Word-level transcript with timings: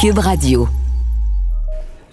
Cube 0.00 0.18
Radio. 0.18 0.68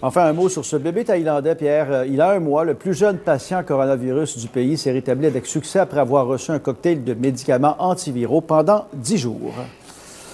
Enfin, 0.00 0.26
un 0.26 0.32
mot 0.32 0.48
sur 0.48 0.64
ce 0.64 0.76
bébé 0.76 1.04
thaïlandais, 1.04 1.54
Pierre. 1.56 1.90
Euh, 1.90 2.06
Il 2.06 2.20
a 2.20 2.30
un 2.32 2.38
mois. 2.38 2.64
Le 2.64 2.74
plus 2.74 2.94
jeune 2.94 3.18
patient 3.18 3.64
coronavirus 3.64 4.38
du 4.38 4.46
pays 4.46 4.76
s'est 4.76 4.92
rétabli 4.92 5.26
avec 5.26 5.46
succès 5.46 5.80
après 5.80 5.98
avoir 5.98 6.26
reçu 6.26 6.52
un 6.52 6.60
cocktail 6.60 7.02
de 7.02 7.14
médicaments 7.14 7.74
antiviraux 7.78 8.40
pendant 8.40 8.86
dix 8.92 9.18
jours. 9.18 9.54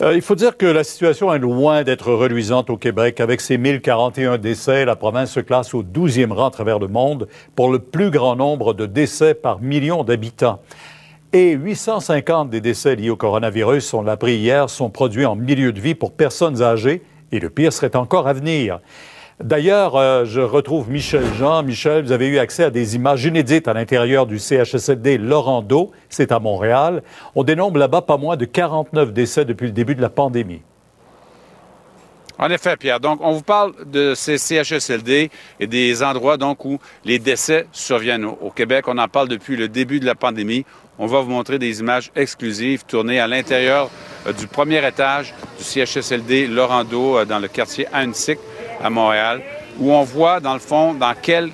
Euh, 0.02 0.14
il 0.16 0.22
faut 0.22 0.34
dire 0.34 0.56
que 0.56 0.66
la 0.66 0.82
situation 0.82 1.32
est 1.32 1.38
loin 1.38 1.84
d'être 1.84 2.12
reluisante 2.12 2.68
au 2.68 2.77
Québec. 2.77 3.20
Avec 3.20 3.41
ses 3.41 3.56
1041 3.56 4.38
décès, 4.38 4.84
la 4.84 4.96
province 4.96 5.30
se 5.30 5.41
classe 5.41 5.72
au 5.72 5.82
12e 5.84 6.32
rang 6.32 6.48
à 6.48 6.50
travers 6.50 6.80
le 6.80 6.88
monde 6.88 7.28
pour 7.54 7.70
le 7.72 7.78
plus 7.78 8.10
grand 8.10 8.34
nombre 8.34 8.74
de 8.74 8.86
décès 8.86 9.34
par 9.34 9.60
million 9.60 10.02
d'habitants. 10.02 10.60
Et 11.34 11.50
850 11.50 12.48
des 12.48 12.60
décès 12.60 12.94
liés 12.94 13.10
au 13.10 13.16
coronavirus, 13.16 13.92
on 13.94 14.02
l'a 14.02 14.12
appris 14.12 14.36
hier, 14.36 14.70
sont 14.70 14.88
produits 14.88 15.26
en 15.26 15.34
milieu 15.34 15.72
de 15.72 15.80
vie 15.80 15.96
pour 15.96 16.12
personnes 16.12 16.62
âgées. 16.62 17.02
Et 17.32 17.40
le 17.40 17.50
pire 17.50 17.72
serait 17.72 17.96
encore 17.96 18.28
à 18.28 18.32
venir. 18.32 18.78
D'ailleurs, 19.42 19.96
euh, 19.96 20.24
je 20.24 20.41
retrouve 20.41 20.88
Michel 20.88 21.24
Jean. 21.36 21.64
Michel, 21.64 22.04
vous 22.04 22.12
avez 22.12 22.28
eu 22.28 22.38
accès 22.38 22.62
à 22.62 22.70
des 22.70 22.94
images 22.94 23.24
inédites 23.24 23.66
à 23.66 23.72
l'intérieur 23.72 24.26
du 24.26 24.38
CHSLD 24.38 25.18
Laurando. 25.18 25.91
C'est 26.08 26.30
à 26.30 26.38
Montréal. 26.38 27.02
On 27.34 27.42
dénombre 27.42 27.78
là-bas 27.78 28.02
pas 28.02 28.16
moins 28.16 28.36
de 28.36 28.44
49 28.44 29.12
décès 29.12 29.44
depuis 29.44 29.66
le 29.66 29.72
début 29.72 29.96
de 29.96 30.02
la 30.02 30.10
pandémie. 30.10 30.62
En 32.38 32.50
effet, 32.50 32.76
Pierre. 32.76 33.00
Donc, 33.00 33.20
on 33.22 33.32
vous 33.32 33.42
parle 33.42 33.72
de 33.86 34.14
ces 34.14 34.38
CHSLD 34.38 35.30
et 35.60 35.66
des 35.66 36.02
endroits 36.02 36.36
donc 36.36 36.64
où 36.64 36.78
les 37.04 37.19
décès 37.19 37.66
surviennent 37.72 38.24
au, 38.24 38.38
au 38.41 38.50
Québec. 38.50 38.86
On 38.88 38.98
en 38.98 39.08
parle 39.08 39.28
depuis 39.28 39.56
le 39.56 39.69
début 39.69 40.00
de 40.00 40.06
la 40.06 40.14
pandémie. 40.14 40.64
On 40.97 41.06
va 41.06 41.20
vous 41.20 41.31
montrer 41.31 41.59
des 41.59 41.81
images 41.81 42.12
exclusives 42.14 42.84
tournées 42.84 43.19
à 43.19 43.27
l'intérieur 43.27 43.91
euh, 44.28 44.33
du 44.33 44.47
premier 44.47 44.87
étage 44.87 45.34
du 45.59 45.64
CHSLD 45.64 46.47
Laurando 46.47 47.19
euh, 47.19 47.25
dans 47.25 47.41
le 47.41 47.48
quartier 47.48 47.89
Annecy 47.92 48.37
à 48.81 48.91
Montréal, 48.91 49.42
où 49.81 49.92
on 49.92 50.05
voit 50.05 50.39
dans 50.39 50.55
le 50.55 50.61
fond 50.61 50.95
dans 50.95 51.15
quel 51.20 51.50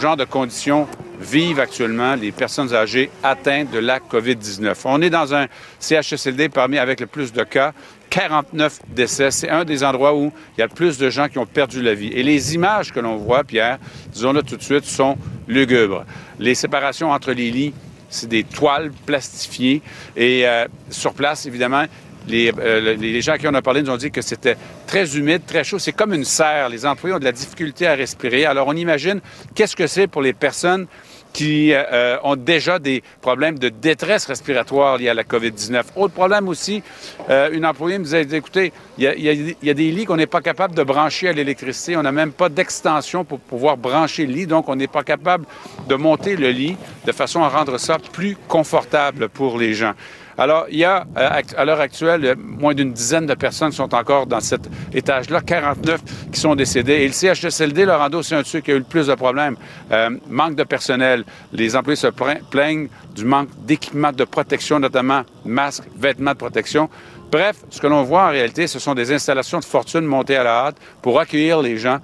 genre 0.00 0.16
de 0.16 0.24
conditions 0.24 0.86
vivent 1.20 1.58
actuellement 1.58 2.14
les 2.14 2.30
personnes 2.30 2.72
âgées 2.72 3.10
atteintes 3.24 3.72
de 3.72 3.80
la 3.80 3.98
COVID-19. 3.98 4.76
On 4.84 5.02
est 5.02 5.10
dans 5.10 5.34
un 5.34 5.46
CHSLD 5.80 6.48
parmi 6.48 6.78
avec 6.78 7.00
le 7.00 7.06
plus 7.06 7.32
de 7.32 7.42
cas, 7.42 7.72
49 8.10 8.78
décès. 8.90 9.32
C'est 9.32 9.48
un 9.50 9.64
des 9.64 9.82
endroits 9.82 10.14
où 10.14 10.32
il 10.56 10.60
y 10.60 10.62
a 10.62 10.66
le 10.66 10.72
plus 10.72 10.98
de 10.98 11.10
gens 11.10 11.26
qui 11.28 11.38
ont 11.38 11.46
perdu 11.46 11.82
la 11.82 11.94
vie. 11.94 12.12
Et 12.12 12.22
les 12.22 12.54
images 12.54 12.92
que 12.92 13.00
l'on 13.00 13.16
voit, 13.16 13.42
Pierre, 13.42 13.78
disons-le 14.12 14.44
tout 14.44 14.56
de 14.56 14.62
suite, 14.62 14.84
sont 14.84 15.18
lugubres. 15.48 16.04
Les 16.38 16.54
séparations 16.54 17.10
entre 17.10 17.32
les 17.32 17.50
lits, 17.50 17.74
c'est 18.08 18.28
des 18.28 18.44
toiles 18.44 18.90
plastifiées. 19.06 19.82
Et 20.16 20.46
euh, 20.46 20.66
sur 20.90 21.14
place, 21.14 21.46
évidemment, 21.46 21.84
les, 22.26 22.52
euh, 22.58 22.94
les, 22.96 23.20
gens 23.20 23.32
à 23.32 23.38
qui 23.38 23.48
on 23.48 23.54
a 23.54 23.62
parlé 23.62 23.82
nous 23.82 23.90
ont 23.90 23.96
dit 23.96 24.10
que 24.10 24.22
c'était 24.22 24.56
très 24.86 25.16
humide, 25.16 25.42
très 25.46 25.64
chaud. 25.64 25.78
C'est 25.78 25.92
comme 25.92 26.12
une 26.14 26.24
serre. 26.24 26.68
Les 26.68 26.84
employés 26.86 27.16
ont 27.16 27.18
de 27.18 27.24
la 27.24 27.32
difficulté 27.32 27.86
à 27.86 27.94
respirer. 27.94 28.44
Alors, 28.44 28.68
on 28.68 28.76
imagine 28.76 29.20
qu'est-ce 29.54 29.76
que 29.76 29.86
c'est 29.86 30.06
pour 30.06 30.22
les 30.22 30.32
personnes 30.32 30.86
qui 31.32 31.72
euh, 31.72 32.16
ont 32.24 32.36
déjà 32.36 32.78
des 32.78 33.02
problèmes 33.20 33.58
de 33.58 33.68
détresse 33.68 34.26
respiratoire 34.26 34.98
liés 34.98 35.08
à 35.08 35.14
la 35.14 35.24
COVID-19. 35.24 35.82
Autre 35.96 36.14
problème 36.14 36.48
aussi, 36.48 36.82
euh, 37.30 37.50
une 37.52 37.66
employée 37.66 37.98
me 37.98 38.04
disait, 38.04 38.26
écoutez, 38.32 38.72
il 38.96 39.04
y, 39.04 39.70
a, 39.70 39.74
des 39.74 39.90
lits 39.90 40.04
qu'on 40.04 40.16
n'est 40.16 40.26
pas 40.26 40.40
capable 40.40 40.74
de 40.74 40.82
brancher 40.82 41.28
à 41.28 41.32
l'électricité. 41.32 41.96
On 41.96 42.02
n'a 42.02 42.12
même 42.12 42.32
pas 42.32 42.48
d'extension 42.48 43.24
pour 43.24 43.38
pouvoir 43.38 43.76
brancher 43.76 44.26
le 44.26 44.32
lit, 44.32 44.46
donc 44.46 44.68
on 44.68 44.76
n'est 44.76 44.88
pas 44.88 45.04
capable 45.04 45.44
de 45.88 45.94
monter 45.94 46.36
le 46.36 46.50
lit 46.50 46.76
de 47.06 47.12
façon 47.12 47.42
à 47.42 47.48
rendre 47.48 47.78
ça 47.78 47.98
plus 47.98 48.36
confortable 48.48 49.28
pour 49.28 49.58
les 49.58 49.74
gens. 49.74 49.92
Alors, 50.40 50.66
il 50.70 50.78
y 50.78 50.84
a, 50.84 51.04
à 51.16 51.64
l'heure 51.64 51.80
actuelle, 51.80 52.36
moins 52.38 52.72
d'une 52.72 52.92
dizaine 52.92 53.26
de 53.26 53.34
personnes 53.34 53.72
sont 53.72 53.92
encore 53.92 54.28
dans 54.28 54.38
cet 54.38 54.70
étage-là, 54.94 55.40
49 55.40 56.00
qui 56.32 56.38
sont 56.38 56.54
décédés. 56.54 56.92
Et 56.92 57.08
le 57.08 57.12
CHSLD, 57.12 57.84
Laurando, 57.84 58.22
c'est 58.22 58.36
un 58.36 58.42
de 58.42 58.46
ceux 58.46 58.60
qui 58.60 58.70
a 58.70 58.74
eu 58.74 58.78
le 58.78 58.84
plus 58.84 59.08
de 59.08 59.14
problèmes. 59.16 59.56
Euh, 59.90 60.10
manque 60.28 60.54
de 60.54 60.62
personnel. 60.62 61.24
Les 61.52 61.74
employés 61.74 61.96
se 61.96 62.06
plaignent 62.06 62.86
du 63.16 63.24
manque 63.24 63.48
d'équipement 63.66 64.12
de 64.12 64.22
protection, 64.22 64.78
notamment 64.78 65.22
masques, 65.44 65.82
vêtements 65.96 66.32
de 66.32 66.36
protection. 66.36 66.88
Bref, 67.32 67.56
ce 67.68 67.80
que 67.80 67.88
l'on 67.88 68.04
voit 68.04 68.26
en 68.26 68.30
réalité, 68.30 68.68
ce 68.68 68.78
sont 68.78 68.94
des 68.94 69.12
installations 69.12 69.58
de 69.58 69.64
fortune 69.64 70.04
montées 70.04 70.36
à 70.36 70.44
la 70.44 70.66
hâte 70.66 70.76
pour 71.02 71.18
accueillir 71.18 71.60
les 71.60 71.78
gens 71.78 71.98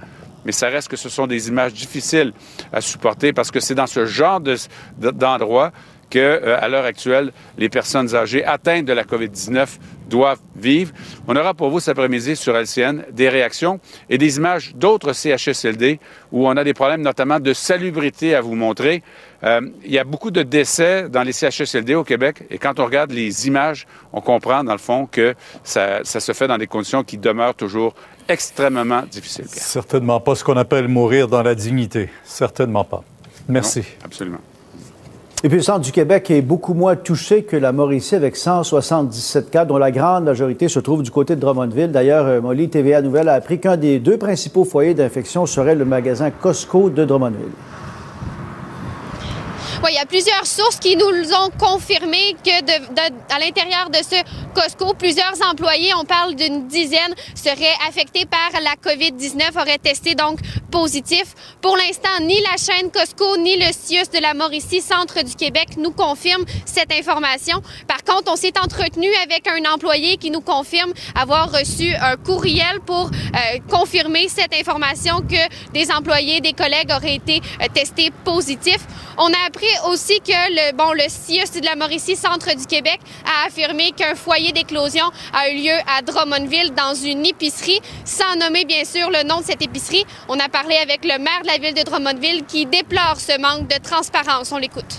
mais 0.44 0.52
ça 0.52 0.68
reste 0.68 0.88
que 0.88 0.96
ce 0.96 1.08
sont 1.08 1.26
des 1.26 1.48
images 1.48 1.72
difficiles 1.72 2.32
à 2.72 2.82
supporter 2.82 3.32
parce 3.32 3.50
que 3.50 3.60
c'est 3.60 3.74
dans 3.74 3.86
ce 3.86 4.04
genre 4.04 4.42
d'endroit 4.98 5.72
que, 6.14 6.20
euh, 6.20 6.56
à 6.60 6.68
l'heure 6.68 6.84
actuelle, 6.84 7.32
les 7.58 7.68
personnes 7.68 8.14
âgées 8.14 8.44
atteintes 8.44 8.84
de 8.84 8.92
la 8.92 9.02
COVID-19 9.02 9.66
doivent 10.08 10.38
vivre. 10.54 10.92
On 11.26 11.34
aura 11.34 11.54
pour 11.54 11.70
vous 11.70 11.80
cet 11.80 11.98
après-midi 11.98 12.36
sur 12.36 12.54
LCN 12.56 13.02
des 13.10 13.28
réactions 13.28 13.80
et 14.08 14.16
des 14.16 14.36
images 14.36 14.76
d'autres 14.76 15.12
CHSLD 15.12 15.98
où 16.30 16.46
on 16.46 16.56
a 16.56 16.62
des 16.62 16.72
problèmes 16.72 17.02
notamment 17.02 17.40
de 17.40 17.52
salubrité 17.52 18.36
à 18.36 18.40
vous 18.42 18.54
montrer. 18.54 19.02
Euh, 19.42 19.60
il 19.84 19.90
y 19.90 19.98
a 19.98 20.04
beaucoup 20.04 20.30
de 20.30 20.44
décès 20.44 21.08
dans 21.08 21.24
les 21.24 21.32
CHSLD 21.32 21.96
au 21.96 22.04
Québec 22.04 22.44
et 22.48 22.58
quand 22.58 22.78
on 22.78 22.84
regarde 22.84 23.10
les 23.10 23.48
images, 23.48 23.84
on 24.12 24.20
comprend 24.20 24.62
dans 24.62 24.72
le 24.72 24.78
fond 24.78 25.06
que 25.10 25.34
ça, 25.64 26.04
ça 26.04 26.20
se 26.20 26.32
fait 26.32 26.46
dans 26.46 26.58
des 26.58 26.68
conditions 26.68 27.02
qui 27.02 27.18
demeurent 27.18 27.56
toujours 27.56 27.94
extrêmement 28.28 29.02
difficiles. 29.02 29.48
Certainement 29.48 30.20
pas 30.20 30.36
ce 30.36 30.44
qu'on 30.44 30.56
appelle 30.56 30.86
mourir 30.86 31.26
dans 31.26 31.42
la 31.42 31.56
dignité. 31.56 32.08
Certainement 32.22 32.84
pas. 32.84 33.02
Merci. 33.48 33.80
Non, 33.80 34.04
absolument. 34.04 34.40
Et 35.44 35.48
puis 35.48 35.58
le 35.58 35.62
centre 35.62 35.80
du 35.80 35.92
Québec 35.92 36.30
est 36.30 36.40
beaucoup 36.40 36.72
moins 36.72 36.96
touché 36.96 37.42
que 37.42 37.54
la 37.54 37.70
Mauricie 37.70 38.14
avec 38.14 38.34
177 38.34 39.50
cas, 39.50 39.66
dont 39.66 39.76
la 39.76 39.90
grande 39.90 40.24
majorité 40.24 40.68
se 40.68 40.80
trouve 40.80 41.02
du 41.02 41.10
côté 41.10 41.36
de 41.36 41.40
Drummondville. 41.40 41.92
D'ailleurs, 41.92 42.40
Molly 42.40 42.70
TVA 42.70 43.02
Nouvelle 43.02 43.28
a 43.28 43.34
appris 43.34 43.60
qu'un 43.60 43.76
des 43.76 43.98
deux 43.98 44.16
principaux 44.16 44.64
foyers 44.64 44.94
d'infection 44.94 45.44
serait 45.44 45.74
le 45.74 45.84
magasin 45.84 46.30
Costco 46.30 46.88
de 46.88 47.04
Drummondville. 47.04 47.52
Oui, 49.84 49.90
il 49.92 49.96
y 49.96 49.98
a 49.98 50.06
plusieurs 50.06 50.46
sources 50.46 50.76
qui 50.76 50.96
nous 50.96 51.04
ont 51.04 51.50
confirmé 51.58 52.34
que 52.42 52.64
de, 52.64 53.02
à 53.28 53.38
l'intérieur 53.38 53.90
de 53.90 53.98
ce 53.98 54.16
Costco, 54.54 54.94
plusieurs 54.94 55.34
employés, 55.50 55.92
on 56.00 56.04
parle 56.04 56.36
d'une 56.36 56.68
dizaine, 56.68 57.14
seraient 57.34 57.76
affectés 57.88 58.24
par 58.24 58.60
la 58.62 58.74
COVID-19, 58.76 59.60
auraient 59.60 59.78
testé 59.78 60.14
donc 60.14 60.38
positif. 60.70 61.34
Pour 61.60 61.76
l'instant, 61.76 62.20
ni 62.20 62.40
la 62.40 62.56
chaîne 62.56 62.90
Costco 62.90 63.36
ni 63.36 63.56
le 63.56 63.72
CIUS 63.72 64.10
de 64.12 64.20
la 64.20 64.32
Mauricie, 64.34 64.80
centre 64.80 65.22
du 65.24 65.34
Québec, 65.34 65.70
nous 65.76 65.90
confirment 65.90 66.44
cette 66.64 66.92
information. 66.92 67.60
Par 67.88 68.04
contre, 68.04 68.30
on 68.32 68.36
s'est 68.36 68.58
entretenu 68.62 69.08
avec 69.24 69.48
un 69.48 69.72
employé 69.72 70.16
qui 70.18 70.30
nous 70.30 70.40
confirme 70.40 70.92
avoir 71.14 71.50
reçu 71.50 71.92
un 71.94 72.16
courriel 72.16 72.80
pour 72.86 73.06
euh, 73.06 73.58
confirmer 73.68 74.28
cette 74.28 74.54
information 74.54 75.20
que 75.20 75.72
des 75.72 75.90
employés, 75.90 76.40
des 76.40 76.52
collègues 76.52 76.90
auraient 76.94 77.16
été 77.16 77.40
euh, 77.60 77.66
testés 77.72 78.12
positifs. 78.24 78.86
On 79.18 79.32
a 79.32 79.46
appris 79.46 79.66
aussi 79.88 80.20
que 80.20 80.32
le, 80.32 80.76
bon, 80.76 80.92
le 80.92 81.08
CIUS 81.08 81.60
de 81.60 81.64
la 81.64 81.76
Mauricie, 81.76 82.16
centre 82.16 82.54
du 82.56 82.66
Québec, 82.66 83.00
a 83.24 83.46
affirmé 83.46 83.92
qu'un 83.92 84.14
foyer 84.14 84.43
d'éclosion 84.52 85.04
a 85.32 85.50
eu 85.50 85.56
lieu 85.56 85.78
à 85.86 86.02
Drummondville 86.02 86.72
dans 86.74 86.94
une 86.94 87.24
épicerie, 87.26 87.80
sans 88.04 88.36
nommer 88.38 88.64
bien 88.64 88.84
sûr 88.84 89.08
le 89.10 89.26
nom 89.26 89.40
de 89.40 89.44
cette 89.44 89.62
épicerie. 89.62 90.04
On 90.28 90.38
a 90.38 90.48
parlé 90.48 90.76
avec 90.82 91.04
le 91.04 91.18
maire 91.18 91.42
de 91.42 91.46
la 91.46 91.58
ville 91.58 91.74
de 91.74 91.82
Drummondville 91.82 92.44
qui 92.46 92.66
déplore 92.66 93.16
ce 93.18 93.40
manque 93.40 93.68
de 93.68 93.82
transparence. 93.82 94.52
On 94.52 94.58
l'écoute. 94.58 94.98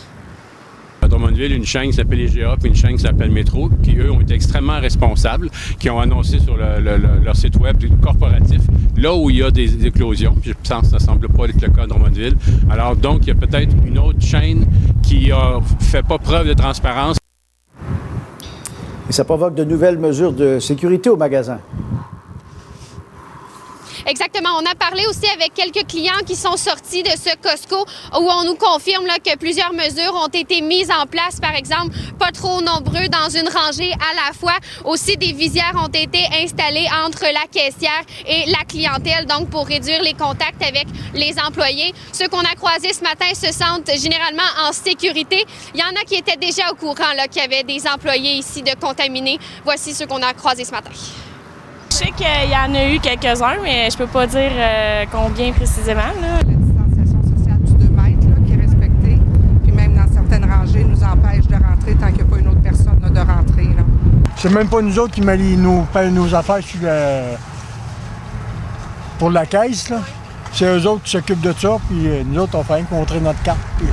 À 1.01 1.07
Drummondville, 1.07 1.53
une 1.53 1.65
chaîne 1.65 1.91
s'appelle 1.91 2.21
IGA 2.21 2.55
puis 2.59 2.69
une 2.69 2.75
chaîne 2.75 2.97
s'appelle 2.97 3.29
Métro, 3.29 3.69
qui 3.83 3.95
eux 3.97 4.11
ont 4.11 4.21
été 4.21 4.33
extrêmement 4.33 4.79
responsables, 4.79 5.49
qui 5.79 5.89
ont 5.89 5.99
annoncé 5.99 6.39
sur 6.39 6.57
le, 6.57 6.79
le, 6.79 6.97
le, 6.97 7.23
leur 7.23 7.35
site 7.35 7.57
web 7.57 7.77
corporatif 8.01 8.61
là 8.97 9.13
où 9.13 9.29
il 9.29 9.37
y 9.37 9.43
a 9.43 9.51
des 9.51 9.85
éclosions. 9.85 10.35
Puis 10.41 10.51
je 10.51 10.67
ça 10.67 10.81
ne 10.81 10.99
semble 10.99 11.27
pas 11.29 11.45
être 11.45 11.61
le 11.61 11.69
cas 11.69 11.83
à 11.83 11.87
Drummondville. 11.87 12.35
Alors 12.69 12.95
donc, 12.95 13.19
il 13.23 13.27
y 13.27 13.31
a 13.31 13.35
peut-être 13.35 13.75
une 13.85 13.99
autre 13.99 14.21
chaîne 14.21 14.65
qui 15.03 15.29
ne 15.29 15.83
fait 15.83 16.03
pas 16.03 16.17
preuve 16.17 16.47
de 16.47 16.53
transparence. 16.53 17.17
Et 19.09 19.13
ça 19.13 19.23
provoque 19.23 19.53
de 19.53 19.63
nouvelles 19.63 19.99
mesures 19.99 20.33
de 20.33 20.59
sécurité 20.59 21.09
au 21.09 21.17
magasin. 21.17 21.59
Exactement. 24.05 24.49
On 24.59 24.65
a 24.65 24.75
parlé 24.75 25.05
aussi 25.07 25.27
avec 25.33 25.53
quelques 25.53 25.87
clients 25.87 26.23
qui 26.25 26.35
sont 26.35 26.57
sortis 26.57 27.03
de 27.03 27.09
ce 27.11 27.35
Costco 27.41 27.85
où 28.19 28.29
on 28.29 28.43
nous 28.43 28.55
confirme 28.55 29.05
là, 29.05 29.15
que 29.23 29.37
plusieurs 29.37 29.73
mesures 29.73 30.13
ont 30.15 30.27
été 30.27 30.61
mises 30.61 30.91
en 30.91 31.05
place. 31.05 31.39
Par 31.39 31.55
exemple, 31.55 31.95
pas 32.19 32.31
trop 32.31 32.61
nombreux 32.61 33.07
dans 33.09 33.29
une 33.29 33.47
rangée 33.49 33.91
à 33.93 34.27
la 34.27 34.33
fois. 34.33 34.57
Aussi, 34.85 35.17
des 35.17 35.33
visières 35.33 35.75
ont 35.75 35.87
été 35.87 36.19
installées 36.43 36.87
entre 37.05 37.23
la 37.23 37.45
caissière 37.51 38.03
et 38.27 38.49
la 38.49 38.63
clientèle, 38.67 39.25
donc 39.25 39.49
pour 39.49 39.67
réduire 39.67 40.01
les 40.01 40.13
contacts 40.13 40.61
avec 40.61 40.87
les 41.13 41.35
employés. 41.39 41.93
Ceux 42.11 42.27
qu'on 42.27 42.39
a 42.39 42.55
croisés 42.55 42.93
ce 42.93 43.01
matin 43.01 43.33
se 43.33 43.51
sentent 43.51 43.91
généralement 43.97 44.43
en 44.67 44.71
sécurité. 44.71 45.45
Il 45.73 45.79
y 45.79 45.83
en 45.83 45.99
a 45.99 46.03
qui 46.05 46.15
étaient 46.15 46.37
déjà 46.37 46.71
au 46.71 46.75
courant 46.75 46.93
qu'il 47.29 47.41
y 47.41 47.45
avait 47.45 47.63
des 47.63 47.87
employés 47.87 48.33
ici 48.33 48.61
de 48.61 48.73
contaminés. 48.79 49.39
Voici 49.63 49.93
ceux 49.93 50.05
qu'on 50.05 50.21
a 50.21 50.33
croisés 50.33 50.65
ce 50.65 50.71
matin. 50.71 50.91
Je 51.95 51.99
sais 51.99 52.11
qu'il 52.11 52.51
y 52.51 52.55
en 52.57 52.75
a 52.75 52.89
eu 52.89 52.99
quelques-uns, 52.99 53.55
mais 53.63 53.89
je 53.89 53.95
peux 53.97 54.07
pas 54.07 54.27
dire 54.27 54.51
euh, 54.51 55.05
combien 55.09 55.53
précisément. 55.53 56.01
Là. 56.01 56.39
La 56.39 56.43
distanciation 56.43 57.21
sociale 57.23 57.61
du 57.61 57.71
2 57.85 57.89
mètres 57.93 58.27
là, 58.27 58.35
qui 58.45 58.51
est 58.51 58.61
respectée, 58.61 59.17
puis 59.63 59.71
même 59.71 59.95
dans 59.95 60.13
certaines 60.13 60.43
rangées, 60.43 60.83
nous 60.83 61.01
empêche 61.01 61.47
de 61.47 61.53
rentrer 61.53 61.95
tant 61.95 62.07
qu'il 62.07 62.15
n'y 62.15 62.21
a 62.23 62.25
pas 62.25 62.37
une 62.39 62.47
autre 62.49 62.61
personne 62.61 62.99
là, 63.01 63.09
de 63.09 63.19
rentrer. 63.19 63.63
Là. 63.77 63.83
C'est 64.35 64.51
même 64.51 64.67
pas 64.67 64.81
nous 64.81 64.99
autres 64.99 65.13
qui 65.13 65.21
met 65.21 65.37
nos, 65.37 65.87
nos 66.11 66.35
affaires 66.35 66.61
sur 66.61 66.79
le, 66.81 67.37
pour 69.17 69.29
la 69.29 69.45
caisse. 69.45 69.87
Là. 69.87 69.99
C'est 70.51 70.65
eux 70.65 70.85
autres 70.89 71.03
qui 71.03 71.11
s'occupent 71.11 71.39
de 71.39 71.53
ça, 71.57 71.77
puis 71.87 72.09
euh, 72.09 72.23
nous 72.25 72.41
autres, 72.41 72.57
on 72.57 72.63
fait 72.65 72.73
rien 72.73 72.83
contrer 72.83 73.21
notre 73.21 73.41
carte. 73.41 73.59
Puis... 73.77 73.87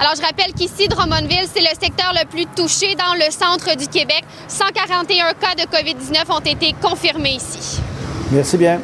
Alors, 0.00 0.14
je 0.16 0.22
rappelle 0.22 0.54
qu'ici, 0.54 0.88
Drummondville, 0.88 1.46
c'est 1.52 1.60
le 1.60 1.78
secteur 1.78 2.14
le 2.14 2.26
plus 2.26 2.46
touché 2.56 2.94
dans 2.94 3.12
le 3.14 3.30
centre 3.30 3.76
du 3.76 3.86
Québec. 3.86 4.24
141 4.48 5.34
cas 5.34 5.54
de 5.54 5.68
COVID-19 5.68 6.32
ont 6.32 6.40
été 6.40 6.74
confirmés 6.80 7.34
ici. 7.34 7.82
Merci 8.32 8.56
bien. 8.56 8.80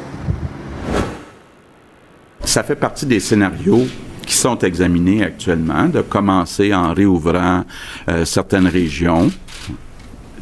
Ça 2.43 2.61
fait 2.61 2.75
partie 2.75 3.07
des 3.07 3.19
scénarios 3.19 3.87
qui 4.27 4.35
sont 4.35 4.59
examinés 4.59 5.23
actuellement, 5.23 5.87
de 5.87 6.01
commencer 6.01 6.71
en 6.75 6.93
réouvrant 6.93 7.63
euh, 8.09 8.23
certaines 8.23 8.67
régions, 8.67 9.31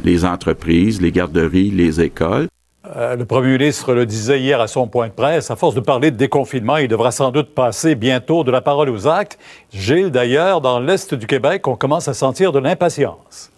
les 0.04 0.26
entreprises, 0.26 1.02
les 1.02 1.14
garderies, 1.14 1.72
les 1.72 2.02
écoles. 2.02 2.50
Euh, 2.96 3.16
le 3.16 3.26
premier 3.26 3.54
ministre 3.54 3.94
le 3.94 4.06
disait 4.06 4.40
hier 4.40 4.62
à 4.62 4.68
son 4.68 4.88
point 4.88 5.08
de 5.08 5.14
presse, 5.14 5.50
à 5.50 5.56
force 5.56 5.76
de 5.76 5.80
parler 5.80 6.12
de 6.12 6.18
déconfinement, 6.18 6.78
il 6.78 6.88
devra 6.88 7.12
sans 7.12 7.32
doute 7.32 7.54
passer 7.54 7.96
bientôt 7.96 8.44
de 8.44 8.52
la 8.52 8.62
parole 8.62 8.90
aux 8.90 9.08
actes. 9.08 9.40
Gilles, 9.74 10.12
d'ailleurs, 10.12 10.62
dans 10.62 10.80
l'Est 10.80 11.14
du 11.14 11.26
Québec, 11.26 11.68
on 11.68 11.76
commence 11.76 12.08
à 12.08 12.14
sentir 12.14 12.52
de 12.52 12.60
l'impatience. 12.60 13.52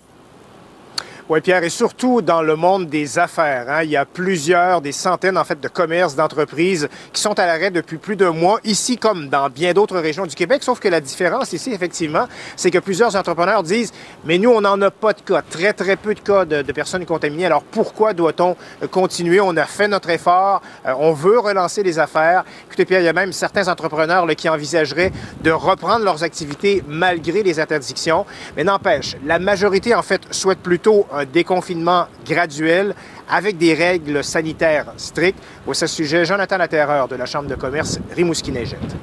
Oui, 1.30 1.42
Pierre, 1.42 1.62
et 1.66 1.70
surtout 1.70 2.22
dans 2.22 2.42
le 2.42 2.56
monde 2.56 2.88
des 2.88 3.20
affaires. 3.20 3.66
Hein, 3.68 3.84
il 3.84 3.90
y 3.90 3.98
a 3.98 4.06
plusieurs, 4.06 4.80
des 4.80 4.94
centaines 4.94 5.38
en 5.38 5.44
fait 5.44 5.60
de 5.60 5.68
commerces, 5.68 6.16
d'entreprises 6.16 6.88
qui 7.12 7.22
sont 7.22 7.38
à 7.38 7.46
l'arrêt 7.46 7.70
depuis 7.70 7.98
plus 7.98 8.16
d'un 8.16 8.32
mois, 8.32 8.62
ici 8.64 8.98
comme 8.98 9.28
dans 9.28 9.50
bien 9.50 9.74
d'autres 9.74 10.00
régions 10.00 10.26
du 10.26 10.36
Québec. 10.36 10.64
Sauf 10.64 10.80
que 10.80 10.88
la 10.88 11.02
différence 11.02 11.52
ici, 11.52 11.74
effectivement, 11.74 12.30
c'est 12.56 12.72
que 12.72 12.78
plusieurs 12.78 13.14
entrepreneurs 13.18 13.62
disent, 13.62 13.92
mais 14.24 14.38
nous, 14.38 14.52
on 14.52 14.62
n'en 14.62 14.82
a 14.82 14.90
pas 14.90 15.12
de 15.12 15.20
cas, 15.20 15.42
très 15.42 15.74
très 15.74 15.98
peu 15.98 16.16
de 16.16 16.22
cas 16.22 16.46
de, 16.46 16.72
personnes 16.72 17.06
contaminées. 17.06 17.48
Alors 17.48 17.64
pourquoi 17.64 18.14
doit-on 18.14 18.56
continuer? 18.90 19.42
On 19.42 19.58
a 19.58 19.66
fait 19.66 19.90
notre 19.90 20.10
effort, 20.10 20.62
euh, 20.86 20.94
on 20.98 21.12
veut 21.12 21.40
relancer 21.40 21.84
les 21.84 22.00
affaires. 22.00 22.46
Écoutez, 22.68 22.86
Pierre, 22.86 23.02
il 23.02 23.06
y 23.06 23.10
a 23.10 23.14
même 23.14 23.34
certains 23.34 23.68
entrepreneurs 23.68 24.26
là, 24.26 24.34
qui 24.34 24.48
envisageraient 24.48 25.12
de 25.44 25.52
reprendre 25.52 26.06
leurs 26.06 26.24
activités 26.24 26.86
malgré 26.88 27.44
les 27.44 27.60
interdictions. 27.60 28.26
Mais 28.56 28.64
n'empêche, 28.64 29.18
la 29.26 29.40
majorité 29.40 29.94
en 29.94 30.04
fait 30.04 30.22
souhaite 30.32 30.60
plutôt 30.60 31.06
un 31.18 31.25
déconfinement 31.25 32.08
graduel 32.25 32.94
avec 33.30 33.58
des 33.58 33.74
règles 33.74 34.24
sanitaires 34.24 34.86
strictes. 34.98 35.40
Au 35.66 35.74
ce 35.74 35.88
sujet, 35.88 36.25
Jonathan 36.25 36.58
Laterreur 36.58 37.08
de 37.08 37.16
la 37.16 37.25
Chambre 37.25 37.50
de 37.50 37.56
commerce 37.56 38.00
Rimouski-Neigette. 38.16 38.96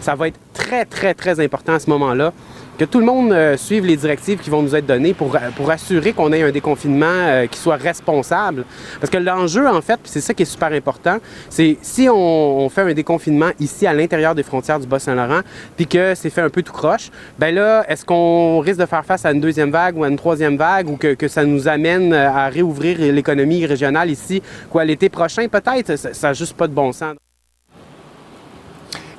Ça 0.00 0.14
va 0.14 0.28
être 0.28 0.38
très, 0.54 0.84
très, 0.84 1.14
très 1.14 1.40
important 1.40 1.74
à 1.74 1.78
ce 1.78 1.90
moment-là 1.90 2.32
que 2.80 2.86
tout 2.86 2.98
le 2.98 3.04
monde 3.04 3.30
euh, 3.32 3.58
suive 3.58 3.84
les 3.84 3.98
directives 3.98 4.38
qui 4.38 4.48
vont 4.48 4.62
nous 4.62 4.74
être 4.74 4.86
données 4.86 5.12
pour, 5.12 5.36
pour 5.54 5.70
assurer 5.70 6.14
qu'on 6.14 6.32
ait 6.32 6.42
un 6.42 6.50
déconfinement 6.50 7.04
euh, 7.04 7.46
qui 7.46 7.58
soit 7.58 7.76
responsable. 7.76 8.64
Parce 8.98 9.10
que 9.10 9.18
l'enjeu, 9.18 9.68
en 9.68 9.82
fait, 9.82 10.00
c'est 10.04 10.22
ça 10.22 10.32
qui 10.32 10.44
est 10.44 10.46
super 10.46 10.72
important, 10.72 11.18
c'est 11.50 11.76
si 11.82 12.08
on, 12.08 12.60
on, 12.60 12.70
fait 12.70 12.80
un 12.80 12.94
déconfinement 12.94 13.50
ici 13.60 13.86
à 13.86 13.92
l'intérieur 13.92 14.34
des 14.34 14.42
frontières 14.42 14.80
du 14.80 14.86
Bas-Saint-Laurent, 14.86 15.42
puis 15.76 15.86
que 15.86 16.14
c'est 16.14 16.30
fait 16.30 16.40
un 16.40 16.48
peu 16.48 16.62
tout 16.62 16.72
croche, 16.72 17.10
ben 17.38 17.54
là, 17.54 17.84
est-ce 17.86 18.06
qu'on 18.06 18.60
risque 18.60 18.80
de 18.80 18.86
faire 18.86 19.04
face 19.04 19.26
à 19.26 19.32
une 19.32 19.42
deuxième 19.42 19.70
vague 19.70 19.98
ou 19.98 20.04
à 20.04 20.08
une 20.08 20.16
troisième 20.16 20.56
vague 20.56 20.88
ou 20.88 20.96
que, 20.96 21.12
que 21.12 21.28
ça 21.28 21.44
nous 21.44 21.68
amène 21.68 22.14
à 22.14 22.48
réouvrir 22.48 22.96
l'économie 22.98 23.66
régionale 23.66 24.08
ici, 24.08 24.42
quoi, 24.70 24.86
l'été 24.86 25.10
prochain, 25.10 25.48
peut-être? 25.48 25.96
Ça 25.96 26.28
n'a 26.28 26.32
juste 26.32 26.56
pas 26.56 26.66
de 26.66 26.72
bon 26.72 26.92
sens. 26.92 27.16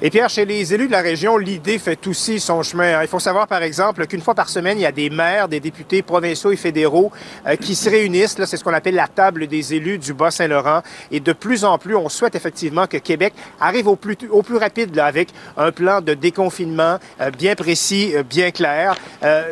Et 0.03 0.09
Pierre, 0.09 0.29
chez 0.29 0.45
les 0.45 0.73
élus 0.73 0.87
de 0.87 0.91
la 0.93 1.01
région, 1.01 1.37
l'idée 1.37 1.77
fait 1.77 2.07
aussi 2.07 2.39
son 2.39 2.63
chemin. 2.63 3.03
Il 3.03 3.07
faut 3.07 3.19
savoir, 3.19 3.45
par 3.45 3.61
exemple, 3.61 4.07
qu'une 4.07 4.21
fois 4.21 4.33
par 4.33 4.49
semaine, 4.49 4.79
il 4.79 4.81
y 4.81 4.85
a 4.87 4.91
des 4.91 5.11
maires, 5.11 5.47
des 5.47 5.59
députés 5.59 6.01
provinciaux 6.01 6.51
et 6.51 6.55
fédéraux 6.55 7.11
euh, 7.45 7.55
qui 7.55 7.75
se 7.75 7.87
réunissent. 7.87 8.35
C'est 8.43 8.57
ce 8.57 8.63
qu'on 8.63 8.73
appelle 8.73 8.95
la 8.95 9.07
table 9.07 9.45
des 9.45 9.75
élus 9.75 9.99
du 9.99 10.15
Bas-Saint-Laurent. 10.15 10.81
Et 11.11 11.19
de 11.19 11.33
plus 11.33 11.63
en 11.63 11.77
plus, 11.77 11.95
on 11.95 12.09
souhaite 12.09 12.33
effectivement 12.33 12.87
que 12.87 12.97
Québec 12.97 13.35
arrive 13.59 13.87
au 13.87 13.95
plus, 13.95 14.17
au 14.31 14.41
plus 14.41 14.57
rapide 14.57 14.95
là, 14.95 15.05
avec 15.05 15.29
un 15.55 15.71
plan 15.71 16.01
de 16.01 16.15
déconfinement 16.15 16.97
euh, 17.21 17.29
bien 17.29 17.53
précis, 17.53 18.13
euh, 18.15 18.23
bien 18.23 18.49
clair, 18.49 18.95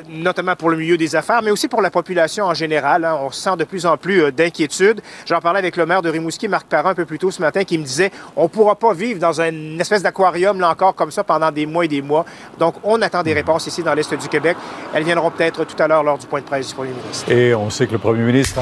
notamment 0.10 0.56
pour 0.56 0.72
le 0.72 0.78
milieu 0.78 0.98
des 0.98 1.16
affaires, 1.16 1.44
mais 1.44 1.52
aussi 1.52 1.68
pour 1.68 1.84
la 1.84 1.92
population 1.92 2.46
en 2.46 2.56
général. 2.56 3.06
Hein. 3.06 3.20
On 3.22 3.30
sent 3.30 3.56
de 3.56 3.66
plus 3.66 3.86
en 3.86 3.98
plus 3.98 4.32
d'inquiétude. 4.32 5.02
J'en 5.28 5.42
parlais 5.42 5.60
avec 5.60 5.78
le 5.78 5.86
maire 5.86 6.02
de 6.02 6.10
Rimouski, 6.10 6.48
Marc 6.48 6.66
Parent, 6.66 6.90
un 6.90 6.96
peu 6.96 7.06
plus 7.06 7.20
tôt 7.20 7.30
ce 7.30 7.40
matin, 7.40 7.64
qui 7.64 7.78
me 7.78 7.84
disait 7.84 8.10
on 8.36 8.44
ne 8.44 8.48
pourra 8.48 8.76
pas 8.76 8.94
vivre 8.94 9.20
dans 9.20 9.42
une 9.42 9.80
espèce 9.80 10.02
d'aquarium 10.02 10.39
là 10.40 10.70
encore 10.70 10.96
comme 10.96 11.12
ça 11.12 11.24
pendant 11.24 11.52
des 11.52 11.66
mois 11.66 11.86
et 11.86 11.88
des 11.88 12.02
mois. 12.02 12.26
Donc, 12.58 12.76
on 12.84 13.02
attend 13.02 13.24
des 13.24 13.34
réponses 13.34 13.68
ici 13.68 13.84
dans 13.84 13.94
l'Est 13.94 14.14
du 14.14 14.28
Québec. 14.28 14.58
Elles 14.94 15.04
viendront 15.04 15.32
peut-être 15.32 15.66
tout 15.66 15.82
à 15.82 15.88
l'heure 15.88 16.04
lors 16.04 16.18
du 16.18 16.28
point 16.28 16.42
de 16.42 16.46
presse 16.46 16.70
du 16.70 16.76
premier 16.76 16.92
ministre. 16.92 17.32
Et 17.32 17.54
on 17.54 17.70
sait 17.70 17.88
que 17.88 17.94
le 17.94 18.00
premier 18.00 18.24
ministre... 18.24 18.62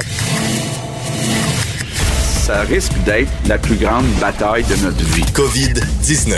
Ça 2.48 2.62
risque 2.62 2.94
d'être 3.04 3.30
la 3.46 3.58
plus 3.58 3.76
grande 3.76 4.06
bataille 4.22 4.64
de 4.64 4.76
notre 4.86 5.04
vie. 5.04 5.24
COVID-19. 5.34 6.38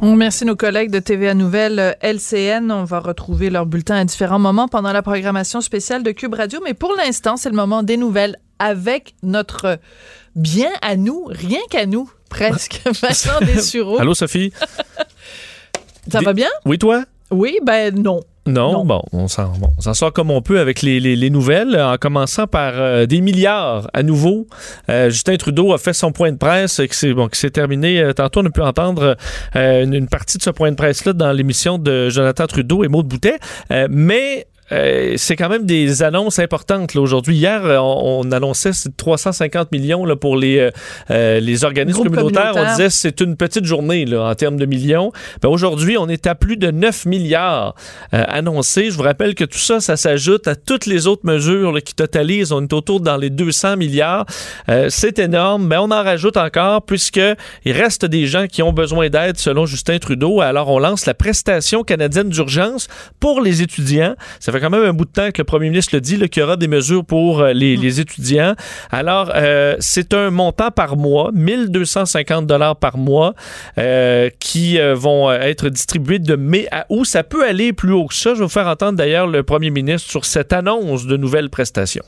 On 0.00 0.12
remercie 0.12 0.44
nos 0.44 0.54
collègues 0.54 0.92
de 0.92 1.00
TVA 1.00 1.34
Nouvelle 1.34 1.96
LCN. 2.02 2.70
On 2.70 2.84
va 2.84 3.00
retrouver 3.00 3.50
leur 3.50 3.66
bulletin 3.66 3.96
à 3.96 4.04
différents 4.04 4.38
moments 4.38 4.68
pendant 4.68 4.92
la 4.92 5.02
programmation 5.02 5.60
spéciale 5.60 6.04
de 6.04 6.12
Cube 6.12 6.34
Radio. 6.34 6.60
Mais 6.64 6.74
pour 6.74 6.92
l'instant, 6.96 7.36
c'est 7.36 7.50
le 7.50 7.56
moment 7.56 7.82
des 7.82 7.96
nouvelles 7.96 8.36
avec 8.60 9.14
notre 9.24 9.78
bien 10.36 10.70
à 10.82 10.96
nous, 10.96 11.24
rien 11.26 11.60
qu'à 11.68 11.86
nous, 11.86 12.08
presque. 12.32 12.80
Vincent 13.02 13.40
Dessureau. 13.40 13.98
Allô, 14.00 14.14
Sophie? 14.14 14.52
Ça 16.10 16.20
va 16.20 16.32
bien? 16.32 16.48
Oui, 16.64 16.78
toi? 16.78 17.04
Oui, 17.30 17.58
ben 17.64 17.94
non. 17.94 18.20
Non, 18.44 18.72
non, 18.72 18.84
bon, 18.84 19.02
on 19.12 19.28
s'en 19.28 19.52
bon, 19.52 19.70
sort 19.94 20.12
comme 20.12 20.32
on 20.32 20.42
peut 20.42 20.58
avec 20.58 20.82
les, 20.82 20.98
les, 20.98 21.14
les 21.14 21.30
nouvelles, 21.30 21.80
en 21.80 21.96
commençant 21.96 22.48
par 22.48 22.72
euh, 22.74 23.06
des 23.06 23.20
milliards 23.20 23.88
à 23.92 24.02
nouveau. 24.02 24.48
Euh, 24.88 25.10
Justin 25.10 25.36
Trudeau 25.36 25.72
a 25.72 25.78
fait 25.78 25.92
son 25.92 26.10
point 26.10 26.32
de 26.32 26.38
presse 26.38 26.80
qui 26.90 26.96
s'est 26.96 27.14
bon, 27.14 27.28
terminé. 27.28 28.00
Euh, 28.00 28.12
tantôt, 28.12 28.40
on 28.40 28.46
a 28.46 28.50
pu 28.50 28.60
entendre 28.60 29.16
une, 29.54 29.94
une, 29.94 30.08
partie 30.08 30.38
de 30.38 30.42
ce 30.42 30.50
point 30.50 30.72
de 30.72 30.76
presse-là 30.76 31.12
dans 31.12 31.30
l'émission 31.30 31.78
de 31.78 32.08
Jonathan 32.08 32.48
Trudeau 32.48 32.82
et 32.82 32.88
Maud 32.88 33.06
Boutet. 33.06 33.38
mais 33.88 34.48
euh, 34.72 35.14
c'est 35.16 35.36
quand 35.36 35.48
même 35.48 35.66
des 35.66 36.02
annonces 36.02 36.38
importantes 36.38 36.96
aujourd'hui. 36.96 37.36
Hier, 37.36 37.64
euh, 37.64 37.78
on, 37.78 38.22
on 38.22 38.32
annonçait 38.32 38.70
350 38.96 39.72
millions 39.72 40.04
là, 40.04 40.16
pour 40.16 40.36
les, 40.36 40.70
euh, 41.10 41.40
les 41.40 41.64
organismes 41.64 42.04
communautaires. 42.04 42.54
On 42.56 42.64
disait 42.64 42.90
c'est 42.90 43.20
une 43.20 43.36
petite 43.36 43.64
journée 43.64 44.04
là, 44.04 44.30
en 44.30 44.34
termes 44.34 44.56
de 44.56 44.66
millions. 44.66 45.12
Ben, 45.42 45.48
aujourd'hui, 45.48 45.96
on 45.98 46.08
est 46.08 46.26
à 46.26 46.34
plus 46.34 46.56
de 46.56 46.70
9 46.70 47.06
milliards 47.06 47.74
annoncés. 48.12 48.90
Je 48.90 48.96
vous 48.96 49.02
rappelle 49.02 49.34
que 49.34 49.44
tout 49.44 49.58
ça, 49.58 49.80
ça 49.80 49.96
s'ajoute 49.96 50.48
à 50.48 50.56
toutes 50.56 50.86
les 50.86 51.06
autres 51.06 51.26
mesures 51.26 51.72
là, 51.72 51.80
qui 51.80 51.94
totalisent. 51.94 52.52
On 52.52 52.62
est 52.62 52.72
autour 52.72 53.00
dans 53.00 53.16
les 53.16 53.30
200 53.30 53.76
milliards. 53.76 54.26
c'est 54.88 55.18
énorme, 55.18 55.66
mais 55.66 55.76
on 55.76 55.90
en 55.90 56.02
rajoute 56.02 56.36
encore 56.36 56.82
puisque 56.82 57.20
il 57.64 57.72
reste 57.72 58.04
des 58.04 58.26
gens 58.26 58.46
qui 58.46 58.62
ont 58.62 58.72
besoin 58.72 59.08
d'aide 59.08 59.38
selon 59.38 59.66
Justin 59.66 59.98
Trudeau. 59.98 60.40
Alors, 60.40 60.68
on 60.68 60.78
lance 60.78 61.06
la 61.06 61.14
prestation 61.14 61.82
canadienne 61.82 62.28
d'urgence 62.28 62.88
pour 63.20 63.40
les 63.40 63.62
étudiants. 63.62 64.14
Ça 64.40 64.52
fait 64.52 64.61
quand 64.62 64.70
même 64.70 64.84
un 64.84 64.92
bout 64.92 65.04
de 65.04 65.10
temps 65.10 65.30
que 65.30 65.42
le 65.42 65.44
premier 65.44 65.68
ministre 65.68 65.94
le 65.94 66.00
dit, 66.00 66.18
qu'il 66.30 66.40
y 66.40 66.44
aura 66.44 66.56
des 66.56 66.68
mesures 66.68 67.04
pour 67.04 67.40
euh, 67.40 67.52
les, 67.52 67.76
les 67.76 68.00
étudiants. 68.00 68.54
Alors, 68.90 69.30
euh, 69.34 69.76
c'est 69.80 70.14
un 70.14 70.30
montant 70.30 70.70
par 70.70 70.96
mois, 70.96 71.30
1250 71.32 72.46
dollars 72.46 72.76
par 72.76 72.96
mois, 72.96 73.34
euh, 73.78 74.30
qui 74.38 74.78
euh, 74.78 74.94
vont 74.94 75.30
être 75.32 75.68
distribués 75.68 76.18
de 76.18 76.36
mai 76.36 76.68
à 76.70 76.86
août. 76.88 77.04
Ça 77.04 77.24
peut 77.24 77.44
aller 77.44 77.72
plus 77.72 77.92
haut 77.92 78.06
que 78.06 78.14
ça. 78.14 78.30
Je 78.30 78.38
vais 78.38 78.44
vous 78.44 78.48
faire 78.48 78.68
entendre 78.68 78.96
d'ailleurs 78.96 79.26
le 79.26 79.42
premier 79.42 79.70
ministre 79.70 80.10
sur 80.10 80.24
cette 80.24 80.52
annonce 80.52 81.06
de 81.06 81.16
nouvelles 81.16 81.50
prestations. 81.50 82.04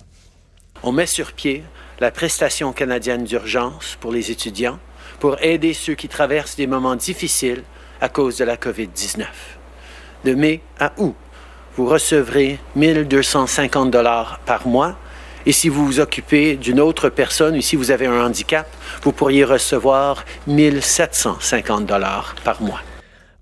On 0.83 0.93
met 0.93 1.07
sur 1.07 1.33
pied 1.33 1.65
la 2.01 2.11
prestation 2.11 2.73
canadienne 2.73 3.25
d'urgence 3.25 3.97
pour 4.01 4.13
les 4.13 4.31
étudiants 4.31 4.79
pour 5.21 5.43
aider 5.43 5.73
ceux 5.73 5.95
qui 5.95 6.09
traversent 6.09 6.57
des 6.57 6.67
moments 6.67 6.97
difficiles 6.97 7.63
à 8.01 8.09
cause 8.09 8.37
de 8.39 8.45
la 8.45 8.57
COVID-19. 8.57 9.25
De 10.25 10.35
mai 10.35 10.61
à 10.79 10.93
août, 10.99 11.15
vous 11.77 11.87
recevrez 11.87 12.59
1250 12.77 13.91
dollars 13.91 14.41
par 14.47 14.67
mois 14.67 14.97
Et 15.47 15.53
si 15.53 15.69
vous 15.69 15.85
vous 15.85 16.01
occupez 16.01 16.57
d'une 16.57 16.81
autre 16.81 17.09
personne 17.11 17.57
ou 17.57 17.61
si 17.61 17.77
vous 17.77 17.91
avez 17.91 18.07
un 18.07 18.25
handicap, 18.25 18.67
vous 19.03 19.13
pourriez 19.13 19.45
recevoir 19.45 20.25
1750 20.47 21.85
dollars 21.85 22.35
par 22.45 22.63
mois. 22.63 22.81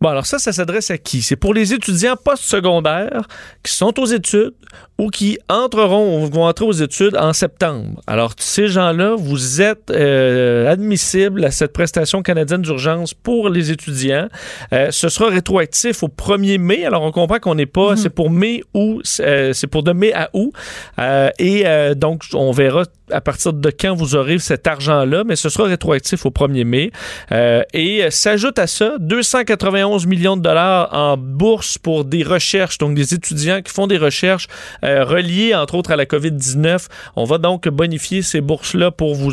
Bon, 0.02 0.08
alors 0.08 0.26
ça, 0.26 0.40
ça 0.40 0.52
s'adresse 0.52 0.90
à 0.90 0.98
qui? 0.98 1.22
C'est 1.22 1.36
pour 1.36 1.54
les 1.54 1.74
étudiants 1.74 2.16
postsecondaires 2.16 3.22
qui 3.62 3.72
sont 3.72 4.00
aux 4.00 4.06
études 4.06 4.52
ou 4.98 5.10
qui 5.10 5.38
entreront 5.48 6.24
ou 6.24 6.26
vont 6.26 6.44
entrer 6.44 6.64
aux 6.64 6.72
études 6.72 7.16
en 7.16 7.32
septembre. 7.32 8.00
Alors, 8.08 8.32
ces 8.36 8.66
gens-là, 8.66 9.14
vous 9.16 9.62
êtes 9.62 9.90
euh, 9.90 10.68
admissibles 10.68 11.44
à 11.44 11.52
cette 11.52 11.72
prestation 11.72 12.22
canadienne 12.22 12.62
d'urgence 12.62 13.14
pour 13.14 13.48
les 13.48 13.70
étudiants. 13.70 14.28
Euh, 14.72 14.88
ce 14.90 15.08
sera 15.08 15.28
rétroactif 15.28 16.02
au 16.02 16.08
1er 16.08 16.58
mai. 16.58 16.84
Alors, 16.84 17.02
on 17.02 17.12
comprend 17.12 17.38
qu'on 17.38 17.54
n'est 17.54 17.66
pas... 17.66 17.96
C'est 17.96 18.10
pour 18.10 18.28
mai 18.28 18.64
ou... 18.74 19.02
euh, 19.20 19.52
c'est 19.52 19.66
pour 19.68 19.84
de 19.84 19.92
mai 19.92 20.12
à 20.12 20.30
août. 20.32 20.52
Et 21.38 21.64
donc, 21.94 22.24
on 22.34 22.50
verra 22.50 22.84
à 23.10 23.20
partir 23.20 23.52
de 23.52 23.70
quand 23.70 23.94
vous 23.94 24.14
aurez 24.14 24.38
cet 24.38 24.66
argent-là, 24.66 25.22
mais 25.24 25.36
ce 25.36 25.48
sera 25.48 25.68
rétroactif 25.68 26.24
au 26.26 26.30
1er 26.30 26.64
mai. 26.64 26.90
Et 27.72 28.10
s'ajoute 28.10 28.58
à 28.58 28.66
ça 28.66 28.96
291 28.98 29.91
millions 29.98 30.36
de 30.36 30.42
dollars 30.42 30.88
en 30.92 31.16
bourse 31.16 31.78
pour 31.78 32.04
des 32.04 32.22
recherches, 32.22 32.78
donc 32.78 32.94
des 32.94 33.14
étudiants 33.14 33.60
qui 33.62 33.72
font 33.72 33.86
des 33.86 33.98
recherches 33.98 34.46
euh, 34.84 35.04
reliées, 35.04 35.54
entre 35.54 35.74
autres, 35.74 35.90
à 35.90 35.96
la 35.96 36.04
COVID-19. 36.04 36.86
On 37.16 37.24
va 37.24 37.38
donc 37.38 37.68
bonifier 37.68 38.22
ces 38.22 38.40
bourses-là 38.40 38.90
pour, 38.90 39.14
vous, 39.14 39.32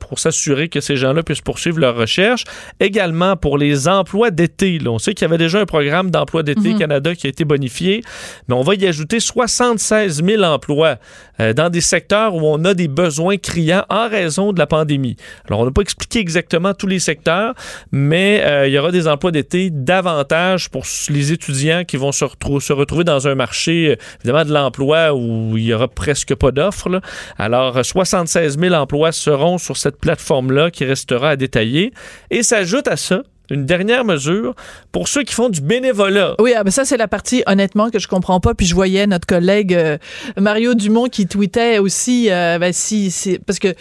pour 0.00 0.18
s'assurer 0.18 0.68
que 0.68 0.80
ces 0.80 0.96
gens-là 0.96 1.22
puissent 1.22 1.40
poursuivre 1.40 1.78
leurs 1.78 1.96
recherches. 1.96 2.44
Également 2.80 3.36
pour 3.36 3.58
les 3.58 3.88
emplois 3.88 4.30
d'été. 4.30 4.78
On 4.86 4.98
sait 4.98 5.14
qu'il 5.14 5.26
y 5.26 5.28
avait 5.28 5.38
déjà 5.38 5.60
un 5.60 5.66
programme 5.66 6.10
d'emploi 6.10 6.42
d'été 6.42 6.72
Mhm. 6.72 6.78
Canada 6.78 7.14
qui 7.14 7.26
a 7.26 7.30
été 7.30 7.44
bonifié, 7.44 8.02
mais 8.48 8.54
on 8.54 8.62
va 8.62 8.74
y 8.74 8.86
ajouter 8.86 9.20
76 9.20 10.22
000 10.24 10.42
emplois 10.42 10.96
euh, 11.40 11.52
dans 11.52 11.70
des 11.70 11.80
secteurs 11.80 12.34
où 12.34 12.40
on 12.42 12.64
a 12.64 12.74
des 12.74 12.88
besoins 12.88 13.36
criants 13.36 13.84
en 13.88 14.08
raison 14.08 14.52
de 14.52 14.58
la 14.58 14.66
pandémie. 14.66 15.16
Alors, 15.46 15.60
on 15.60 15.64
n'a 15.64 15.70
pas 15.70 15.82
expliqué 15.82 16.20
exactement 16.20 16.74
tous 16.74 16.86
les 16.86 16.98
secteurs, 16.98 17.54
mais 17.92 18.42
euh, 18.44 18.68
il 18.68 18.72
y 18.72 18.78
aura 18.78 18.92
des 18.92 19.08
emplois 19.08 19.30
d'été 19.30 19.70
davantage 20.02 20.68
pour 20.70 20.84
les 21.08 21.32
étudiants 21.32 21.84
qui 21.84 21.96
vont 21.96 22.12
se, 22.12 22.24
retrou- 22.24 22.60
se 22.60 22.72
retrouver 22.72 23.04
dans 23.04 23.28
un 23.28 23.34
marché, 23.34 23.90
euh, 23.92 23.96
évidemment, 24.24 24.44
de 24.44 24.52
l'emploi 24.52 25.14
où 25.14 25.56
il 25.56 25.64
y 25.64 25.72
aura 25.74 25.88
presque 25.88 26.34
pas 26.34 26.50
d'offres. 26.50 27.00
Alors, 27.38 27.76
euh, 27.78 27.82
76 27.82 28.58
000 28.58 28.74
emplois 28.74 29.12
seront 29.12 29.58
sur 29.58 29.76
cette 29.76 29.98
plateforme-là 29.98 30.70
qui 30.70 30.84
restera 30.84 31.30
à 31.30 31.36
détailler. 31.36 31.92
Et 32.30 32.42
s'ajoute 32.42 32.88
à 32.88 32.96
ça 32.96 33.22
une 33.50 33.66
dernière 33.66 34.04
mesure 34.06 34.54
pour 34.90 35.06
ceux 35.06 35.22
qui 35.22 35.34
font 35.34 35.50
du 35.50 35.60
bénévolat. 35.60 36.34
Oui, 36.40 36.54
ah 36.56 36.64
ben 36.64 36.70
ça, 36.70 36.84
c'est 36.86 36.96
la 36.96 37.08
partie, 37.08 37.42
honnêtement, 37.46 37.90
que 37.90 37.98
je 37.98 38.08
comprends 38.08 38.40
pas. 38.40 38.54
Puis 38.54 38.64
je 38.66 38.74
voyais 38.74 39.06
notre 39.06 39.26
collègue 39.26 39.74
euh, 39.74 39.98
Mario 40.38 40.74
Dumont 40.74 41.08
qui 41.08 41.26
tweetait 41.26 41.78
aussi, 41.78 42.30
euh, 42.30 42.58
ben, 42.58 42.72
si, 42.72 43.10
si- 43.10 43.38
parce 43.38 43.58
que 43.58 43.74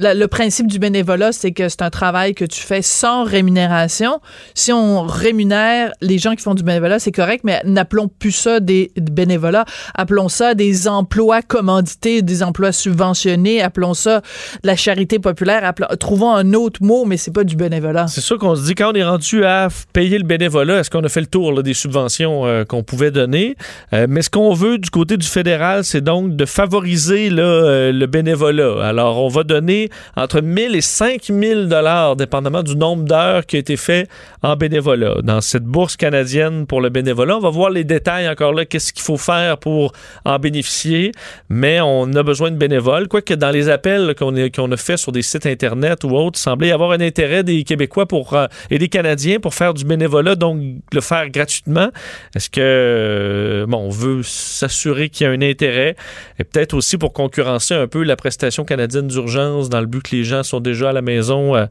le 0.00 0.26
principe 0.26 0.66
du 0.66 0.78
bénévolat, 0.78 1.32
c'est 1.32 1.52
que 1.52 1.68
c'est 1.68 1.82
un 1.82 1.90
travail 1.90 2.34
que 2.34 2.44
tu 2.44 2.60
fais 2.60 2.82
sans 2.82 3.24
rémunération. 3.24 4.20
Si 4.54 4.72
on 4.72 5.02
rémunère 5.02 5.92
les 6.00 6.18
gens 6.18 6.34
qui 6.34 6.42
font 6.42 6.54
du 6.54 6.62
bénévolat, 6.62 6.98
c'est 6.98 7.12
correct, 7.12 7.42
mais 7.44 7.60
n'appelons 7.64 8.08
plus 8.08 8.32
ça 8.32 8.60
des, 8.60 8.90
bénévolats. 8.96 9.64
Appelons 9.94 10.28
ça 10.28 10.54
des 10.54 10.88
emplois 10.88 11.42
commandités, 11.42 12.22
des 12.22 12.42
emplois 12.42 12.72
subventionnés. 12.72 13.60
Appelons 13.60 13.94
ça 13.94 14.22
la 14.64 14.76
charité 14.76 15.18
populaire. 15.18 15.72
Trouvons 15.98 16.32
un 16.34 16.54
autre 16.54 16.82
mot, 16.82 17.04
mais 17.04 17.16
c'est 17.16 17.32
pas 17.32 17.44
du 17.44 17.56
bénévolat. 17.56 18.06
C'est 18.08 18.20
sûr 18.20 18.38
qu'on 18.38 18.54
se 18.54 18.64
dit, 18.64 18.74
quand 18.74 18.92
on 18.92 18.94
est 18.94 19.04
rendu 19.04 19.44
à 19.44 19.68
payer 19.92 20.18
le 20.18 20.24
bénévolat, 20.24 20.80
est-ce 20.80 20.90
qu'on 20.90 21.04
a 21.04 21.08
fait 21.08 21.20
le 21.20 21.26
tour 21.26 21.62
des 21.62 21.74
subventions 21.74 22.46
euh, 22.46 22.64
qu'on 22.64 22.82
pouvait 22.82 23.10
donner? 23.10 23.56
Euh, 23.92 24.06
mais 24.08 24.22
ce 24.22 24.30
qu'on 24.30 24.54
veut 24.54 24.78
du 24.78 24.90
côté 24.90 25.16
du 25.16 25.26
fédéral, 25.26 25.84
c'est 25.84 26.00
donc 26.00 26.36
de 26.36 26.44
favoriser 26.46 27.28
euh, 27.30 27.92
le 27.92 28.06
bénévolat. 28.06 28.86
Alors, 28.86 29.22
on 29.22 29.28
va 29.28 29.44
donner 29.44 29.89
entre 30.16 30.40
1000 30.40 30.74
et 30.74 30.80
5000 30.80 31.68
dollars, 31.68 32.16
dépendamment 32.16 32.62
du 32.62 32.76
nombre 32.76 33.04
d'heures 33.04 33.46
qui 33.46 33.56
a 33.56 33.58
été 33.58 33.76
fait 33.76 34.08
en 34.42 34.56
bénévolat. 34.56 35.16
Dans 35.22 35.40
cette 35.40 35.64
bourse 35.64 35.96
canadienne 35.96 36.66
pour 36.66 36.80
le 36.80 36.88
bénévolat, 36.88 37.36
on 37.36 37.40
va 37.40 37.50
voir 37.50 37.70
les 37.70 37.84
détails 37.84 38.28
encore 38.28 38.52
là, 38.52 38.64
qu'est-ce 38.64 38.92
qu'il 38.92 39.02
faut 39.02 39.16
faire 39.16 39.58
pour 39.58 39.92
en 40.24 40.38
bénéficier, 40.38 41.12
mais 41.48 41.80
on 41.80 42.12
a 42.14 42.22
besoin 42.22 42.50
de 42.50 42.56
bénévoles. 42.56 43.08
Quoique 43.08 43.34
dans 43.34 43.50
les 43.50 43.68
appels 43.68 44.06
là, 44.06 44.14
qu'on 44.14 44.36
a, 44.36 44.48
qu'on 44.50 44.70
a 44.72 44.76
fait 44.76 44.96
sur 44.96 45.12
des 45.12 45.22
sites 45.22 45.46
Internet 45.46 46.04
ou 46.04 46.10
autres, 46.10 46.38
il 46.38 46.42
semblait 46.42 46.68
y 46.68 46.72
avoir 46.72 46.92
un 46.92 47.00
intérêt 47.00 47.42
des 47.42 47.64
Québécois 47.64 48.06
pour, 48.06 48.34
euh, 48.34 48.46
et 48.70 48.78
des 48.78 48.88
Canadiens 48.88 49.40
pour 49.40 49.54
faire 49.54 49.74
du 49.74 49.84
bénévolat, 49.84 50.34
donc 50.34 50.60
le 50.92 51.00
faire 51.00 51.28
gratuitement. 51.30 51.90
Est-ce 52.34 52.50
que, 52.50 52.60
euh, 52.60 53.66
bon, 53.66 53.78
on 53.78 53.90
veut 53.90 54.22
s'assurer 54.22 55.08
qu'il 55.08 55.26
y 55.26 55.30
a 55.30 55.32
un 55.32 55.42
intérêt 55.42 55.96
et 56.38 56.44
peut-être 56.44 56.74
aussi 56.74 56.98
pour 56.98 57.12
concurrencer 57.12 57.74
un 57.74 57.86
peu 57.86 58.02
la 58.02 58.16
prestation 58.16 58.64
canadienne 58.64 59.08
d'urgence 59.08 59.69
dans 59.70 59.80
le 59.80 59.86
but 59.86 60.02
que 60.02 60.14
les 60.14 60.24
gens 60.24 60.42
sont 60.42 60.60
déjà 60.60 60.90
à 60.90 60.92
la 60.92 61.02
maison. 61.02 61.56
euh, 61.56 61.66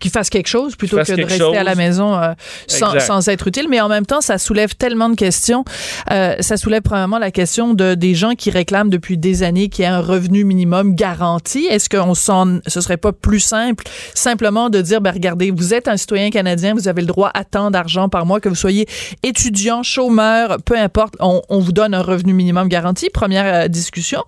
qu'ils 0.00 0.10
fassent 0.10 0.30
quelque 0.30 0.48
chose 0.48 0.74
plutôt 0.74 0.96
que 0.96 1.12
de 1.12 1.24
rester 1.24 1.56
à 1.56 1.62
la 1.62 1.74
maison 1.76 2.18
euh, 2.18 2.32
sans, 2.66 3.28
être 3.28 3.46
utile. 3.46 3.66
Mais 3.68 3.80
en 3.80 3.88
même 3.88 4.06
temps, 4.06 4.20
ça 4.20 4.38
soulève 4.38 4.74
tellement 4.74 5.10
de 5.10 5.14
questions. 5.14 5.64
Euh, 6.10 6.34
ça 6.40 6.56
soulève 6.56 6.82
premièrement 6.82 7.18
la 7.18 7.30
question 7.30 7.74
de 7.74 7.94
des 7.94 8.14
gens 8.14 8.34
qui 8.34 8.50
réclament 8.50 8.88
depuis 8.88 9.18
des 9.18 9.42
années 9.42 9.68
qu'il 9.68 9.84
y 9.84 9.86
ait 9.86 9.90
un 9.90 10.00
revenu 10.00 10.44
minimum 10.44 10.94
garanti. 10.94 11.66
Est-ce 11.66 11.88
qu'on 11.88 12.14
s'en, 12.14 12.60
ce 12.66 12.80
serait 12.80 12.96
pas 12.96 13.12
plus 13.12 13.40
simple 13.40 13.84
simplement 14.14 14.70
de 14.70 14.80
dire, 14.80 15.00
ben 15.00 15.12
regardez, 15.12 15.50
vous 15.50 15.74
êtes 15.74 15.86
un 15.86 15.98
citoyen 15.98 16.30
canadien, 16.30 16.72
vous 16.72 16.88
avez 16.88 17.02
le 17.02 17.06
droit 17.06 17.30
à 17.34 17.44
tant 17.44 17.70
d'argent 17.70 18.08
par 18.08 18.24
mois, 18.24 18.40
que 18.40 18.48
vous 18.48 18.54
soyez 18.54 18.88
étudiant, 19.22 19.82
chômeur, 19.82 20.56
peu 20.64 20.78
importe, 20.78 21.14
on, 21.20 21.42
on 21.50 21.58
vous 21.58 21.72
donne 21.72 21.92
un 21.92 22.02
revenu 22.02 22.32
minimum 22.32 22.68
garanti. 22.68 23.10
Première 23.10 23.64
euh, 23.64 23.68
discussion. 23.68 24.22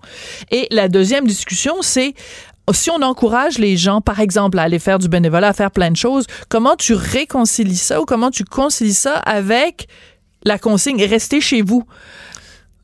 Et 0.51 0.67
la 0.69 0.87
deuxième 0.87 1.25
discussion, 1.25 1.77
c'est 1.81 2.13
si 2.71 2.89
on 2.89 3.01
encourage 3.01 3.57
les 3.57 3.75
gens, 3.75 3.99
par 3.99 4.19
exemple, 4.19 4.57
à 4.59 4.63
aller 4.63 4.79
faire 4.79 4.99
du 4.99 5.09
bénévolat, 5.09 5.49
à 5.49 5.53
faire 5.53 5.71
plein 5.71 5.91
de 5.91 5.97
choses, 5.97 6.25
comment 6.49 6.75
tu 6.75 6.93
réconcilies 6.93 7.75
ça 7.75 8.01
ou 8.01 8.05
comment 8.05 8.31
tu 8.31 8.45
concilies 8.45 8.93
ça 8.93 9.15
avec 9.15 9.87
la 10.45 10.57
consigne 10.57 11.03
restez 11.03 11.41
chez 11.41 11.61
vous? 11.61 11.83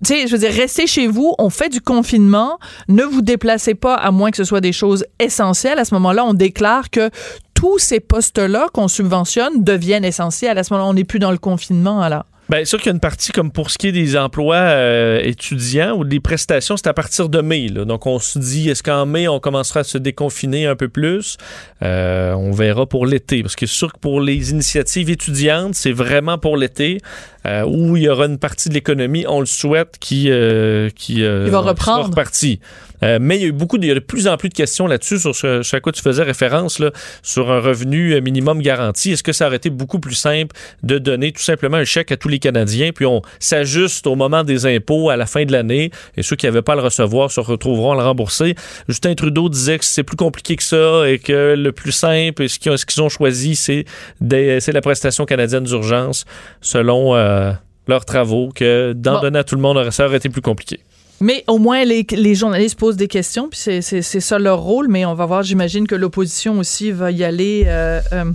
Tu 0.03 0.13
sais, 0.13 0.27
je 0.27 0.33
veux 0.33 0.37
dire, 0.37 0.53
restez 0.53 0.87
chez 0.87 1.07
vous, 1.07 1.35
on 1.39 1.49
fait 1.49 1.69
du 1.69 1.81
confinement, 1.81 2.57
ne 2.87 3.03
vous 3.03 3.21
déplacez 3.21 3.75
pas 3.75 3.95
à 3.95 4.11
moins 4.11 4.31
que 4.31 4.37
ce 4.37 4.45
soit 4.45 4.61
des 4.61 4.71
choses 4.71 5.05
essentielles. 5.19 5.77
À 5.77 5.83
ce 5.83 5.93
moment-là, 5.95 6.23
on 6.25 6.33
déclare 6.33 6.89
que 6.89 7.09
tous 7.53 7.79
ces 7.79 7.99
postes-là 7.99 8.67
qu'on 8.73 8.87
subventionne 8.87 9.63
deviennent 9.63 10.05
essentiels. 10.05 10.57
À 10.57 10.63
ce 10.63 10.73
moment-là, 10.73 10.89
on 10.89 10.93
n'est 10.93 11.03
plus 11.03 11.19
dans 11.19 11.31
le 11.31 11.37
confinement, 11.37 12.01
alors. 12.01 12.25
Bien 12.49 12.65
sûr 12.65 12.79
qu'il 12.79 12.87
y 12.87 12.89
a 12.89 12.93
une 12.93 12.99
partie 12.99 13.31
comme 13.31 13.51
pour 13.51 13.69
ce 13.69 13.77
qui 13.77 13.87
est 13.87 13.91
des 13.91 14.17
emplois 14.17 14.55
euh, 14.55 15.21
étudiants 15.23 15.95
ou 15.95 16.03
des 16.03 16.19
prestations, 16.19 16.77
c'est 16.77 16.87
à 16.87 16.93
partir 16.93 17.29
de 17.29 17.41
mai. 17.41 17.67
là. 17.67 17.85
Donc 17.85 18.07
on 18.07 18.17
se 18.17 18.39
dit, 18.39 18.69
est-ce 18.69 18.81
qu'en 18.81 19.05
mai, 19.05 19.27
on 19.27 19.39
commencera 19.39 19.81
à 19.81 19.83
se 19.83 19.99
déconfiner 19.99 20.65
un 20.65 20.75
peu 20.75 20.89
plus? 20.89 21.37
Euh, 21.83 22.33
on 22.33 22.51
verra 22.51 22.87
pour 22.87 23.05
l'été. 23.05 23.43
Parce 23.43 23.55
que 23.55 23.67
c'est 23.67 23.75
sûr 23.75 23.93
que 23.93 23.99
pour 23.99 24.19
les 24.19 24.49
initiatives 24.49 25.11
étudiantes, 25.11 25.75
c'est 25.75 25.91
vraiment 25.91 26.39
pour 26.39 26.57
l'été 26.57 26.97
euh, 27.45 27.63
où 27.65 27.95
il 27.97 28.03
y 28.03 28.09
aura 28.09 28.25
une 28.25 28.39
partie 28.39 28.69
de 28.69 28.73
l'économie, 28.73 29.25
on 29.27 29.39
le 29.41 29.45
souhaite, 29.45 29.97
qui, 29.99 30.31
euh, 30.31 30.89
qui, 30.95 31.23
euh, 31.23 31.45
Qui 31.45 31.51
va 31.51 31.59
sera 31.59 31.69
reprendre. 31.69 32.09
repartie. 32.09 32.59
Euh, 33.03 33.17
mais 33.21 33.37
il 33.37 33.41
y 33.41 33.45
a 33.45 33.47
eu 33.47 33.51
beaucoup, 33.51 33.77
de, 33.77 33.85
il 33.85 33.87
y 33.87 33.91
a 33.91 33.95
de 33.95 33.99
plus 33.99 34.27
en 34.27 34.35
plus 34.37 34.49
de 34.49 34.53
questions 34.53 34.87
là-dessus 34.87 35.19
sur 35.19 35.35
ce, 35.35 35.63
ce 35.63 35.75
à 35.75 35.79
quoi 35.79 35.91
tu 35.91 36.01
faisais 36.01 36.23
référence, 36.23 36.79
là, 36.79 36.91
sur 37.23 37.51
un 37.51 37.59
revenu 37.59 38.13
euh, 38.13 38.21
minimum 38.21 38.61
garanti. 38.61 39.11
Est-ce 39.11 39.23
que 39.23 39.31
ça 39.33 39.47
aurait 39.47 39.55
été 39.57 39.69
beaucoup 39.69 39.99
plus 39.99 40.15
simple 40.15 40.55
de 40.83 40.97
donner 40.97 41.31
tout 41.31 41.41
simplement 41.41 41.77
un 41.77 41.85
chèque 41.85 42.11
à 42.11 42.17
tous 42.17 42.27
les 42.27 42.39
Canadiens, 42.39 42.91
puis 42.93 43.05
on 43.05 43.21
s'ajuste 43.39 44.05
au 44.07 44.15
moment 44.15 44.43
des 44.43 44.65
impôts 44.65 45.09
à 45.09 45.15
la 45.17 45.25
fin 45.25 45.45
de 45.45 45.51
l'année, 45.51 45.91
et 46.17 46.23
ceux 46.23 46.35
qui 46.35 46.45
n'avaient 46.45 46.61
pas 46.61 46.73
à 46.73 46.75
le 46.75 46.81
recevoir 46.81 47.31
se 47.31 47.39
retrouveront 47.39 47.93
à 47.93 47.95
le 47.95 48.03
rembourser? 48.03 48.55
Justin 48.87 49.15
Trudeau 49.15 49.49
disait 49.49 49.77
que 49.79 49.85
c'est 49.85 50.03
plus 50.03 50.17
compliqué 50.17 50.55
que 50.55 50.63
ça 50.63 51.09
et 51.09 51.19
que 51.19 51.55
le 51.57 51.71
plus 51.71 51.91
simple, 51.91 52.43
et 52.43 52.47
ce 52.47 52.59
qu'ils 52.59 53.01
ont, 53.01 53.09
choisi, 53.09 53.55
c'est 53.55 53.85
des- 54.21 54.59
c'est 54.59 54.71
la 54.71 54.81
prestation 54.81 55.25
canadienne 55.25 55.63
d'urgence, 55.63 56.25
selon 56.61 57.15
euh, 57.15 57.51
leurs 57.87 58.05
travaux, 58.05 58.49
que 58.53 58.93
d'en 58.93 59.15
Bon. 59.15 59.21
donner 59.21 59.39
à 59.39 59.43
tout 59.43 59.55
le 59.55 59.61
monde, 59.61 59.89
ça 59.91 60.05
aurait 60.05 60.17
été 60.17 60.29
plus 60.29 60.41
compliqué. 60.41 60.79
Mais 61.21 61.43
au 61.47 61.57
moins, 61.57 61.83
les, 61.85 62.05
les 62.11 62.35
journalistes 62.35 62.77
posent 62.79 62.95
des 62.97 63.07
questions, 63.07 63.49
puis 63.49 63.59
c'est- 63.59 63.81
c'est 63.81 64.01
c'est 64.01 64.19
ça 64.21 64.39
leur 64.39 64.59
rôle. 64.59 64.87
Mais 64.87 65.05
on 65.05 65.13
va 65.15 65.25
voir, 65.25 65.43
j'imagine 65.43 65.87
que 65.87 65.95
l'opposition 65.95 66.59
aussi 66.59 66.91
va 66.91 67.11
y 67.11 67.23
aller 67.23 67.63
euh, 67.67 67.99
euh, 68.13 68.25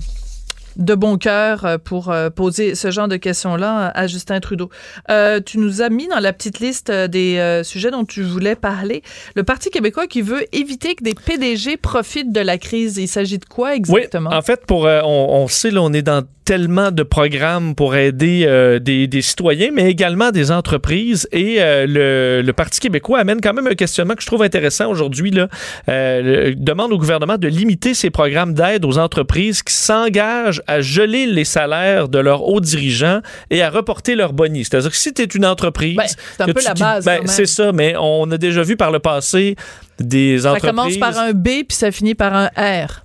de 0.76 0.94
bon 0.96 1.16
cœur 1.18 1.64
euh, 1.64 1.78
pour 1.78 2.12
poser 2.34 2.74
ce 2.74 2.90
genre 2.90 3.06
de 3.08 3.16
questions-là 3.16 3.88
à 3.94 4.06
Justin 4.08 4.40
Trudeau. 4.40 4.70
Euh, 5.08 5.40
tu 5.40 5.58
nous 5.58 5.82
as 5.82 5.88
mis 5.88 6.08
dans 6.08 6.18
la 6.18 6.32
petite 6.32 6.58
liste 6.58 6.90
des 6.90 7.38
euh, 7.38 7.62
sujets 7.62 7.90
dont 7.92 8.04
tu 8.04 8.22
voulais 8.22 8.56
parler. 8.56 9.02
Le 9.36 9.44
Parti 9.44 9.70
québécois 9.70 10.06
qui 10.08 10.20
veut 10.20 10.44
éviter 10.52 10.94
que 10.96 11.04
des 11.04 11.14
PDG 11.14 11.76
profitent 11.76 12.32
de 12.32 12.40
la 12.40 12.58
crise. 12.58 12.96
Il 12.98 13.08
s'agit 13.08 13.38
de 13.38 13.44
quoi 13.44 13.74
exactement? 13.76 14.30
Oui, 14.30 14.36
en 14.36 14.42
fait, 14.42 14.66
pour, 14.66 14.86
euh, 14.86 15.00
on, 15.04 15.42
on 15.44 15.48
sait, 15.48 15.70
là, 15.70 15.80
on 15.80 15.92
est 15.92 16.02
dans 16.02 16.24
tellement 16.44 16.90
de 16.90 17.02
programmes 17.02 17.74
pour 17.74 17.94
aider 17.96 18.44
euh, 18.46 18.78
des, 18.78 19.06
des 19.06 19.22
citoyens, 19.22 19.70
mais 19.72 19.90
également 19.90 20.30
des 20.30 20.50
entreprises. 20.50 21.28
Et 21.32 21.56
euh, 21.58 21.86
le, 21.86 22.42
le 22.44 22.52
Parti 22.52 22.80
québécois 22.80 23.18
amène 23.20 23.40
quand 23.40 23.54
même 23.54 23.66
un 23.66 23.74
questionnement 23.74 24.14
que 24.14 24.22
je 24.22 24.26
trouve 24.26 24.42
intéressant 24.42 24.90
aujourd'hui. 24.90 25.30
Là. 25.30 25.48
Euh, 25.88 26.48
le- 26.50 26.54
demande 26.54 26.92
au 26.92 26.98
gouvernement 26.98 27.38
de 27.38 27.48
limiter 27.48 27.94
ses 27.94 28.10
programmes 28.10 28.54
d'aide 28.54 28.84
aux 28.84 28.98
entreprises 28.98 29.62
qui 29.62 29.74
s'engagent 29.74 30.62
à 30.66 30.80
geler 30.80 31.26
les 31.26 31.44
salaires 31.44 32.08
de 32.08 32.18
leurs 32.18 32.42
hauts 32.44 32.60
dirigeants 32.60 33.20
et 33.50 33.62
à 33.62 33.70
reporter 33.70 34.14
leurs 34.14 34.32
bonnies. 34.32 34.64
C'est-à-dire 34.64 34.90
que 34.90 34.96
si 34.96 35.12
tu 35.14 35.22
es 35.22 35.26
une 35.26 35.46
entreprise... 35.46 35.96
Ben, 35.96 36.04
c'est 36.06 36.42
un 36.42 36.46
peu 36.46 36.60
la 36.64 36.74
dis- 36.74 36.82
base, 36.82 37.04
ben. 37.04 37.20
C'est 37.26 37.46
ça, 37.46 37.72
mais 37.72 37.94
on 37.98 38.30
a 38.30 38.38
déjà 38.38 38.62
vu 38.62 38.76
par 38.76 38.90
le 38.90 38.98
passé 38.98 39.56
des 40.00 40.40
Ça 40.40 40.52
entreprises... 40.52 40.70
commence 40.70 40.96
par 40.98 41.18
un 41.18 41.32
B 41.32 41.44
puis 41.66 41.66
ça 41.70 41.90
finit 41.90 42.14
par 42.14 42.34
un 42.34 42.46
R. 42.56 43.02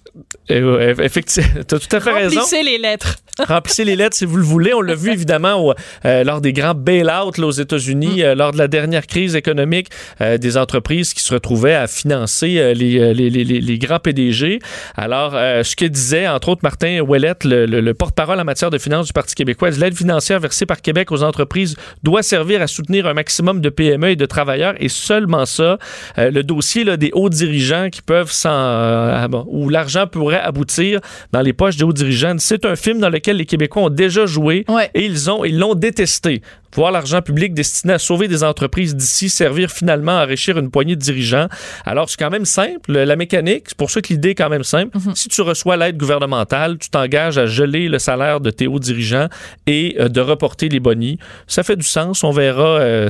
Euh, 0.52 0.96
effectivement, 1.04 1.48
tu 1.68 1.76
as 1.76 1.80
tout 1.80 1.96
à 1.96 2.00
fait 2.00 2.12
raison. 2.12 2.40
Remplissez 2.42 2.64
les 2.64 2.78
lettres. 2.78 3.16
Remplissez 3.48 3.86
les 3.86 3.96
lettres 3.96 4.18
si 4.18 4.26
vous 4.26 4.38
le 4.38 4.44
voulez. 4.44 4.74
On 4.74 4.82
l'a 4.82 4.96
vu 4.96 5.12
évidemment 5.12 5.56
au- 5.66 5.74
euh, 6.06 6.24
lors 6.24 6.42
des 6.42 6.52
grands 6.54 6.74
bail-outs 6.74 7.40
aux 7.40 7.52
États-Unis, 7.52 8.24
euh, 8.24 8.36
lors 8.36 8.52
de 8.52 8.58
la 8.58 8.68
dernière 8.68 9.08
crise 9.08 9.36
économique, 9.36 9.88
euh, 10.22 10.38
des 10.38 10.58
entreprises 10.58 11.14
qui 11.14 11.22
se 11.24 11.34
retrouvaient 11.34 11.76
à 11.76 11.88
financer 11.88 12.74
les, 12.76 13.14
les, 13.14 13.30
les- 13.30 13.44
les- 13.44 13.62
les 13.62 13.78
grands 13.78 14.00
PDG. 14.00 14.60
Alors, 14.98 15.32
ce 15.34 15.76
que 15.76 15.86
disait, 15.86 16.28
entre 16.28 16.50
autres, 16.50 16.62
Martin 16.64 17.00
Ouellette, 17.02 17.44
le, 17.46 17.66
le- 17.66 17.80
le 17.82 17.94
porte-parole 17.94 18.40
en 18.40 18.44
matière 18.44 18.70
de 18.72 18.78
finances 18.78 19.08
du 19.08 19.14
Parti 19.14 19.36
québécois, 19.36 19.70
l'aide 19.70 19.96
financière 19.96 20.40
versée 20.40 20.66
par 20.66 20.82
Québec 20.82 21.12
aux 21.12 21.24
entreprises 21.24 21.76
doit 22.04 22.24
servir 22.24 22.62
à 22.62 22.68
soutenir 22.68 23.08
un 23.08 23.14
maximum 23.14 23.62
de 23.62 23.70
PME 23.70 24.10
et 24.10 24.16
de 24.16 24.26
travailleurs 24.26 24.74
et 24.80 24.90
seulement 24.90 25.46
ça. 25.46 25.78
Le 26.18 26.42
dossier 26.42 26.84
là, 26.84 26.98
des 26.98 27.12
hauts 27.14 27.30
dirigeants 27.30 27.90
qui 27.90 28.02
peuvent 28.02 28.32
s'en... 28.32 28.50
euh, 28.50 29.14
ah 29.16 29.28
bon, 29.28 29.46
où 29.48 29.70
l'argent 29.70 30.08
pourrait 30.08 30.39
aboutir 30.40 31.00
dans 31.32 31.42
les 31.42 31.54
poches 31.54 31.78
des 31.78 31.84
hauts 31.84 31.94
dirigeants. 31.94 32.36
C'est 32.40 32.66
un 32.66 32.76
film 32.76 33.00
dans 33.00 33.10
lequel 33.10 33.38
les 33.38 33.46
Québécois 33.46 33.84
ont 33.84 33.90
déjà 33.90 34.26
joué 34.26 34.66
et 34.94 35.06
ils 35.06 35.30
ont 35.30 35.44
ils 35.46 35.58
l'ont 35.58 35.76
détesté. 35.76 36.42
Voir 36.76 36.92
l'argent 36.92 37.22
public 37.22 37.54
destiné 37.54 37.94
à 37.94 38.00
sauver 38.00 38.28
des 38.28 38.44
entreprises 38.44 38.96
d'ici 38.96 39.30
servir 39.30 39.72
finalement 39.72 40.18
à 40.20 40.24
enrichir 40.24 40.58
une 40.58 40.70
poignée 40.70 40.96
de 40.96 41.02
dirigeants. 41.02 41.48
Alors, 41.86 42.10
c'est 42.10 42.18
quand 42.18 42.30
même 42.30 42.46
simple, 42.46 42.92
la 42.92 43.16
mécanique. 43.16 43.66
C'est 43.68 43.78
pour 43.78 43.90
ça 43.90 44.02
que 44.02 44.10
l'idée 44.10 44.30
est 44.30 44.36
quand 44.36 44.50
même 44.50 44.64
simple. 44.64 44.98
Si 45.16 45.30
tu 45.30 45.42
reçois 45.42 45.78
l'aide 45.78 45.98
gouvernementale, 45.98 46.78
tu 46.78 46.90
t'engages 46.90 47.38
à 47.38 47.46
geler 47.46 47.90
le 47.90 48.00
salaire 48.00 48.40
de 48.40 48.52
tes 48.52 48.68
hauts 48.68 48.80
dirigeants 48.80 49.28
et 49.68 49.96
euh, 50.00 50.10
de 50.10 50.22
reporter 50.22 50.70
les 50.70 50.80
bonnies. 50.80 51.18
Ça 51.48 51.64
fait 51.64 51.76
du 51.76 51.86
sens. 51.86 52.24
On 52.24 52.32
verra 52.32 52.80
euh, 52.80 53.10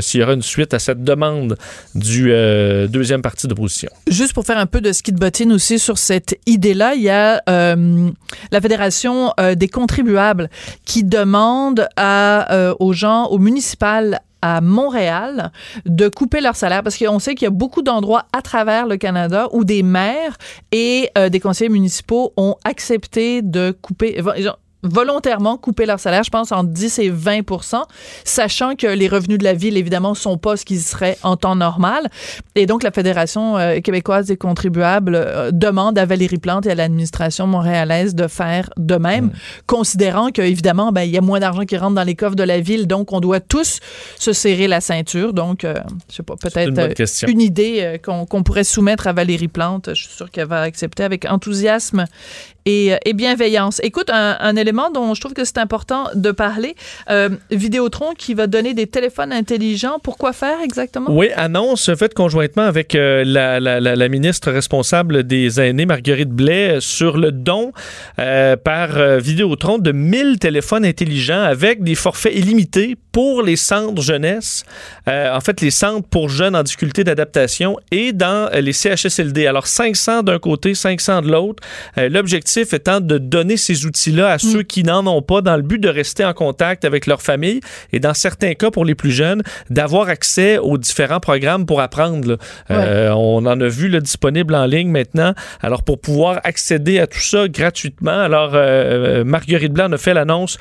s'il 0.00 0.20
y 0.20 0.22
aura 0.22 0.34
une 0.34 0.42
suite 0.42 0.74
à 0.74 0.78
cette 0.78 1.02
demande 1.02 1.56
du 1.94 2.32
euh, 2.32 2.86
deuxième 2.86 3.22
parti 3.22 3.46
d'opposition. 3.46 3.90
Juste 4.08 4.32
pour 4.32 4.44
faire 4.44 4.58
un 4.58 4.66
peu 4.66 4.80
de 4.80 4.92
ski 4.92 5.12
de 5.12 5.18
bottine 5.18 5.52
aussi 5.52 5.78
sur 5.78 5.98
cette 5.98 6.38
idée-là, 6.46 6.94
il 6.94 7.02
y 7.02 7.10
a 7.10 7.42
la 7.46 8.60
Fédération 8.60 9.32
des 9.56 9.68
contribuables 9.68 10.48
qui 10.84 11.04
demande 11.04 11.88
à, 11.96 12.52
euh, 12.52 12.74
aux 12.92 12.94
gens, 12.94 13.26
aux 13.28 13.38
municipales 13.38 14.20
à 14.42 14.60
Montréal 14.60 15.50
de 15.86 16.08
couper 16.08 16.40
leur 16.42 16.56
salaire 16.56 16.82
parce 16.82 16.98
qu'on 16.98 17.18
sait 17.18 17.34
qu'il 17.34 17.46
y 17.46 17.48
a 17.48 17.50
beaucoup 17.50 17.80
d'endroits 17.80 18.26
à 18.34 18.42
travers 18.42 18.86
le 18.86 18.98
Canada 18.98 19.48
où 19.52 19.64
des 19.64 19.82
maires 19.82 20.36
et 20.72 21.08
euh, 21.16 21.30
des 21.30 21.40
conseillers 21.40 21.70
municipaux 21.70 22.32
ont 22.36 22.56
accepté 22.64 23.40
de 23.40 23.70
couper 23.70 24.20
volontairement 24.82 25.56
couper 25.56 25.86
leur 25.86 26.00
salaire, 26.00 26.24
je 26.24 26.30
pense 26.30 26.52
entre 26.52 26.70
10 26.70 26.98
et 26.98 27.10
20 27.10 27.42
sachant 28.24 28.74
que 28.74 28.86
les 28.86 29.08
revenus 29.08 29.38
de 29.38 29.44
la 29.44 29.54
ville, 29.54 29.76
évidemment, 29.76 30.14
sont 30.14 30.38
pas 30.38 30.56
ce 30.56 30.64
qu'ils 30.64 30.80
seraient 30.80 31.18
en 31.22 31.36
temps 31.36 31.54
normal. 31.54 32.08
Et 32.54 32.66
donc, 32.66 32.82
la 32.82 32.90
Fédération 32.90 33.56
euh, 33.58 33.80
québécoise 33.80 34.26
des 34.26 34.36
contribuables 34.36 35.14
euh, 35.14 35.50
demande 35.52 35.98
à 35.98 36.04
Valérie 36.04 36.38
Plante 36.38 36.66
et 36.66 36.70
à 36.70 36.74
l'administration 36.74 37.46
montréalaise 37.46 38.14
de 38.14 38.26
faire 38.26 38.70
de 38.76 38.96
même, 38.96 39.30
considérant 39.66 40.30
que, 40.30 40.42
évidemment, 40.42 40.92
ben, 40.92 41.02
il 41.02 41.10
y 41.10 41.18
a 41.18 41.20
moins 41.20 41.40
d'argent 41.40 41.64
qui 41.64 41.76
rentre 41.76 41.94
dans 41.94 42.02
les 42.02 42.14
coffres 42.14 42.36
de 42.36 42.42
la 42.42 42.60
ville, 42.60 42.86
donc 42.86 43.12
on 43.12 43.20
doit 43.20 43.40
tous 43.40 43.80
se 44.18 44.32
serrer 44.32 44.68
la 44.68 44.80
ceinture. 44.80 45.32
Donc, 45.32 45.64
euh, 45.64 45.74
je 46.10 46.16
sais 46.16 46.22
pas, 46.22 46.34
peut-être 46.36 46.68
une 46.68 46.78
euh, 46.78 47.28
une 47.28 47.40
idée 47.40 48.00
qu'on 48.04 48.26
qu'on 48.26 48.42
pourrait 48.42 48.64
soumettre 48.64 49.06
à 49.06 49.12
Valérie 49.12 49.48
Plante. 49.48 49.90
Je 49.94 50.02
suis 50.02 50.14
sûre 50.14 50.30
qu'elle 50.30 50.48
va 50.48 50.62
accepter 50.62 51.04
avec 51.04 51.24
enthousiasme 51.24 52.06
et, 52.66 52.92
euh, 52.92 52.96
et 53.04 53.12
bienveillance. 53.12 53.80
Écoute, 53.82 54.10
un, 54.10 54.56
élément 54.56 54.90
dont 54.90 55.14
je 55.14 55.20
trouve 55.20 55.32
que 55.32 55.44
c'est 55.44 55.58
important 55.58 56.08
de 56.14 56.30
parler, 56.30 56.74
euh, 57.10 57.30
Vidéotron 57.50 58.12
qui 58.16 58.34
va 58.34 58.46
donner 58.46 58.74
des 58.74 58.86
téléphones 58.86 59.32
intelligents. 59.32 59.98
Pourquoi 60.02 60.32
faire 60.32 60.60
exactement? 60.62 61.10
Oui, 61.10 61.30
annonce 61.36 61.94
faite 61.94 62.14
conjointement 62.14 62.62
avec 62.62 62.94
euh, 62.94 63.24
la, 63.24 64.08
ministre 64.08 64.50
responsable 64.50 65.22
des 65.24 65.60
aînés, 65.60 65.86
Marguerite 65.86 66.30
Blais, 66.30 66.78
sur 66.80 67.16
le 67.16 67.32
don 67.32 67.72
euh, 68.18 68.56
par 68.56 68.90
Vidéotron 69.18 69.78
de 69.78 69.92
1000 69.92 70.38
téléphones 70.38 70.84
intelligents 70.84 71.42
avec 71.42 71.82
des 71.82 71.94
forfaits 71.94 72.34
illimités 72.34 72.96
pour 73.12 73.42
les 73.42 73.56
centres 73.56 74.02
jeunesse, 74.02 74.64
euh, 75.06 75.34
en 75.34 75.40
fait 75.40 75.60
les 75.60 75.70
centres 75.70 76.08
pour 76.08 76.28
jeunes 76.30 76.56
en 76.56 76.62
difficulté 76.62 77.04
d'adaptation 77.04 77.78
et 77.90 78.12
dans 78.12 78.48
euh, 78.52 78.60
les 78.60 78.72
CHSLD. 78.72 79.46
Alors 79.46 79.66
500 79.66 80.22
d'un 80.22 80.38
côté, 80.38 80.74
500 80.74 81.22
de 81.22 81.30
l'autre. 81.30 81.62
Euh, 81.98 82.08
L'objectif 82.08 82.72
étant 82.72 83.00
de 83.00 83.18
donner 83.18 83.56
ces 83.56 83.86
outils-là 83.86 84.30
à 84.30 84.38
ceux 84.38 84.62
qui 84.62 84.82
n'en 84.82 85.06
ont 85.06 85.22
pas 85.22 85.40
dans 85.40 85.56
le 85.56 85.62
but 85.62 85.78
de 85.78 85.88
rester 85.88 86.24
en 86.24 86.32
contact 86.32 86.84
avec 86.84 87.06
leur 87.06 87.22
famille 87.22 87.60
et 87.92 88.00
dans 88.00 88.14
certains 88.14 88.54
cas 88.54 88.70
pour 88.70 88.84
les 88.84 88.94
plus 88.94 89.10
jeunes, 89.10 89.42
d'avoir 89.70 90.08
accès 90.08 90.58
aux 90.58 90.78
différents 90.78 91.20
programmes 91.20 91.66
pour 91.66 91.80
apprendre. 91.80 92.38
Euh, 92.70 93.10
on 93.10 93.44
en 93.46 93.60
a 93.60 93.68
vu 93.68 93.88
le 93.88 94.00
disponible 94.00 94.54
en 94.54 94.66
ligne 94.66 94.88
maintenant. 94.88 95.34
Alors 95.60 95.82
pour 95.82 96.00
pouvoir 96.00 96.40
accéder 96.44 96.98
à 96.98 97.06
tout 97.06 97.20
ça 97.20 97.48
gratuitement, 97.48 98.20
alors 98.20 98.52
euh, 98.54 99.24
Marguerite 99.24 99.72
Blanc 99.72 99.92
a 99.92 99.98
fait 99.98 100.14
l'annonce 100.14 100.58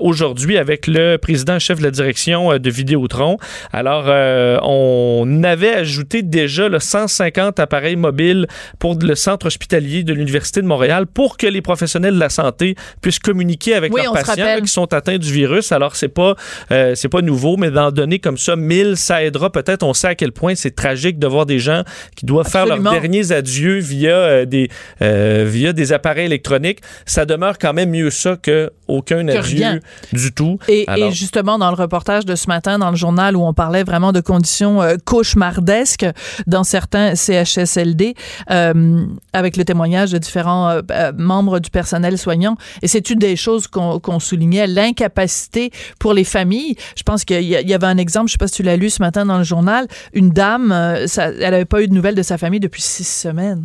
aujourd'hui 0.00 0.58
avec 0.58 0.86
le 0.86 1.16
président 1.16 1.58
chef 1.58 1.78
de 1.78 1.84
la 1.84 1.90
direction 1.94 2.52
euh, 2.52 2.58
de 2.58 2.70
Vidéotron. 2.70 3.38
Alors 3.72 4.04
euh, 4.08 4.58
on 4.62 5.42
avait 5.44 5.72
ajouté 5.74 6.22
déjà 6.22 6.68
le 6.68 6.78
150 6.78 7.58
appareils 7.60 7.96
mobiles 7.96 8.46
pour 8.78 8.96
le 9.00 9.14
centre 9.14 9.46
hospitalier 9.46 10.02
de 10.04 10.12
l'Université 10.12 10.60
de 10.62 10.66
Montréal 10.66 11.06
pour 11.06 11.36
que 11.36 11.46
les 11.46 11.62
professionnels 11.62 12.14
de 12.14 12.18
la 12.20 12.28
santé 12.28 12.74
puissent 13.00 13.18
communiquer 13.18 13.74
avec 13.74 13.92
Oui, 13.94 14.02
leurs 14.02 14.12
patients 14.12 14.44
là, 14.44 14.60
qui 14.60 14.68
sont 14.68 14.92
atteints 14.92 15.18
du 15.18 15.32
virus. 15.32 15.72
Alors 15.72 15.96
c'est 15.96 16.08
pas 16.08 16.34
euh, 16.70 16.94
c'est 16.94 17.08
pas 17.08 17.22
nouveau, 17.22 17.56
mais 17.56 17.70
d'en 17.70 17.90
donner 17.90 18.18
comme 18.18 18.38
ça 18.38 18.56
1000, 18.56 18.96
ça 18.96 19.24
aidera 19.24 19.50
peut-être. 19.50 19.82
On 19.82 19.94
sait 19.94 20.08
à 20.08 20.14
quel 20.14 20.32
point 20.32 20.54
c'est 20.54 20.74
tragique 20.74 21.18
de 21.18 21.26
voir 21.26 21.46
des 21.46 21.58
gens 21.58 21.82
qui 22.16 22.26
doivent 22.26 22.48
faire 22.48 22.66
leurs 22.66 22.80
derniers 22.80 23.32
adieux 23.32 23.78
via 23.78 24.14
euh, 24.16 24.44
des 24.44 24.68
via 25.00 25.72
des 25.72 25.92
appareils 25.92 26.26
électroniques. 26.26 26.80
Ça 27.06 27.24
demeure 27.26 27.58
quand 27.58 27.72
même 27.72 27.90
mieux 27.90 28.10
ça 28.10 28.36
que 28.36 28.70
aucun 28.88 29.24
Que 29.26 29.38
adieu 29.38 29.58
rien. 29.58 29.80
du 30.12 30.32
tout. 30.32 30.58
Et, 30.68 30.84
Alors, 30.86 31.08
et 31.08 31.12
justement, 31.12 31.58
dans 31.58 31.70
le 31.70 31.76
reportage 31.84 32.24
de 32.24 32.34
ce 32.34 32.48
matin, 32.48 32.78
dans 32.78 32.90
le 32.90 32.96
journal 32.96 33.36
où 33.36 33.42
on 33.42 33.54
parlait 33.54 33.84
vraiment 33.84 34.12
de 34.12 34.20
conditions 34.20 34.82
euh, 34.82 34.96
cauchemardesques 35.04 36.06
dans 36.46 36.64
certains 36.64 37.14
CHSLD, 37.14 38.14
euh, 38.50 39.06
avec 39.32 39.56
le 39.56 39.64
témoignage 39.64 40.10
de 40.10 40.18
différents 40.18 40.68
euh, 40.68 41.12
membres 41.16 41.60
du 41.60 41.70
personnel 41.70 42.18
soignant. 42.18 42.56
Et 42.82 42.88
c'est 42.88 43.10
une 43.10 43.18
des 43.18 43.36
choses 43.36 43.68
qu'on 43.68 44.18
soulignait, 44.18 44.66
l'incapacité 44.66 45.70
pour 45.98 46.12
les 46.12 46.24
familles. 46.24 46.76
Je 46.96 47.02
pense 47.02 47.24
qu'il 47.24 47.42
y, 47.42 47.74
avait 47.74 47.86
un 47.86 47.98
exemple, 47.98 48.28
je 48.28 48.32
sais 48.32 48.38
pas 48.38 48.48
si 48.48 48.54
tu 48.54 48.62
l'as 48.62 48.76
lu 48.76 48.90
ce 48.90 49.02
matin 49.02 49.26
dans 49.26 49.38
le 49.38 49.44
journal, 49.44 49.86
une 50.12 50.30
dame, 50.30 50.72
elle 50.72 51.38
n'avait 51.38 51.64
pas 51.64 51.82
eu 51.82 51.88
de 51.88 51.94
nouvelles 51.94 52.14
de 52.14 52.22
sa 52.22 52.38
famille 52.38 52.60
depuis 52.60 52.82
six 52.82 53.04
semaines. 53.04 53.64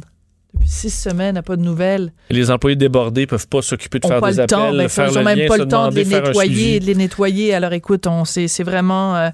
Six 0.72 0.92
semaines, 0.92 1.42
pas 1.42 1.56
de 1.56 1.64
nouvelles. 1.64 2.14
les 2.30 2.52
employés 2.52 2.76
débordés 2.76 3.26
peuvent 3.26 3.48
pas 3.48 3.64
s'occuper 3.64 3.98
de 3.98 4.06
ont 4.06 4.10
faire 4.10 4.20
pas 4.20 4.30
des 4.30 4.38
le 4.38 4.44
appels, 4.44 4.58
temps, 4.58 4.72
ben, 4.72 4.88
faire 4.88 5.08
ils 5.10 5.14
le 5.16 5.20
ont 5.20 5.24
même 5.24 5.48
pas 5.48 5.58
le 5.58 5.68
temps 5.68 5.90
de 5.90 5.96
les 5.96 6.06
nettoyer, 6.06 6.80
de 6.80 6.86
les 6.86 6.94
nettoyer. 6.96 7.54
Alors 7.56 7.74
écoute, 7.74 8.06
on 8.06 8.24
c'est 8.24 8.48
c'est 8.48 8.64
vraiment 8.64 9.16
euh, 9.16 9.30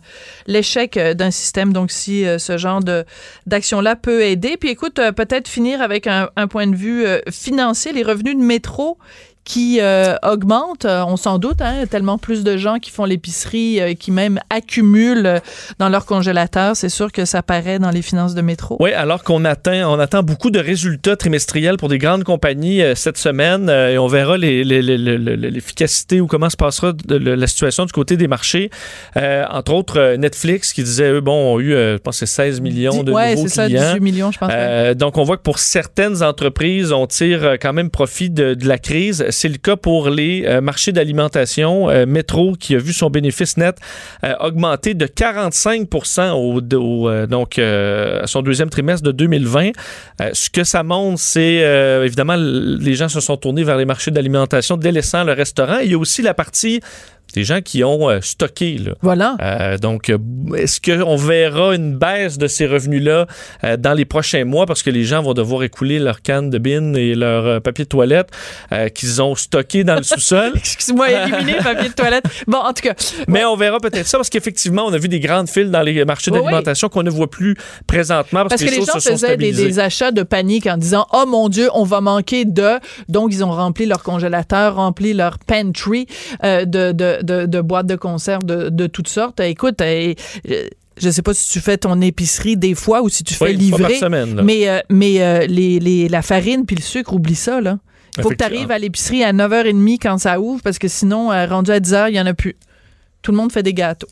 l'échec 0.48 0.96
euh, 0.96 1.14
d'un 1.14 1.32
système. 1.32 1.74
Donc 1.74 1.92
si 1.92 2.26
euh, 2.26 2.38
ce 2.40 2.58
genre 2.58 2.82
de 2.82 3.04
d'action 3.48 3.82
là 3.82 3.98
peut 3.98 4.24
aider, 4.24 4.56
puis 4.58 4.70
écoute 4.70 4.98
euh, 4.98 5.12
peut-être 5.12 5.50
finir 5.50 5.82
avec 5.82 6.08
un, 6.08 6.30
un 6.38 6.48
point 6.48 6.68
de 6.68 6.76
vue 6.76 7.06
financier, 7.30 7.92
les 7.92 8.04
revenus 8.04 8.38
de 8.38 8.42
métro 8.42 8.98
qui 9.46 9.80
euh, 9.80 10.16
augmentent, 10.24 10.86
euh, 10.86 11.04
on 11.08 11.18
s'en 11.18 11.38
doute, 11.38 11.62
hein, 11.62 11.86
tellement 11.90 12.18
plus 12.18 12.44
de 12.44 12.58
gens 12.58 12.80
qui 12.80 12.90
font 12.90 13.06
l'épicerie, 13.06 13.80
euh, 13.80 13.94
qui 13.94 14.10
même 14.12 14.40
accumulent 14.50 15.26
euh, 15.28 15.40
dans 15.78 15.88
leur 15.88 16.06
congélateur, 16.08 16.76
c'est 16.76 16.90
sûr 16.90 17.12
que 17.12 17.26
ça 17.26 17.44
paraît 17.44 17.78
dans 17.78 17.92
les 17.92 18.02
finances 18.02 18.34
de 18.34 18.42
métro. 18.42 18.76
Oui, 18.80 18.92
alors 18.92 19.24
qu'on 19.24 19.46
atteint, 19.46 19.88
on 19.88 20.00
attend 20.00 20.24
beaucoup 20.24 20.50
de 20.50 20.60
résultats 20.60 21.16
trimestriels 21.16 21.78
pour 21.78 21.90
des 21.90 22.00
grandes 22.00 22.24
compagnies 22.24 22.82
euh, 22.82 22.96
cette 22.96 23.18
semaine 23.18 23.70
et 23.70 24.00
on 24.00 24.08
verra 24.08 24.36
l'efficacité 24.38 26.22
ou 26.22 26.28
comment 26.28 26.50
se 26.50 26.58
passera 26.58 26.94
de- 26.94 27.16
la 27.18 27.48
situation 27.48 27.86
du 27.86 27.92
côté 27.94 28.18
des 28.18 28.28
marchés. 28.28 28.70
Entre 29.16 29.74
autres, 29.74 30.16
Netflix 30.18 30.74
qui 30.74 30.84
disait, 30.84 31.12
eux, 31.12 31.22
bon, 31.22 31.54
ont 31.56 31.60
eu, 31.60 31.72
je 31.72 31.98
pense, 31.98 32.20
que 32.20 32.26
c'est 32.26 32.34
16 32.50 32.62
millions 32.62 33.04
de 33.04 33.12
ouais, 33.12 33.36
nouveaux 33.36 33.48
c'est 33.48 33.54
ça, 33.54 33.66
clients. 33.68 33.82
18 33.94 34.00
millions, 34.00 34.32
je 34.32 34.40
pense. 34.40 34.52
donc, 34.98 35.18
on 35.18 35.24
voit 35.24 35.38
que 35.38 35.44
pour 35.44 35.60
certaines 35.60 36.24
entreprises, 36.24 36.92
on 36.92 37.06
tire 37.08 37.58
quand 37.62 37.74
même 37.74 37.90
profit 37.90 38.30
de, 38.30 38.54
de 38.54 38.68
la 38.68 38.78
crise. 38.78 39.26
C'est 39.36 39.50
le 39.50 39.58
cas 39.58 39.76
pour 39.76 40.10
les 40.10 40.46
euh, 40.46 40.62
marchés 40.62 40.92
d'alimentation. 40.92 41.90
Euh, 41.90 42.06
Metro, 42.06 42.54
qui 42.54 42.76
a 42.76 42.78
vu 42.78 42.94
son 42.94 43.10
bénéfice 43.10 43.58
net 43.58 43.78
euh, 44.24 44.34
augmenter 44.40 44.94
de 44.94 45.06
45 45.06 45.88
au, 46.34 46.62
au, 46.62 47.10
son 48.26 48.42
deuxième 48.42 48.70
trimestre 48.70 49.06
de 49.06 49.12
2020. 49.12 49.72
Euh, 50.22 50.30
ce 50.34 50.50
que 50.50 50.64
ça 50.64 50.84
montre, 50.84 51.20
c'est 51.20 51.64
évidemment, 52.04 52.36
les 52.38 52.96
gens 52.96 53.10
se 53.10 53.20
sont 53.20 53.38
tournés 53.38 53.64
vers 53.64 53.78
les 53.78 53.86
marchés 53.86 54.12
d'alimentation, 54.12 54.78
délaissant 54.78 55.24
le 55.24 55.34
restaurant. 55.34 55.80
Il 55.80 55.92
y 55.92 55.94
a 55.94 55.98
aussi 55.98 56.22
la 56.22 56.34
partie 56.34 56.80
des 57.34 57.44
gens 57.44 57.62
qui 57.62 57.84
ont 57.84 58.10
euh, 58.10 58.20
stocké. 58.22 58.78
Là. 58.78 58.94
Voilà. 59.02 59.38
Euh, 59.42 59.78
donc, 59.78 60.10
euh, 60.10 60.18
est-ce 60.56 60.80
qu'on 60.80 61.16
verra 61.16 61.76
une 61.76 61.98
baisse 61.98 62.38
de 62.38 62.48
ces 62.48 62.66
revenus-là 62.66 63.28
euh, 63.64 63.78
dans 63.78 63.94
les 63.94 64.06
prochains 64.06 64.46
mois? 64.46 64.66
Parce 64.66 64.84
que 64.84 64.90
les 64.90 65.04
gens 65.04 65.22
vont 65.22 65.34
devoir 65.34 65.64
écouler 65.64 66.00
leurs 66.00 66.22
cannes 66.22 66.50
de 66.50 66.58
bin 66.58 66.94
et 66.94 67.16
leur 67.16 67.62
papier 67.62 67.86
de 67.86 67.90
toilette 67.90 68.30
qu'ils 68.94 69.22
ont 69.22 69.36
stocké 69.36 69.84
dans 69.84 69.96
le 69.96 70.04
sous-sol? 70.04 70.52
Excuse-moi, 70.56 71.12
éliminer 71.12 71.58
le 71.58 71.64
papier 71.64 71.90
de 71.90 71.94
toilette. 71.94 72.26
Bon, 72.48 72.58
en 72.58 72.74
tout 72.74 72.84
cas. 72.84 72.94
Mais 73.28 73.44
on 73.46 73.56
verra 73.56 73.80
peut-être 73.80 74.08
ça 74.08 74.18
parce 74.18 74.30
qu'effectivement, 74.30 74.86
on 74.86 74.94
a 74.94 74.98
vu 74.98 75.08
des 75.08 75.20
grandes 75.20 75.50
files 75.50 75.72
dans 75.72 75.82
les 75.82 76.06
marchés 76.06 76.32
Oui, 76.32 76.40
d'alimentation 76.40 76.90
qu'on 76.90 77.04
ne 77.04 77.10
voit 77.10 77.30
plus 77.30 77.56
présentement 77.88 78.42
parce, 78.42 78.62
Parce 78.62 78.64
que 78.64 78.70
les 78.70 78.86
gens 78.86 79.00
se 79.00 79.10
faisaient 79.10 79.38
des, 79.38 79.52
des 79.52 79.80
achats 79.80 80.12
de 80.12 80.24
panique 80.24 80.68
en 80.68 80.78
disant 80.78 81.08
Oh 81.12 81.26
mon 81.28 81.50
Dieu, 81.50 81.70
on 81.74 81.84
va 81.84 82.02
manquer 82.02 82.46
de. 82.46 82.80
Donc, 83.10 83.32
ils 83.34 83.44
ont 83.44 83.52
rempli 83.52 83.86
leur 83.86 84.04
congélateur, 84.04 84.76
rempli 84.76 85.14
leur 85.14 85.38
pantry 85.40 86.08
euh, 86.44 86.66
de, 86.66 87.15
de, 87.24 87.42
de, 87.42 87.46
de 87.46 87.62
boîtes 87.62 87.88
de 87.88 87.96
conserve 87.96 88.44
de, 88.44 88.70
de 88.70 88.88
toutes 88.88 89.08
sortes. 89.08 89.40
Écoute, 89.40 89.82
euh, 89.82 90.14
je 90.98 91.10
sais 91.10 91.22
pas 91.22 91.34
si 91.34 91.50
tu 91.50 91.60
fais 91.60 91.78
ton 91.78 92.00
épicerie 92.02 92.56
des 92.58 92.74
fois 92.76 93.02
ou 93.02 93.10
si 93.10 93.24
tu 93.24 93.34
fais 93.34 93.46
Oui, 93.46 93.54
une 93.54 93.70
fois 93.70 93.80
par 93.80 93.88
livrer. 93.90 94.00
semaine, 94.00 94.42
mais 94.44 94.70
euh, 94.70 94.80
mais 94.90 95.22
euh, 95.22 95.46
les, 95.48 95.80
les, 95.80 96.08
la 96.10 96.22
farine 96.22 96.66
puis 96.66 96.76
le 96.76 96.82
sucre, 96.82 97.14
oublie 97.14 97.36
ça, 97.36 97.60
là. 97.62 97.78
Il 98.18 98.24
faut 98.24 98.30
que 98.30 98.36
tu 98.36 98.46
arrives 98.46 98.72
à 98.72 98.78
l'épicerie 98.80 99.24
à 99.26 99.34
9h30 99.34 99.98
quand 100.02 100.18
ça 100.18 100.40
ouvre 100.40 100.62
parce 100.64 100.80
que 100.80 100.88
sinon, 100.88 101.34
euh, 101.34 101.46
rendu 101.48 101.72
à 101.72 101.80
10h, 101.82 102.06
il 102.12 102.16
y 102.16 102.20
en 102.22 102.26
a 102.26 102.34
plus. 102.34 102.56
Tout 103.22 103.32
le 103.32 103.38
monde 103.38 103.52
fait 103.52 103.62
des 103.64 103.74
gâteaux. 103.74 104.08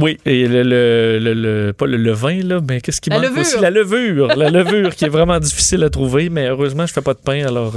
Oui, 0.00 0.18
et 0.26 0.48
le, 0.48 0.64
le, 0.64 1.18
le- 1.20 1.34
le- 1.66 1.72
pas 1.72 1.86
le 1.86 1.96
levain, 1.96 2.40
là, 2.42 2.60
mais 2.68 2.80
qu'est-ce 2.80 3.00
qui 3.00 3.08
La 3.08 3.16
manque 3.20 3.26
levure. 3.28 3.40
aussi? 3.42 3.60
La 3.60 3.70
levure. 3.70 4.26
la 4.36 4.50
levure 4.50 4.96
qui 4.96 5.04
est 5.04 5.08
vraiment 5.08 5.38
difficile 5.38 5.84
à 5.84 5.90
trouver, 5.90 6.28
mais 6.28 6.48
heureusement, 6.48 6.86
je 6.86 6.92
fais 6.92 7.02
pas 7.02 7.14
de 7.14 7.20
pain, 7.20 7.46
alors 7.46 7.74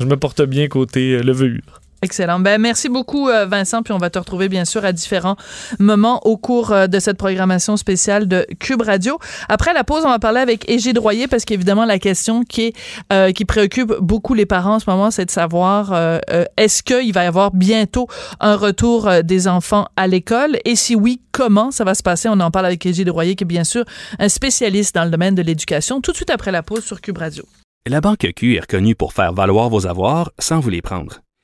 je 0.00 0.04
me 0.06 0.16
porte 0.16 0.40
bien 0.40 0.68
côté 0.68 1.18
levure. 1.22 1.79
Excellent. 2.02 2.40
Ben, 2.40 2.58
merci 2.58 2.88
beaucoup, 2.88 3.28
euh, 3.28 3.44
Vincent. 3.44 3.82
Puis 3.82 3.92
on 3.92 3.98
va 3.98 4.08
te 4.08 4.18
retrouver, 4.18 4.48
bien 4.48 4.64
sûr, 4.64 4.84
à 4.86 4.92
différents 4.92 5.36
moments 5.78 6.20
au 6.26 6.38
cours 6.38 6.72
euh, 6.72 6.86
de 6.86 6.98
cette 6.98 7.18
programmation 7.18 7.76
spéciale 7.76 8.26
de 8.26 8.46
Cube 8.58 8.80
Radio. 8.80 9.18
Après 9.50 9.74
la 9.74 9.84
pause, 9.84 10.04
on 10.06 10.08
va 10.08 10.18
parler 10.18 10.40
avec 10.40 10.68
Égide 10.70 10.96
Royer 10.96 11.28
parce 11.28 11.44
qu'évidemment, 11.44 11.84
la 11.84 11.98
question 11.98 12.42
qui, 12.42 12.72
euh, 13.12 13.30
préoccupe 13.46 13.92
beaucoup 14.00 14.34
les 14.34 14.46
parents 14.46 14.76
en 14.76 14.78
ce 14.78 14.88
moment, 14.88 15.10
c'est 15.10 15.26
de 15.26 15.30
savoir 15.30 15.92
euh, 15.92 16.18
est-ce 16.56 16.82
qu'il 16.82 17.12
va 17.12 17.24
y 17.24 17.26
avoir 17.26 17.50
bientôt 17.50 18.06
un 18.38 18.54
retour 18.54 19.08
des 19.24 19.48
enfants 19.48 19.88
à 19.96 20.06
l'école? 20.06 20.58
Et 20.64 20.76
si 20.76 20.94
oui, 20.94 21.20
comment 21.32 21.70
ça 21.70 21.84
va 21.84 21.94
se 21.94 22.02
passer? 22.02 22.28
On 22.28 22.38
en 22.40 22.50
parle 22.50 22.66
avec 22.66 22.84
Égide 22.86 23.10
Royer, 23.10 23.34
qui 23.34 23.44
est 23.44 23.46
bien 23.46 23.64
sûr 23.64 23.84
un 24.18 24.28
spécialiste 24.28 24.94
dans 24.94 25.04
le 25.04 25.10
domaine 25.10 25.34
de 25.34 25.42
l'éducation, 25.42 26.00
tout 26.00 26.12
de 26.12 26.16
suite 26.16 26.30
après 26.30 26.52
la 26.52 26.62
pause 26.62 26.84
sur 26.84 27.00
Cube 27.00 27.18
Radio. 27.18 27.44
La 27.86 28.00
Banque 28.00 28.26
Q 28.36 28.56
est 28.56 28.60
reconnue 28.60 28.94
pour 28.94 29.12
faire 29.12 29.32
valoir 29.32 29.68
vos 29.68 29.86
avoirs 29.86 30.30
sans 30.38 30.60
vous 30.60 30.70
les 30.70 30.82
prendre. 30.82 31.20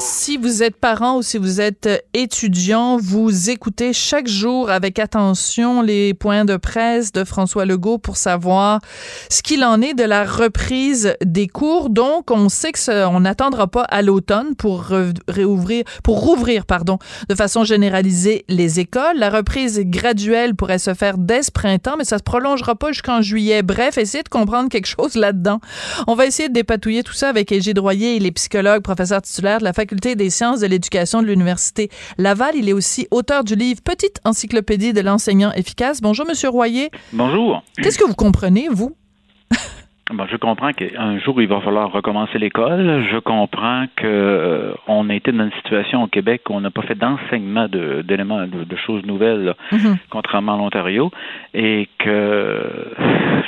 Si 0.00 0.36
vous 0.36 0.62
êtes 0.62 0.76
parent 0.76 1.16
ou 1.16 1.22
si 1.22 1.38
vous 1.38 1.60
êtes 1.60 1.86
euh, 1.86 1.98
étudiant, 2.14 2.98
vous 2.98 3.50
écoutez 3.50 3.92
chaque 3.92 4.28
jour 4.28 4.70
avec 4.70 5.00
attention 5.00 5.82
les 5.82 6.14
points 6.14 6.44
de 6.44 6.56
presse 6.56 7.10
de 7.10 7.24
François 7.24 7.64
Legault 7.64 7.98
pour 7.98 8.16
savoir 8.16 8.80
ce 9.28 9.42
qu'il 9.42 9.64
en 9.64 9.82
est 9.82 9.94
de 9.94 10.04
la 10.04 10.24
reprise 10.24 11.14
des 11.24 11.48
cours. 11.48 11.90
Donc, 11.90 12.30
on 12.30 12.48
sait 12.48 12.70
que 12.70 12.78
ce- 12.78 13.06
on 13.08 13.20
n'attendra 13.20 13.66
pas 13.66 13.82
à 13.82 14.02
l'automne 14.02 14.54
pour 14.54 14.84
réouvrir, 15.26 15.82
pour 16.04 16.20
rouvrir, 16.20 16.64
pardon, 16.64 16.98
de 17.28 17.34
façon 17.34 17.64
généralisée 17.64 18.44
les 18.48 18.78
écoles. 18.78 19.16
La 19.16 19.30
reprise 19.30 19.80
graduelle 19.80 20.54
pourrait 20.54 20.78
se 20.78 20.94
faire 20.94 21.18
dès 21.18 21.42
ce 21.42 21.50
printemps, 21.50 21.96
mais 21.98 22.04
ça 22.04 22.18
se 22.18 22.22
prolongera 22.22 22.76
pas 22.76 22.92
jusqu'en 22.92 23.20
juillet. 23.20 23.62
Bref, 23.62 23.98
essayez 23.98 24.22
de 24.22 24.28
comprendre 24.28 24.68
quelque 24.68 24.86
chose 24.86 25.16
là-dedans. 25.16 25.60
On 26.06 26.14
va 26.14 26.26
essayer 26.26 26.48
de 26.48 26.54
dépatouiller 26.54 27.02
tout 27.02 27.14
ça 27.14 27.28
avec 27.28 27.50
Égide 27.50 27.80
Royer, 27.80 28.14
il 28.14 28.26
est 28.26 28.30
psychologue, 28.32 28.82
professeur 28.82 29.22
titulaire 29.22 29.58
de 29.58 29.64
la 29.64 29.72
Faculté 29.88 30.16
des 30.16 30.28
sciences 30.28 30.60
de 30.60 30.66
l'éducation 30.66 31.22
de 31.22 31.26
l'Université 31.26 31.88
Laval. 32.18 32.54
Il 32.56 32.68
est 32.68 32.74
aussi 32.74 33.08
auteur 33.10 33.42
du 33.42 33.54
livre 33.54 33.80
Petite 33.82 34.20
encyclopédie 34.22 34.92
de 34.92 35.00
l'enseignant 35.00 35.50
efficace. 35.52 36.02
Bonjour, 36.02 36.26
Monsieur 36.26 36.50
Royer. 36.50 36.90
Bonjour. 37.14 37.62
Qu'est-ce 37.82 37.96
que 37.96 38.04
vous 38.04 38.14
comprenez, 38.14 38.68
vous? 38.70 38.94
Bon, 40.10 40.24
je 40.30 40.36
comprends 40.38 40.72
qu'un 40.72 41.18
jour, 41.18 41.42
il 41.42 41.48
va 41.48 41.60
falloir 41.60 41.92
recommencer 41.92 42.38
l'école. 42.38 43.04
Je 43.12 43.18
comprends 43.18 43.84
que 43.94 44.06
euh, 44.06 44.72
on 44.86 45.10
a 45.10 45.14
été 45.14 45.32
dans 45.32 45.44
une 45.44 45.52
situation 45.52 46.02
au 46.02 46.06
Québec 46.06 46.40
où 46.48 46.54
on 46.54 46.62
n'a 46.62 46.70
pas 46.70 46.80
fait 46.80 46.94
d'enseignement 46.94 47.68
de- 47.68 48.00
d'éléments, 48.00 48.46
de, 48.46 48.64
de 48.64 48.76
choses 48.76 49.04
nouvelles, 49.04 49.44
là, 49.44 49.54
contrairement 50.08 50.54
à 50.54 50.56
l'Ontario, 50.56 51.10
et 51.52 51.88
que 51.98 52.58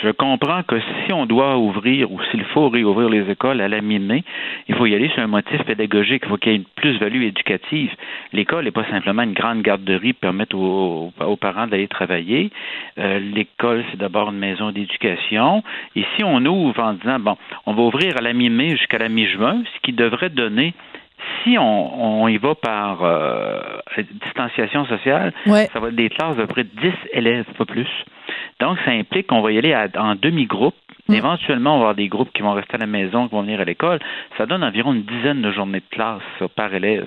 je 0.02 0.10
comprends 0.10 0.62
que 0.62 0.76
si 1.06 1.14
on 1.14 1.24
doit 1.24 1.56
ouvrir 1.56 2.12
ou 2.12 2.20
s'il 2.30 2.44
faut 2.44 2.68
réouvrir 2.68 3.08
les 3.08 3.30
écoles 3.30 3.62
à 3.62 3.68
la 3.68 3.80
mi-mai, 3.80 4.22
il 4.68 4.74
faut 4.74 4.84
y 4.84 4.94
aller 4.94 5.08
sur 5.14 5.22
un 5.22 5.28
motif 5.28 5.62
pédagogique. 5.64 6.24
Il 6.26 6.28
faut 6.28 6.36
qu'il 6.36 6.52
y 6.52 6.54
ait 6.56 6.58
une 6.58 6.64
plus-value 6.76 7.22
éducative. 7.22 7.90
L'école 8.34 8.64
n'est 8.64 8.70
pas 8.70 8.84
simplement 8.90 9.22
une 9.22 9.32
grande 9.32 9.62
garderie 9.62 10.12
pour 10.12 10.20
permettre 10.20 10.56
aux, 10.58 11.10
aux 11.24 11.36
parents 11.36 11.66
d'aller 11.66 11.88
travailler. 11.88 12.50
Euh, 12.98 13.18
L'école, 13.18 13.82
c'est 13.90 13.98
d'abord 13.98 14.28
une 14.30 14.38
maison 14.38 14.72
d'éducation. 14.72 15.62
Et 15.96 16.04
si 16.16 16.22
on 16.22 16.36
ouvre 16.36 16.49
en 16.52 16.92
disant, 16.94 17.18
bon, 17.18 17.36
on 17.66 17.74
va 17.74 17.82
ouvrir 17.82 18.16
à 18.16 18.20
la 18.20 18.32
mi-mai 18.32 18.70
jusqu'à 18.76 18.98
la 18.98 19.08
mi-juin, 19.08 19.62
ce 19.74 19.80
qui 19.82 19.92
devrait 19.92 20.30
donner 20.30 20.74
si 21.44 21.56
on, 21.58 22.22
on 22.22 22.28
y 22.28 22.38
va 22.38 22.54
par 22.54 23.02
euh, 23.02 23.60
distanciation 24.24 24.86
sociale, 24.86 25.32
Ouais. 25.46 25.68
ça 25.72 25.78
va 25.80 25.88
être 25.88 25.94
des 25.94 26.08
classes 26.08 26.36
de 26.36 26.44
près 26.46 26.64
de 26.64 26.70
10 26.80 26.92
élèves, 27.12 27.44
pas 27.58 27.64
plus. 27.66 27.88
Donc, 28.58 28.78
ça 28.84 28.90
implique 28.90 29.26
qu'on 29.26 29.40
va 29.42 29.52
y 29.52 29.58
aller 29.58 29.72
à- 29.74 29.88
en 29.98 30.14
demi-groupe. 30.14 30.74
Éventuellement, 31.16 31.72
on 31.74 31.78
va 31.78 31.80
avoir 31.82 31.94
des 31.94 32.08
groupes 32.08 32.32
qui 32.32 32.42
vont 32.42 32.52
rester 32.52 32.76
à 32.76 32.78
la 32.78 32.86
maison, 32.86 33.26
qui 33.26 33.34
vont 33.34 33.42
venir 33.42 33.60
à 33.60 33.64
l'école. 33.64 33.98
Ça 34.38 34.46
donne 34.46 34.62
environ 34.62 34.92
une 34.94 35.02
dizaine 35.02 35.42
de 35.42 35.50
journées 35.50 35.80
de 35.80 35.94
classe 35.96 36.22
ça, 36.38 36.46
par 36.48 36.72
élève. 36.72 37.06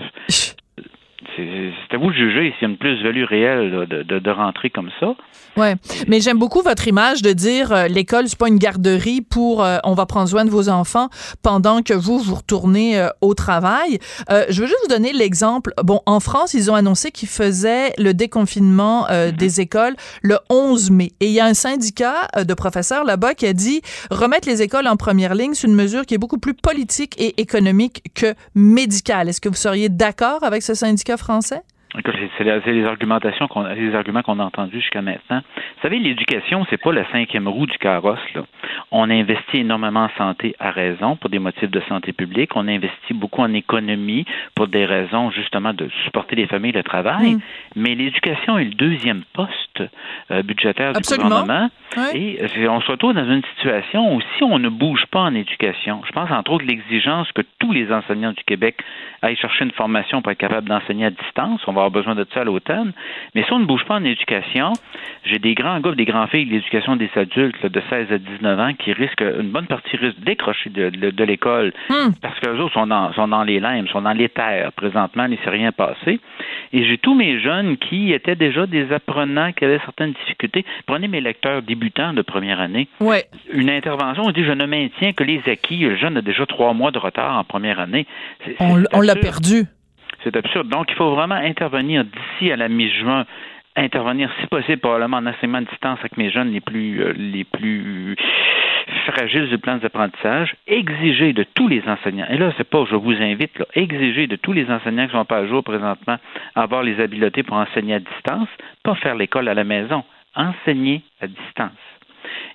C'est 1.35 1.95
à 1.95 1.97
vous 1.97 2.09
de 2.11 2.15
juger 2.15 2.53
s'il 2.53 2.67
y 2.67 2.71
a 2.71 2.73
une 2.73 2.77
plus-value 2.77 3.23
réelle 3.23 3.71
là, 3.71 3.85
de, 3.85 4.03
de, 4.03 4.19
de 4.19 4.31
rentrer 4.31 4.69
comme 4.69 4.89
ça. 4.99 5.15
Ouais, 5.55 5.75
mais 6.07 6.19
j'aime 6.19 6.39
beaucoup 6.39 6.61
votre 6.61 6.87
image 6.87 7.21
de 7.21 7.31
dire 7.31 7.71
euh, 7.71 7.87
l'école 7.87 8.27
c'est 8.27 8.37
pas 8.37 8.47
une 8.47 8.57
garderie 8.57 9.21
pour 9.21 9.63
euh, 9.63 9.77
on 9.83 9.93
va 9.93 10.05
prendre 10.05 10.27
soin 10.27 10.45
de 10.45 10.49
vos 10.49 10.69
enfants 10.69 11.09
pendant 11.43 11.81
que 11.81 11.93
vous 11.93 12.17
vous 12.19 12.35
retournez 12.35 12.99
euh, 12.99 13.09
au 13.21 13.33
travail. 13.33 13.99
Euh, 14.31 14.45
je 14.49 14.61
veux 14.61 14.67
juste 14.67 14.79
vous 14.83 14.89
donner 14.89 15.13
l'exemple. 15.13 15.73
Bon, 15.83 16.01
en 16.05 16.19
France, 16.19 16.53
ils 16.53 16.71
ont 16.71 16.75
annoncé 16.75 17.11
qu'ils 17.11 17.29
faisaient 17.29 17.93
le 17.97 18.13
déconfinement 18.13 19.07
euh, 19.09 19.31
des 19.31 19.61
écoles 19.61 19.95
le 20.21 20.37
11 20.49 20.91
mai 20.91 21.11
et 21.19 21.27
il 21.27 21.33
y 21.33 21.39
a 21.39 21.45
un 21.45 21.53
syndicat 21.53 22.27
de 22.43 22.53
professeurs 22.53 23.03
là-bas 23.03 23.33
qui 23.33 23.45
a 23.45 23.53
dit 23.53 23.81
remettre 24.09 24.47
les 24.47 24.61
écoles 24.61 24.87
en 24.87 24.95
première 24.95 25.35
ligne, 25.35 25.53
c'est 25.53 25.67
une 25.67 25.75
mesure 25.75 26.05
qui 26.05 26.15
est 26.15 26.17
beaucoup 26.17 26.39
plus 26.39 26.53
politique 26.53 27.15
et 27.19 27.39
économique 27.41 28.03
que 28.15 28.33
médicale. 28.55 29.29
Est-ce 29.29 29.41
que 29.41 29.49
vous 29.49 29.55
seriez 29.55 29.89
d'accord 29.89 30.43
avec 30.43 30.63
ce 30.63 30.73
syndicat 30.73 31.12
français? 31.17 31.63
C'est- 31.93 32.71
les 32.71 32.85
argumentations 32.85 33.47
qu'on 33.47 33.63
les 33.63 33.93
arguments 33.95 34.21
qu'on 34.21 34.39
a 34.39 34.43
entendus 34.43 34.79
jusqu'à 34.79 35.01
maintenant. 35.01 35.41
Vous 35.55 35.81
savez, 35.81 35.99
l'éducation, 35.99 36.65
c'est 36.69 36.77
pas 36.81 36.91
la 36.91 37.09
cinquième 37.11 37.47
roue 37.47 37.65
du 37.65 37.77
carrosse. 37.77 38.19
Là. 38.35 38.41
On 38.91 39.09
investit 39.09 39.57
énormément 39.57 40.05
en 40.05 40.17
santé 40.17 40.55
à 40.59 40.71
raison 40.71 41.15
pour 41.15 41.29
des 41.29 41.39
motifs 41.39 41.69
de 41.69 41.81
santé 41.87 42.13
publique. 42.13 42.55
On 42.55 42.67
investit 42.67 43.13
beaucoup 43.13 43.41
en 43.41 43.53
économie 43.53 44.25
pour 44.55 44.67
des 44.67 44.85
raisons 44.85 45.31
justement 45.31 45.73
de 45.73 45.89
supporter 46.03 46.35
les 46.35 46.47
familles, 46.47 46.71
le 46.71 46.83
travail. 46.83 47.35
Mm. 47.35 47.39
Mais 47.75 47.95
l'éducation 47.95 48.57
est 48.57 48.65
le 48.65 48.73
deuxième 48.73 49.23
poste 49.33 49.83
euh, 50.31 50.43
budgétaire 50.43 50.93
du 50.93 50.97
Absolument. 50.97 51.41
gouvernement. 51.41 51.69
Et 52.13 52.39
euh, 52.41 52.67
on 52.69 52.81
se 52.81 52.91
retrouve 52.91 53.13
dans 53.13 53.29
une 53.29 53.43
situation 53.55 54.15
où 54.15 54.21
si 54.37 54.43
on 54.43 54.57
ne 54.59 54.69
bouge 54.69 55.05
pas 55.11 55.21
en 55.21 55.35
éducation, 55.35 56.01
je 56.07 56.11
pense 56.11 56.29
entre 56.31 56.51
autres 56.51 56.65
l'exigence 56.65 57.31
que 57.31 57.41
tous 57.59 57.71
les 57.71 57.91
enseignants 57.91 58.31
du 58.31 58.43
Québec 58.43 58.77
aillent 59.21 59.35
chercher 59.35 59.65
une 59.65 59.71
formation 59.71 60.21
pour 60.21 60.31
être 60.31 60.37
capable 60.37 60.69
d'enseigner 60.69 61.05
à 61.05 61.09
distance. 61.11 61.61
On 61.67 61.73
va 61.73 61.82
avoir 61.85 61.91
besoin 61.91 62.15
de 62.15 62.25
ça 62.33 62.41
à 62.41 62.43
l'automne. 62.43 62.91
Mais 63.35 63.43
si 63.43 63.53
on 63.53 63.59
ne 63.59 63.65
bouge 63.65 63.83
pas 63.85 63.95
en 63.95 64.03
éducation, 64.03 64.73
j'ai 65.25 65.39
des 65.39 65.53
grands 65.53 65.79
gars, 65.79 65.91
des 65.95 66.05
grands 66.05 66.27
filles 66.27 66.45
de 66.45 66.51
l'éducation 66.51 66.95
des 66.95 67.09
adultes 67.15 67.61
là, 67.63 67.69
de 67.69 67.81
16 67.89 68.11
à 68.11 68.17
19 68.17 68.59
ans 68.59 68.73
qui 68.73 68.93
risquent, 68.93 69.21
une 69.39 69.49
bonne 69.51 69.67
partie 69.67 69.95
risque 69.97 70.19
de 70.19 70.25
décrocher 70.25 70.69
de, 70.69 70.89
de- 70.89 71.09
de 71.11 71.23
l'école 71.23 71.73
parce 72.21 72.39
que 72.39 72.49
les 72.49 72.59
autres 72.59 72.73
sont 72.73 72.87
dans, 72.87 73.11
sont 73.13 73.27
dans 73.27 73.43
les 73.43 73.59
limbes, 73.59 73.87
sont 73.89 74.01
dans 74.01 74.13
l'éther 74.13 74.71
présentement, 74.73 75.25
il 75.25 75.31
ne 75.31 75.37
s'est 75.37 75.49
rien 75.49 75.71
passé. 75.71 76.19
Et 76.71 76.85
j'ai 76.85 76.97
tous 76.97 77.13
mes 77.15 77.39
jeunes 77.39 77.77
qui 77.77 78.11
étaient 78.13 78.35
déjà 78.35 78.65
des 78.65 78.91
apprenants, 78.91 79.51
qui 79.51 79.63
avaient 79.65 79.79
certaines 79.85 80.13
difficultés. 80.13 80.65
Prenez 80.87 81.07
mes 81.07 81.21
lecteurs 81.21 81.61
débutants 81.61 82.13
de 82.13 82.21
première 82.21 82.59
année. 82.59 82.87
Ouais. 82.99 83.25
Une 83.51 83.69
intervention, 83.69 84.23
on 84.25 84.31
dit 84.31 84.43
je 84.43 84.51
ne 84.51 84.65
maintiens 84.65 85.13
que 85.13 85.23
les 85.23 85.41
acquis. 85.47 85.77
Le 85.77 85.95
jeune 85.95 86.17
a 86.17 86.21
déjà 86.21 86.45
trois 86.45 86.73
mois 86.73 86.91
de 86.91 86.97
retard 86.99 87.37
en 87.37 87.43
première 87.43 87.79
année. 87.79 88.05
On, 88.59 89.01
l'a 89.01 89.15
perdu. 89.21 89.65
C'est 90.23 90.35
absurde. 90.35 90.69
Donc, 90.69 90.87
il 90.89 90.95
faut 90.95 91.13
vraiment 91.13 91.35
intervenir 91.35 92.05
d'ici 92.05 92.51
à 92.51 92.55
la 92.55 92.69
mi-juin. 92.69 93.25
Intervenir, 93.75 94.29
si 94.39 94.47
possible, 94.47 94.77
probablement 94.77 95.17
en 95.17 95.25
enseignement 95.25 95.57
à 95.57 95.61
distance 95.61 95.99
avec 95.99 96.15
mes 96.17 96.29
jeunes 96.29 96.51
les 96.51 96.61
plus, 96.61 97.01
euh, 97.01 97.13
les 97.17 97.43
plus 97.43 98.15
fragiles 99.07 99.49
du 99.49 99.57
plan 99.57 99.77
d'apprentissage. 99.77 100.55
Exiger 100.67 101.33
de 101.33 101.43
tous 101.55 101.67
les 101.67 101.81
enseignants, 101.87 102.27
et 102.29 102.37
là, 102.37 102.53
c'est 102.57 102.69
pas 102.69 102.85
je 102.89 102.95
vous 102.95 103.19
invite, 103.21 103.51
exiger 103.73 104.27
de 104.27 104.35
tous 104.35 104.53
les 104.53 104.69
enseignants 104.69 105.07
qui 105.07 105.13
sont 105.13 105.25
pas 105.25 105.39
à 105.39 105.47
jour 105.47 105.63
présentement 105.63 106.17
à 106.55 106.61
avoir 106.61 106.83
les 106.83 106.99
habiletés 106.99 107.41
pour 107.41 107.57
enseigner 107.57 107.95
à 107.95 107.99
distance, 107.99 108.49
pas 108.83 108.95
faire 108.95 109.15
l'école 109.15 109.47
à 109.49 109.55
la 109.55 109.63
maison, 109.63 110.03
enseigner 110.35 111.01
à 111.19 111.27
distance 111.27 111.71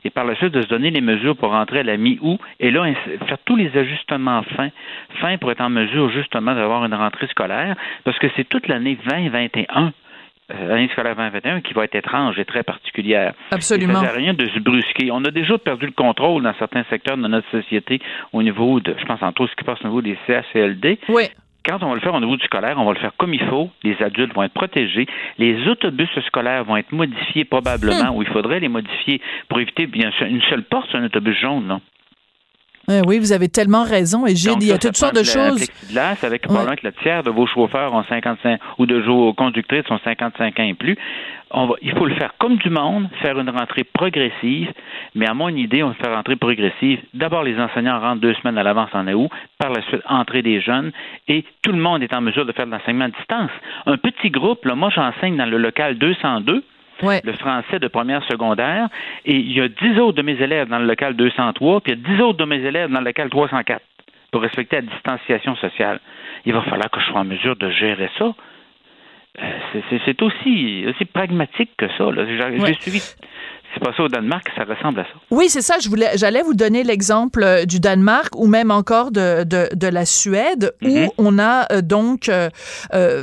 et 0.05 0.11
par 0.11 0.25
la 0.25 0.35
suite 0.37 0.53
de 0.53 0.63
se 0.63 0.69
donner 0.69 0.91
les 0.91 1.01
mesures 1.01 1.37
pour 1.37 1.51
rentrer 1.51 1.81
à 1.81 1.83
la 1.83 1.97
mi-août 1.97 2.39
et 2.61 2.71
là 2.71 2.93
faire 3.27 3.39
tous 3.45 3.57
les 3.57 3.77
ajustements 3.77 4.43
fins, 4.57 4.71
fins 5.21 5.39
pour 5.39 5.51
être 5.51 5.61
en 5.61 5.71
mesure 5.71 6.11
justement 6.11 6.55
d'avoir 6.55 6.85
une 6.85 6.95
rentrée 6.95 7.27
scolaire 7.29 7.77
parce 8.05 8.19
que 8.19 8.27
c'est 8.37 8.49
toute 8.49 8.69
l'année 8.69 8.99
2021 9.09 9.93
euh, 10.51 10.69
l'année 10.69 10.89
scolaire 10.89 11.15
2021 11.15 11.61
qui 11.61 11.75
va 11.75 11.85
être 11.85 11.95
étrange 11.95 12.39
et 12.39 12.47
très 12.47 12.63
particulière. 12.63 13.35
Absolument. 13.51 14.01
Il 14.01 14.09
ne 14.09 14.13
rien 14.15 14.33
de 14.33 14.47
se 14.47 14.59
brusquer. 14.61 15.11
On 15.13 15.23
a 15.25 15.31
déjà 15.31 15.59
perdu 15.59 15.85
le 15.85 15.93
contrôle 15.93 16.43
dans 16.43 16.55
certains 16.55 16.85
secteurs 16.85 17.19
de 17.19 17.29
notre 17.29 17.51
société 17.51 18.01
au 18.33 18.43
niveau 18.43 18.81
de, 18.81 18.95
je 18.99 19.05
pense 19.05 19.23
entre 19.23 19.43
autres 19.43 19.53
ce 19.53 19.57
qui 19.57 19.65
passe 19.65 19.79
au 19.85 19.89
niveau 19.89 20.01
des 20.01 20.17
CHCLD. 20.27 21.01
Oui. 21.11 21.25
Quand 21.69 21.83
on 21.83 21.91
va 21.91 21.97
le 21.97 22.01
faire 22.01 22.15
au 22.15 22.21
niveau 22.21 22.37
du 22.37 22.45
scolaire, 22.47 22.79
on 22.79 22.87
va 22.87 22.95
le 22.95 22.99
faire 22.99 23.13
comme 23.19 23.35
il 23.35 23.43
faut. 23.43 23.69
Les 23.83 24.01
adultes 24.03 24.35
vont 24.35 24.43
être 24.43 24.55
protégés. 24.55 25.07
Les 25.37 25.69
autobus 25.69 26.09
scolaires 26.27 26.65
vont 26.65 26.79
être 26.79 26.93
modifiés 26.93 27.45
probablement, 27.45 28.17
ou 28.17 28.23
il 28.23 28.29
faudrait 28.29 28.59
les 28.59 28.69
modifier 28.69 29.21
pour 29.49 29.61
éviter 29.61 29.87
bien 29.87 30.11
une 30.23 30.41
seule 30.49 30.63
porte 30.63 30.89
sur 30.89 30.99
un 30.99 31.05
autobus 31.05 31.37
jaune. 31.37 31.67
Non? 31.67 31.83
Euh, 32.91 33.03
oui, 33.07 33.19
vous 33.19 33.33
avez 33.33 33.49
tellement 33.49 33.85
raison. 33.85 34.27
Et 34.27 34.33
Donc, 34.33 34.63
il 34.63 34.69
y 34.69 34.73
a 34.73 34.79
toutes 34.79 34.97
sortes 34.97 35.15
de 35.15 35.23
choses. 35.23 35.57
plexiglas 35.57 36.17
avec 36.23 36.43
probablement 36.43 36.77
que 36.77 36.87
le 36.87 36.93
tiers 36.93 37.23
de 37.23 37.31
vos 37.31 37.47
chauffeurs 37.47 37.93
ont 37.93 38.05
55 38.05 38.61
ou 38.79 38.87
de 38.87 38.97
vos 39.01 39.35
conductrices 39.35 39.91
ont 39.91 39.99
55 40.03 40.59
ans 40.59 40.63
et 40.63 40.75
plus. 40.75 40.97
On 41.51 41.67
va, 41.67 41.75
il 41.81 41.93
faut 41.93 42.07
le 42.07 42.15
faire 42.15 42.35
comme 42.39 42.57
du 42.57 42.69
monde, 42.71 43.09
faire 43.23 43.39
une 43.39 43.49
rentrée 43.49 43.85
progressive, 43.85 44.71
mais 45.15 45.27
à 45.27 45.35
mon 45.35 45.49
idée, 45.49 45.83
on 45.83 45.89
va 45.89 45.95
faire 45.95 46.15
rentrée 46.15 46.37
progressive. 46.37 47.01
D'abord, 47.15 47.43
les 47.43 47.59
enseignants 47.59 48.01
rentrent 48.01 48.21
deux 48.21 48.35
semaines 48.35 48.59
à 48.59 48.63
l'avance 48.63 48.91
en 48.93 49.07
août, 49.09 49.31
par 49.59 49.71
la 49.71 49.83
suite, 49.83 50.03
entrée 50.07 50.43
des 50.43 50.61
jeunes, 50.61 50.93
et 51.27 51.45
tout 51.63 51.73
le 51.73 51.79
monde 51.79 52.03
est 52.03 52.13
en 52.13 52.21
mesure 52.21 52.45
de 52.45 52.53
faire 52.53 52.67
de 52.67 52.71
l'enseignement 52.71 53.07
à 53.07 53.09
distance. 53.09 53.51
Un 53.87 53.97
petit 53.97 54.31
groupe, 54.31 54.65
là, 54.67 54.75
moi 54.75 54.91
j'enseigne 54.91 55.37
dans 55.37 55.47
le 55.47 55.57
local 55.57 55.97
202, 55.97 56.63
le 57.25 57.33
français 57.35 57.79
de 57.79 57.89
première 57.89 58.23
secondaire, 58.25 58.89
et 59.25 59.35
il 59.35 59.53
y 59.53 59.61
a 59.61 59.69
10 59.69 59.99
autres 60.01 60.17
de 60.17 60.23
mes 60.23 60.41
élèves 60.41 60.69
dans 60.69 60.79
le 60.79 60.87
local 60.87 61.15
203, 61.15 61.81
puis 61.81 61.93
il 61.93 61.99
y 61.99 62.13
a 62.13 62.17
10 62.17 62.23
autres 62.23 62.39
de 62.39 62.45
mes 62.45 62.57
élèves 62.65 62.91
dans 62.91 63.01
le 63.01 63.05
local 63.07 63.29
304 63.31 63.83
pour 64.33 64.43
respecter 64.43 64.77
la 64.77 64.83
distanciation 64.83 65.57
sociale. 65.57 66.01
Il 66.45 66.53
va 66.53 66.63
falloir 66.63 66.91
que 66.91 67.01
je 67.01 67.07
sois 67.07 67.21
en 67.21 67.25
mesure 67.25 67.57
de 67.57 67.71
gérer 67.71 68.11
ça. 68.19 68.35
Euh, 69.41 69.53
c'est- 70.05 70.23
aussi, 70.23 70.85
aussi 70.89 71.05
pragmatique 71.05 71.71
que 71.77 71.87
ça. 71.97 72.11
j'ai 72.67 72.75
suivi. 72.81 73.01
C'est 73.79 73.85
pas 73.91 73.97
ça 73.97 74.03
au 74.03 74.09
Danemark, 74.09 74.45
ça 74.57 74.65
ressemble 74.65 75.01
à 75.01 75.05
ça. 75.05 75.11
Oui, 75.31 75.49
c'est 75.49 75.63
ça. 75.63 75.77
Je 75.81 75.89
voulais, 75.89 76.11
j'allais 76.17 76.43
vous 76.43 76.55
donner 76.55 76.83
l'exemple 76.83 77.43
euh, 77.45 77.65
du 77.65 77.79
Danemark 77.81 78.35
ou 78.37 78.47
même 78.49 78.71
encore 78.71 79.11
de, 79.13 79.45
de, 79.45 79.69
de 79.75 79.87
la 79.87 80.05
Suède 80.05 80.73
où 80.83 80.89
Mhm. 80.89 81.09
on 81.19 81.39
a 81.39 81.71
euh, 81.73 81.81
donc 81.83 82.29
euh, 82.29 82.49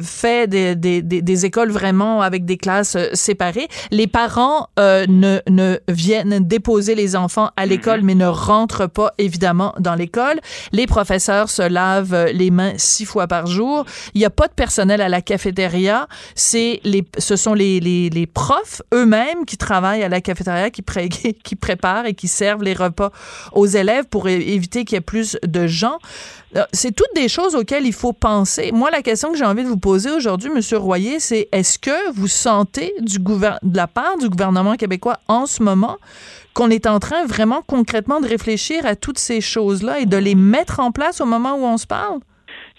fait 0.01 0.47
des, 0.47 0.75
des, 0.75 1.01
des, 1.01 1.21
des 1.21 1.45
écoles 1.45 1.71
vraiment 1.71 2.21
avec 2.21 2.45
des 2.45 2.57
classes 2.57 2.95
séparées. 3.13 3.67
Les 3.91 4.07
parents 4.07 4.67
euh, 4.79 5.05
ne, 5.09 5.39
ne 5.49 5.77
viennent 5.89 6.39
déposer 6.39 6.95
les 6.95 7.15
enfants 7.15 7.49
à 7.57 7.65
l'école 7.65 8.01
mais 8.03 8.15
ne 8.15 8.27
rentrent 8.27 8.87
pas 8.87 9.11
évidemment 9.17 9.73
dans 9.79 9.95
l'école. 9.95 10.39
Les 10.71 10.87
professeurs 10.87 11.49
se 11.49 11.61
lavent 11.67 12.27
les 12.33 12.51
mains 12.51 12.73
six 12.77 13.05
fois 13.05 13.27
par 13.27 13.47
jour. 13.47 13.85
Il 14.13 14.19
n'y 14.19 14.25
a 14.25 14.29
pas 14.29 14.47
de 14.47 14.53
personnel 14.53 15.01
à 15.01 15.09
la 15.09 15.21
cafétéria. 15.21 16.07
C'est 16.35 16.79
les, 16.83 17.03
ce 17.17 17.35
sont 17.35 17.53
les, 17.53 17.79
les, 17.79 18.09
les 18.09 18.27
profs 18.27 18.81
eux-mêmes 18.93 19.45
qui 19.45 19.57
travaillent 19.57 20.03
à 20.03 20.09
la 20.09 20.21
cafétéria, 20.21 20.44
qui, 20.71 20.81
pré- 20.81 21.09
qui 21.43 21.55
préparent 21.55 22.05
et 22.05 22.13
qui 22.13 22.27
servent 22.27 22.63
les 22.63 22.73
repas 22.73 23.11
aux 23.53 23.65
élèves 23.67 24.05
pour 24.05 24.27
éviter 24.27 24.85
qu'il 24.85 24.95
y 24.95 24.97
ait 24.97 25.01
plus 25.01 25.37
de 25.45 25.67
gens. 25.67 25.97
Euh, 26.55 26.63
C'est 26.71 26.95
toutes 26.95 27.13
des 27.15 27.27
choses 27.27 27.55
auxquelles 27.55 27.85
il 27.85 27.93
faut 27.93 28.13
penser. 28.13 28.71
Moi, 28.73 28.89
la 28.91 29.01
question 29.01 29.31
que 29.31 29.37
j'ai 29.37 29.45
envie 29.45 29.63
de 29.63 29.67
vous 29.69 29.77
poser 29.77 30.11
aujourd'hui, 30.11 30.49
Monsieur 30.49 30.77
Royer, 30.77 31.19
c'est 31.19 31.47
est-ce 31.51 31.77
que 31.79 32.11
vous 32.13 32.27
sentez 32.27 32.93
du 33.01 33.17
de 33.19 33.77
la 33.77 33.87
part 33.87 34.17
du 34.17 34.29
gouvernement 34.29 34.75
québécois 34.75 35.17
en 35.27 35.45
ce 35.45 35.61
moment 35.63 35.97
qu'on 36.53 36.69
est 36.69 36.87
en 36.87 36.99
train 36.99 37.25
vraiment 37.25 37.61
concrètement 37.67 38.21
de 38.21 38.27
réfléchir 38.27 38.85
à 38.85 38.95
toutes 38.95 39.19
ces 39.19 39.41
choses-là 39.41 39.99
et 39.99 40.05
de 40.05 40.15
les 40.17 40.35
mettre 40.35 40.79
en 40.79 40.91
place 40.91 41.19
au 41.19 41.25
moment 41.25 41.55
où 41.55 41.65
on 41.65 41.77
se 41.77 41.85
parle? 41.87 42.19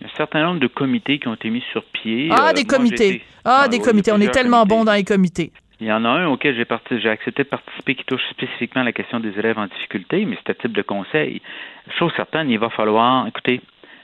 Il 0.01 0.05
y 0.07 0.11
a 0.11 0.13
un 0.13 0.17
certain 0.17 0.43
nombre 0.45 0.61
de 0.61 0.67
comités 0.67 1.19
qui 1.19 1.29
ont 1.29 1.35
été 1.35 1.51
mis 1.51 1.63
sur 1.73 1.83
pied. 1.93 2.29
Ah, 2.31 2.49
Euh, 2.51 2.53
des 2.55 2.65
moi, 2.65 2.77
comités. 2.77 3.23
Ah, 3.45 3.61
Ah, 3.65 3.69
des 3.69 3.77
oui, 3.79 3.83
comités. 3.83 4.13
On 4.13 4.21
est 4.21 4.31
tellement 4.31 4.61
comités. 4.61 4.77
bons 4.77 4.85
dans 4.85 4.93
les 4.93 5.05
comités. 5.05 5.53
Il 5.81 5.87
y 5.87 5.93
en 5.93 6.05
a 6.05 6.09
un 6.09 6.27
auquel 6.29 6.57
j'ai 6.57 6.65
parti- 6.65 6.99
j'ai 7.01 7.11
accepté 7.11 7.43
de 7.45 7.49
participer 7.49 7.95
qui 7.95 8.05
touche 8.05 8.23
spécifiquement 8.31 8.81
à 8.81 8.85
la 8.85 8.93
question 8.93 9.21
des 9.21 9.39
élèves 9.39 9.59
en 9.59 9.67
difficulté, 9.67 10.25
mais 10.25 10.37
c'est 10.39 10.51
un 10.53 10.55
type 10.55 10.73
de 10.73 10.83
conseil. 10.83 11.43
Chose 11.99 12.13
certaine, 12.17 12.51
il 12.51 12.59
va 12.59 12.71
falloir, 12.71 13.27
écoutez, 13.27 13.61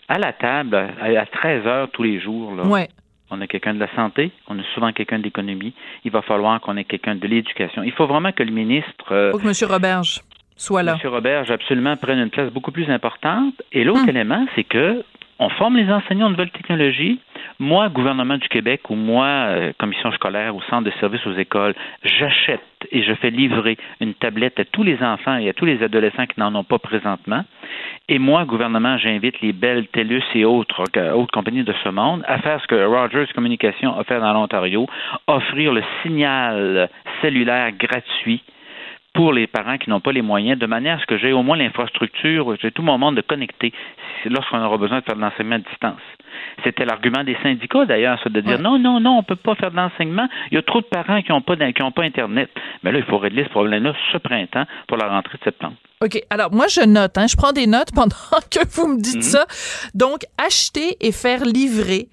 à 0.08 0.18
la 0.18 0.32
table, 0.34 0.76
à, 0.76 1.06
à 1.20 1.26
13 1.26 1.66
heures 1.66 1.90
tous 1.90 2.02
les 2.02 2.20
jours, 2.20 2.54
là, 2.54 2.64
Ouais. 2.64 2.88
on 3.30 3.40
a 3.40 3.46
quelqu'un 3.46 3.72
de 3.72 3.80
la 3.80 3.88
santé, 3.96 4.32
on 4.48 4.58
a 4.58 4.62
souvent 4.74 4.92
quelqu'un 4.92 5.18
de 5.18 5.24
l'économie, 5.24 5.72
il 6.04 6.10
va 6.10 6.20
falloir 6.20 6.60
qu'on 6.60 6.76
ait 6.76 6.84
quelqu'un 6.84 7.14
de 7.14 7.26
l'éducation. 7.26 7.82
Il 7.82 7.92
faut 7.92 8.06
vraiment 8.06 8.32
que 8.32 8.42
le 8.42 8.52
ministre... 8.52 9.10
euh, 9.12 9.30
Faut 9.32 9.38
que 9.38 9.46
M. 9.46 9.70
Roberge 9.70 10.20
soit 10.56 10.82
là. 10.82 10.96
M. 11.02 11.10
Robert, 11.10 11.50
absolument, 11.50 11.96
prenne 11.96 12.18
une 12.18 12.28
place 12.30 12.52
beaucoup 12.52 12.70
plus 12.72 12.90
importante. 12.90 13.54
Et 13.72 13.82
l'autre 13.84 14.02
Hum. 14.02 14.10
élément, 14.10 14.46
c'est 14.54 14.64
que 14.64 15.02
on 15.42 15.48
forme 15.48 15.76
les 15.76 15.90
enseignants 15.90 16.26
aux 16.26 16.30
nouvelles 16.30 16.50
technologies. 16.50 17.18
Moi, 17.58 17.88
gouvernement 17.88 18.38
du 18.38 18.48
Québec 18.48 18.88
ou 18.90 18.94
moi, 18.94 19.26
euh, 19.26 19.72
commission 19.78 20.12
scolaire 20.12 20.54
ou 20.54 20.62
centre 20.62 20.84
de 20.84 20.92
services 21.00 21.26
aux 21.26 21.34
écoles, 21.34 21.74
j'achète 22.04 22.60
et 22.90 23.02
je 23.02 23.12
fais 23.14 23.30
livrer 23.30 23.76
une 24.00 24.14
tablette 24.14 24.58
à 24.60 24.64
tous 24.64 24.84
les 24.84 25.02
enfants 25.02 25.36
et 25.36 25.48
à 25.48 25.52
tous 25.52 25.64
les 25.64 25.82
adolescents 25.82 26.26
qui 26.26 26.38
n'en 26.38 26.54
ont 26.54 26.64
pas 26.64 26.78
présentement. 26.78 27.44
Et 28.08 28.18
moi, 28.18 28.44
gouvernement, 28.44 28.98
j'invite 28.98 29.40
les 29.40 29.52
Bell, 29.52 29.86
TELUS 29.88 30.22
et 30.34 30.44
autres, 30.44 30.84
autres 31.12 31.32
compagnies 31.32 31.64
de 31.64 31.74
ce 31.82 31.88
monde 31.88 32.22
à 32.26 32.38
faire 32.38 32.60
ce 32.60 32.66
que 32.68 32.84
Rogers 32.84 33.32
Communication 33.34 33.98
a 33.98 34.04
fait 34.04 34.20
dans 34.20 34.32
l'Ontario, 34.32 34.86
offrir 35.26 35.72
le 35.72 35.82
signal 36.02 36.88
cellulaire 37.20 37.72
gratuit 37.72 38.42
pour 39.14 39.32
les 39.32 39.46
parents 39.46 39.76
qui 39.78 39.90
n'ont 39.90 40.00
pas 40.00 40.12
les 40.12 40.22
moyens, 40.22 40.58
de 40.58 40.66
manière 40.66 40.96
à 40.96 41.00
ce 41.00 41.06
que 41.06 41.18
j'ai 41.18 41.32
au 41.32 41.42
moins 41.42 41.56
l'infrastructure, 41.56 42.54
j'ai 42.60 42.70
tout 42.72 42.82
mon 42.82 42.96
monde 42.98 43.16
de 43.16 43.20
connecter 43.20 43.72
lorsqu'on 44.24 44.58
aura 44.62 44.78
besoin 44.78 45.00
de 45.00 45.04
faire 45.04 45.16
de 45.16 45.20
l'enseignement 45.20 45.56
à 45.56 45.58
distance. 45.58 46.00
C'était 46.64 46.84
l'argument 46.86 47.22
des 47.22 47.36
syndicats 47.42 47.84
d'ailleurs, 47.84 48.18
de 48.24 48.40
dire 48.40 48.58
non, 48.58 48.78
non, 48.78 49.00
non, 49.00 49.18
on 49.18 49.22
peut 49.22 49.36
pas 49.36 49.54
faire 49.54 49.70
de 49.70 49.76
l'enseignement. 49.76 50.28
Il 50.50 50.54
y 50.54 50.58
a 50.58 50.62
trop 50.62 50.80
de 50.80 50.86
parents 50.86 51.20
qui 51.20 51.30
n'ont 51.30 51.42
pas, 51.42 51.56
d'in- 51.56 51.72
qui 51.72 51.82
ont 51.82 51.90
pas 51.92 52.04
Internet. 52.04 52.50
Mais 52.82 52.90
là, 52.92 52.98
il 52.98 53.04
faut 53.04 53.18
régler 53.18 53.44
ce 53.44 53.50
problème-là 53.50 53.92
ce 54.12 54.16
printemps 54.18 54.64
pour 54.88 54.96
la 54.96 55.08
rentrée 55.08 55.36
de 55.38 55.44
septembre. 55.44 55.74
OK. 56.02 56.20
Alors, 56.30 56.52
moi, 56.52 56.66
je 56.68 56.80
note. 56.80 57.16
Hein, 57.16 57.26
je 57.26 57.36
prends 57.36 57.52
des 57.52 57.66
notes 57.66 57.92
pendant 57.94 58.16
que 58.50 58.60
vous 58.72 58.88
me 58.88 59.00
dites 59.00 59.16
Mhm. 59.16 59.22
ça. 59.22 59.46
Donc, 59.94 60.24
acheter 60.38 60.96
et 61.00 61.12
faire 61.12 61.44
livrer 61.44 62.08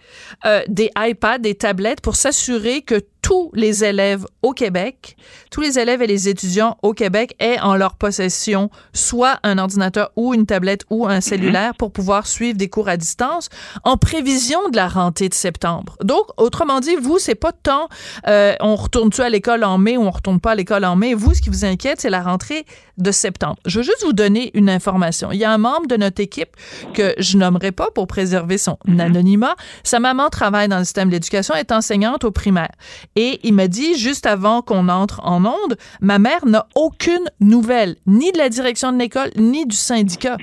euh, 0.46 0.62
des 0.68 0.92
iPads, 0.98 1.40
des 1.40 1.56
tablettes 1.56 2.02
pour 2.02 2.16
s'assurer 2.16 2.82
que 2.82 3.02
tous 3.22 3.52
les 3.54 3.84
élèves 3.84 4.26
au 4.44 4.54
Québec, 4.54 5.18
tous 5.52 5.60
les 5.60 5.78
élèves 5.78 6.02
et 6.02 6.08
les 6.08 6.30
étudiants 6.30 6.78
au 6.84 6.94
Québec 6.94 7.36
aient 7.40 7.60
en 7.60 7.76
leur 7.76 7.96
possession 7.96 8.70
soit 8.94 9.40
un 9.44 9.58
ordinateur 9.58 10.12
ou 10.16 10.34
une 10.34 10.46
tablette 10.46 10.84
ou 10.90 11.06
un 11.06 11.20
cellulaire 11.20 11.76
pour 11.76 11.92
pouvoir 11.92 12.26
suivre 12.26 12.58
des 12.58 12.70
cours 12.70 12.88
à 12.88 12.96
distance 12.96 13.50
en 13.84 13.98
prévision 13.98 14.70
de 14.70 14.78
la 14.78 14.88
rentrée 14.88 15.28
de 15.28 15.34
septembre. 15.34 15.98
Donc, 16.02 16.28
autrement 16.38 16.80
dit, 16.80 16.96
vous, 16.96 17.20
c'est 17.20 17.36
pas 17.36 17.52
tant 17.52 17.90
euh, 18.28 18.56
on 18.62 18.76
retourne-tu 18.78 19.22
à 19.22 19.30
l'école 19.30 19.66
en 19.66 19.78
mai 19.78 19.98
ou 19.98 20.04
on 20.04 20.12
retourne 20.12 20.40
pas 20.40 20.52
à 20.52 20.56
l'école 20.56 20.86
en 20.86 20.96
mai. 20.96 21.14
Vous, 21.14 21.34
ce 21.34 21.42
qui 21.42 21.50
vous 21.50 21.66
inquiète, 21.66 22.00
c'est 22.00 22.10
la 22.10 22.22
rentrée 22.22 22.66
de 22.98 23.12
septembre. 23.12 23.58
Je 23.66 23.79
veux 23.80 23.84
juste 23.84 24.04
vous 24.04 24.14
donner 24.14 24.52
une 24.54 24.70
information. 24.70 25.32
Il 25.32 25.40
y 25.40 25.44
a 25.44 25.52
un 25.52 25.58
membre 25.58 25.88
de 25.88 25.98
notre 25.98 26.22
équipe 26.22 26.56
que 26.94 27.14
je 27.18 27.38
nommerai 27.38 27.72
pas 27.72 27.90
pour 27.92 28.08
préserver 28.08 28.58
son 28.58 28.78
anonymat. 28.98 29.56
Sa 29.84 30.00
maman 30.00 30.30
travaille 30.30 30.68
dans 30.68 30.80
le 30.80 30.84
système 30.84 31.10
de 31.10 31.14
l'éducation, 31.14 31.56
est 31.56 31.72
enseignante 31.72 32.24
au 32.24 32.32
primaire. 32.32 32.72
Et 33.16 33.40
il 33.44 33.54
m'a 33.54 33.68
dit, 33.68 33.98
juste 33.98 34.26
avant 34.26 34.62
qu'on 34.62 34.90
entre 34.90 35.22
en 35.24 35.46
onde, 35.46 35.78
ma 36.02 36.20
mère 36.20 36.46
n'a 36.46 36.68
aucune 36.76 37.30
nouvelle, 37.40 37.96
ni 38.06 38.32
de 38.32 38.38
la 38.38 38.50
direction 38.50 38.92
de 38.92 38.98
l'école, 38.98 39.32
ni 39.36 39.66
du 39.66 39.76
syndicat. 39.76 40.38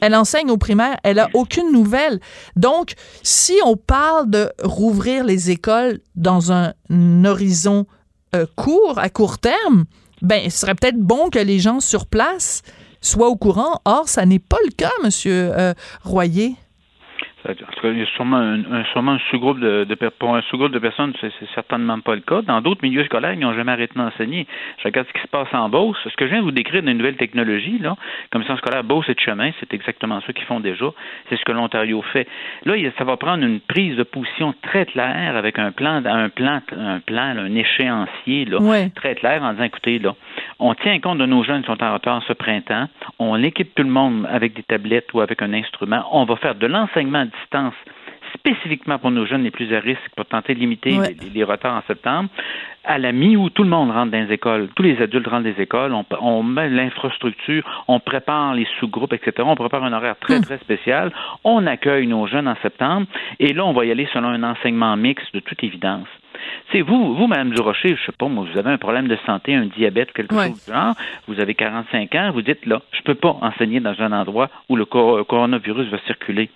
Elle 0.00 0.14
enseigne 0.14 0.50
au 0.50 0.58
primaire, 0.58 0.96
elle 1.02 1.18
a 1.18 1.28
aucune 1.34 1.72
nouvelle. 1.72 2.20
Donc, 2.56 2.94
si 3.22 3.54
on 3.64 3.76
parle 3.76 4.30
de 4.30 4.50
rouvrir 4.62 5.24
les 5.24 5.50
écoles 5.50 6.00
dans 6.14 6.52
un 6.52 6.72
horizon 7.24 7.86
euh, 8.34 8.46
court, 8.56 8.98
à 8.98 9.08
court 9.08 9.38
terme, 9.38 9.84
ben, 10.22 10.50
ce 10.50 10.58
serait 10.58 10.74
peut-être 10.74 10.98
bon 10.98 11.30
que 11.30 11.38
les 11.38 11.58
gens 11.58 11.80
sur 11.80 12.06
place 12.06 12.62
soient 13.00 13.28
au 13.28 13.36
courant. 13.36 13.80
Or, 13.84 14.08
ça 14.08 14.26
n'est 14.26 14.38
pas 14.38 14.58
le 14.64 14.72
cas, 14.72 14.92
Monsieur 15.02 15.50
euh, 15.56 15.74
Royer. 16.04 16.56
En 17.46 17.54
tout 17.54 17.64
cas, 17.82 17.88
il 17.90 17.98
y 17.98 18.02
a 18.02 18.06
sûrement 18.06 18.36
un, 18.36 18.60
un- 18.72 18.84
sûrement 18.92 19.12
un 19.12 19.18
sous-groupe 19.30 19.60
de, 19.60 19.84
de 19.84 19.94
pour 20.18 20.34
un 20.34 20.42
sous-groupe 20.42 20.72
de 20.72 20.78
personnes, 20.78 21.12
c'est 21.20 21.30
c'est 21.38 21.48
certainement 21.54 21.98
pas 22.00 22.14
le 22.14 22.20
cas. 22.20 22.42
Dans 22.42 22.60
d'autres 22.60 22.80
milieux 22.82 23.04
scolaires, 23.04 23.32
ils 23.32 23.38
n'ont 23.38 23.54
jamais 23.54 23.72
arrêté 23.72 23.92
d'enseigner. 23.96 24.46
Je 24.78 24.84
regarde 24.84 25.06
ce 25.06 25.12
qui 25.12 25.20
se 25.22 25.28
passe 25.28 25.48
en 25.52 25.68
Beauce. 25.68 25.96
Ce 26.04 26.16
que 26.16 26.24
je 26.26 26.30
viens 26.30 26.40
de 26.40 26.44
vous 26.44 26.50
décrire 26.50 26.82
d'une 26.82 26.98
nouvelle 26.98 27.16
technologie, 27.16 27.78
là, 27.78 27.96
commission 28.32 28.56
scolaire 28.56 28.82
Beauce 28.84 29.08
et 29.08 29.14
de 29.14 29.20
chemin, 29.20 29.50
c'est 29.60 29.72
exactement 29.72 30.20
ça 30.26 30.32
qu'ils 30.32 30.46
font 30.46 30.60
déjà. 30.60 30.86
C'est 31.28 31.36
ce 31.36 31.44
que 31.44 31.52
l'Ontario 31.52 32.02
fait. 32.12 32.26
Là, 32.64 32.74
ça 32.98 33.04
va 33.04 33.16
prendre 33.16 33.44
une 33.44 33.60
prise 33.60 33.96
de 33.96 34.02
position 34.02 34.52
très 34.62 34.86
claire 34.86 35.36
avec 35.36 35.58
un 35.58 35.70
plan, 35.70 36.02
un 36.04 36.28
plan, 36.30 36.60
un 36.76 37.00
plan, 37.00 37.34
là, 37.34 37.42
un 37.42 37.54
échéancier, 37.54 38.44
là, 38.46 38.58
Ouais. 38.60 38.90
très 38.96 39.14
clair 39.14 39.42
en 39.42 39.52
disant, 39.52 39.64
écoutez, 39.64 39.98
là, 40.00 40.14
on 40.58 40.74
tient 40.74 40.98
compte 41.00 41.18
de 41.18 41.26
nos 41.26 41.44
jeunes 41.44 41.60
qui 41.62 41.66
sont 41.68 41.82
en 41.82 41.92
retard 41.94 42.22
ce 42.26 42.32
printemps, 42.32 42.88
on 43.20 43.40
équipe 43.42 43.74
tout 43.74 43.84
le 43.84 43.90
monde 43.90 44.26
avec 44.30 44.54
des 44.54 44.62
tablettes 44.64 45.12
ou 45.14 45.20
avec 45.20 45.40
un 45.42 45.52
instrument, 45.54 46.04
on 46.12 46.24
va 46.24 46.36
faire 46.36 46.56
de 46.56 46.66
l'enseignement 46.66 47.24
distance 47.28 47.74
spécifiquement 48.34 48.98
pour 48.98 49.10
nos 49.10 49.24
jeunes 49.26 49.42
les 49.42 49.50
plus 49.50 49.74
à 49.74 49.80
risque 49.80 50.00
pour 50.16 50.26
tenter 50.26 50.54
de 50.54 50.60
limiter 50.60 50.98
Ouais. 50.98 51.14
les, 51.20 51.30
les 51.30 51.44
retards 51.44 51.74
en 51.76 51.82
septembre. 51.86 52.28
À 52.84 52.98
la 52.98 53.12
mi-août, 53.12 53.52
tout 53.54 53.62
le 53.64 53.68
monde 53.68 53.90
rentre 53.90 54.12
dans 54.12 54.26
les 54.26 54.32
écoles, 54.32 54.68
tous 54.74 54.82
les 54.82 55.00
adultes 55.02 55.26
rentrent 55.26 55.42
dans 55.44 55.48
les 55.56 55.62
écoles, 55.62 55.92
on, 55.92 56.04
on 56.20 56.42
met 56.42 56.68
l'infrastructure, 56.70 57.84
on 57.88 58.00
prépare 58.00 58.54
les 58.54 58.66
sous-groupes, 58.78 59.12
etc. 59.12 59.32
On 59.46 59.54
prépare 59.56 59.84
un 59.84 59.92
horaire 59.92 60.16
très, 60.18 60.40
très 60.40 60.58
spécial. 60.58 61.12
On 61.44 61.66
accueille 61.66 62.06
nos 62.06 62.26
jeunes 62.26 62.48
en 62.48 62.56
septembre 62.62 63.06
et 63.38 63.52
là, 63.52 63.64
on 63.66 63.72
va 63.72 63.84
y 63.84 63.90
aller 63.90 64.08
selon 64.12 64.28
un 64.28 64.42
enseignement 64.42 64.96
mixte 64.96 65.34
de 65.34 65.40
toute 65.40 65.62
évidence. 65.62 66.08
C'est 66.72 66.82
vous, 66.82 67.14
vous, 67.14 67.26
Mme 67.26 67.50
Durocher, 67.50 67.96
je 67.96 68.06
sais 68.06 68.12
pas, 68.16 68.28
moi, 68.28 68.46
vous 68.50 68.58
avez 68.58 68.70
un 68.70 68.78
problème 68.78 69.08
de 69.08 69.16
santé, 69.26 69.54
un 69.54 69.66
diabète, 69.66 70.12
quelque 70.12 70.34
Ouais. 70.34 70.48
chose 70.48 70.64
du 70.66 70.72
genre, 70.72 70.94
vous 71.26 71.40
avez 71.40 71.54
45 71.54 72.14
ans, 72.14 72.30
vous 72.32 72.42
dites 72.42 72.64
là, 72.64 72.80
je 72.92 73.02
peux 73.02 73.16
pas 73.16 73.36
enseigner 73.42 73.80
dans 73.80 74.00
un 74.00 74.12
endroit 74.12 74.48
où 74.68 74.76
le 74.76 74.84
cor- 74.84 75.26
coronavirus 75.26 75.88
va 75.88 75.98
circuler. 76.06 76.48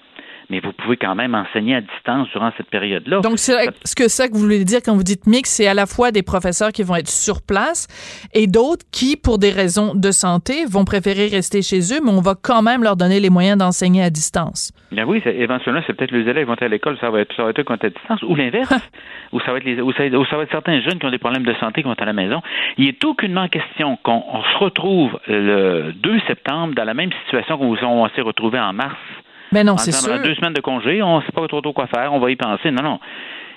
Mais 0.52 0.60
vous 0.60 0.74
pouvez 0.74 0.98
quand 0.98 1.14
même 1.14 1.34
enseigner 1.34 1.76
à 1.76 1.80
distance 1.80 2.28
durant 2.28 2.52
cette 2.58 2.68
période-là. 2.68 3.20
Donc, 3.20 3.38
c'est 3.38 3.70
ce 3.84 3.94
que 3.94 4.06
ça 4.08 4.28
que 4.28 4.34
vous 4.34 4.40
voulez 4.40 4.66
dire 4.66 4.80
quand 4.84 4.94
vous 4.94 5.02
dites 5.02 5.26
mix, 5.26 5.48
c'est 5.48 5.66
à 5.66 5.72
la 5.72 5.86
fois 5.86 6.10
des 6.10 6.22
professeurs 6.22 6.72
qui 6.72 6.82
vont 6.82 6.96
être 6.96 7.08
sur 7.08 7.40
place 7.40 7.88
et 8.34 8.46
d'autres 8.46 8.84
qui, 8.92 9.16
pour 9.16 9.38
des 9.38 9.48
raisons 9.48 9.94
de 9.94 10.10
santé, 10.10 10.66
vont 10.70 10.84
préférer 10.84 11.28
rester 11.28 11.62
chez 11.62 11.80
eux, 11.94 12.00
mais 12.04 12.10
on 12.10 12.20
va 12.20 12.34
quand 12.34 12.60
même 12.60 12.82
leur 12.82 12.96
donner 12.96 13.18
les 13.18 13.30
moyens 13.30 13.56
d'enseigner 13.56 14.02
à 14.02 14.10
distance. 14.10 14.72
Ben 14.92 15.06
oui, 15.06 15.22
éventuellement, 15.24 15.80
c'est 15.86 15.94
peut-être 15.94 16.10
les 16.10 16.28
élèves 16.28 16.44
qui 16.44 16.48
vont 16.48 16.52
être 16.52 16.64
à 16.64 16.68
l'école, 16.68 16.98
ça 17.00 17.08
va 17.08 17.20
être, 17.20 17.34
ça 17.34 17.44
va 17.44 17.48
être 17.48 17.60
eux 17.60 17.62
qui 17.62 17.68
vont 17.70 17.76
être 17.76 17.86
à 17.86 17.88
distance, 17.88 18.22
ou 18.22 18.34
l'inverse, 18.34 18.90
ou 19.32 19.40
ça 19.40 19.52
va 19.52 19.56
être 19.56 19.64
les, 19.64 19.80
ou 19.80 19.90
ça, 19.92 20.04
ou 20.04 20.26
ça 20.26 20.36
va 20.36 20.42
être 20.42 20.50
certains 20.50 20.82
jeunes 20.82 20.98
qui 20.98 21.06
ont 21.06 21.10
des 21.10 21.16
problèmes 21.16 21.44
de 21.44 21.54
santé 21.54 21.80
qui 21.80 21.86
vont 21.86 21.94
être 21.94 22.02
à 22.02 22.04
la 22.04 22.12
maison. 22.12 22.42
Il 22.76 22.88
est 22.88 23.02
aucunement 23.06 23.48
question 23.48 23.96
qu'on 24.02 24.22
on 24.30 24.42
se 24.42 24.58
retrouve 24.58 25.18
le 25.28 25.92
2 25.92 26.20
septembre 26.26 26.74
dans 26.74 26.84
la 26.84 26.92
même 26.92 27.10
situation 27.24 27.56
qu'on 27.56 27.74
on 27.82 28.08
s'est 28.10 28.20
retrouvé 28.20 28.58
en 28.58 28.74
mars. 28.74 28.98
Ben 29.52 29.66
non, 29.66 29.76
c'est 29.76 29.92
sûr. 29.92 30.08
ben, 30.08 30.22
Deux 30.22 30.34
semaines 30.34 30.52
de 30.54 30.60
congé, 30.60 31.02
on 31.02 31.18
ne 31.18 31.22
sait 31.22 31.32
pas 31.32 31.46
trop, 31.46 31.60
trop 31.60 31.72
quoi 31.72 31.86
faire, 31.86 32.12
on 32.12 32.18
va 32.20 32.30
y 32.30 32.36
penser. 32.36 32.70
Non, 32.70 32.82
non. 32.82 33.00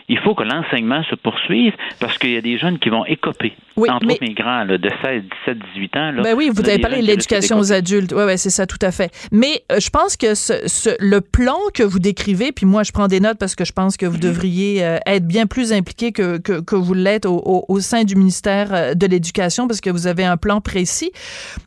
Il 0.08 0.20
faut 0.20 0.36
que 0.36 0.44
l'enseignement 0.44 1.02
se 1.10 1.16
poursuive 1.16 1.74
parce 2.00 2.18
qu'il 2.20 2.32
y 2.32 2.38
a 2.38 2.42
des 2.42 2.58
jeunes 2.60 2.78
qui 2.78 2.90
vont 2.90 3.06
écoper. 3.06 3.54
Oui, 3.76 3.90
Entre 3.90 4.06
mais- 4.06 4.14
autres, 4.14 4.24
mes 4.24 4.34
grands 4.36 4.64
là, 4.64 4.78
de 4.78 4.90
16, 5.04 5.24
17, 5.46 5.58
18 5.74 5.98
ans. 5.98 6.12
Là, 6.12 6.22
Ben 6.22 6.36
oui, 6.36 6.50
vous 6.54 6.62
avez 6.62 6.80
parlé 6.80 7.02
de 7.02 7.08
l'éducation 7.08 7.58
aux 7.58 7.74
adultes. 7.74 8.14
Oui, 8.16 8.24
ouais, 8.24 8.38
c'est 8.38 8.52
ça, 8.52 8.68
tout 8.68 8.78
à 8.84 8.92
fait. 8.92 9.12
Mais 9.32 9.64
euh, 9.72 9.80
je 9.80 9.90
pense 9.90 10.16
que 10.16 10.36
ce, 10.36 10.68
ce- 10.68 10.96
le 11.00 11.22
plan 11.22 11.58
que 11.74 11.82
vous 11.84 11.98
décrivez, 12.00 12.52
puis 12.52 12.66
moi, 12.68 12.84
je 12.84 12.92
prends 12.92 13.08
des 13.08 13.20
notes 13.20 13.38
parce 13.40 13.56
que 13.56 13.66
je 13.66 13.74
pense 13.74 13.98
que 13.98 14.06
vous 14.06 14.18
devriez 14.18 14.86
euh, 14.86 14.98
être 15.08 15.26
bien 15.26 15.48
plus 15.48 15.74
impliqué 15.74 16.12
que, 16.12 16.38
que, 16.38 16.62
que 16.62 16.76
vous 16.76 16.94
l'êtes 16.94 17.26
au, 17.26 17.36
au- 17.44 17.66
au 17.68 17.80
sein 17.80 18.04
du 18.04 18.16
ministère 18.16 18.74
euh, 18.74 18.94
de 18.94 19.08
l'Éducation 19.08 19.68
parce 19.68 19.82
que 19.82 19.90
vous 19.90 20.06
avez 20.08 20.24
un 20.24 20.38
plan 20.38 20.62
précis. 20.62 21.12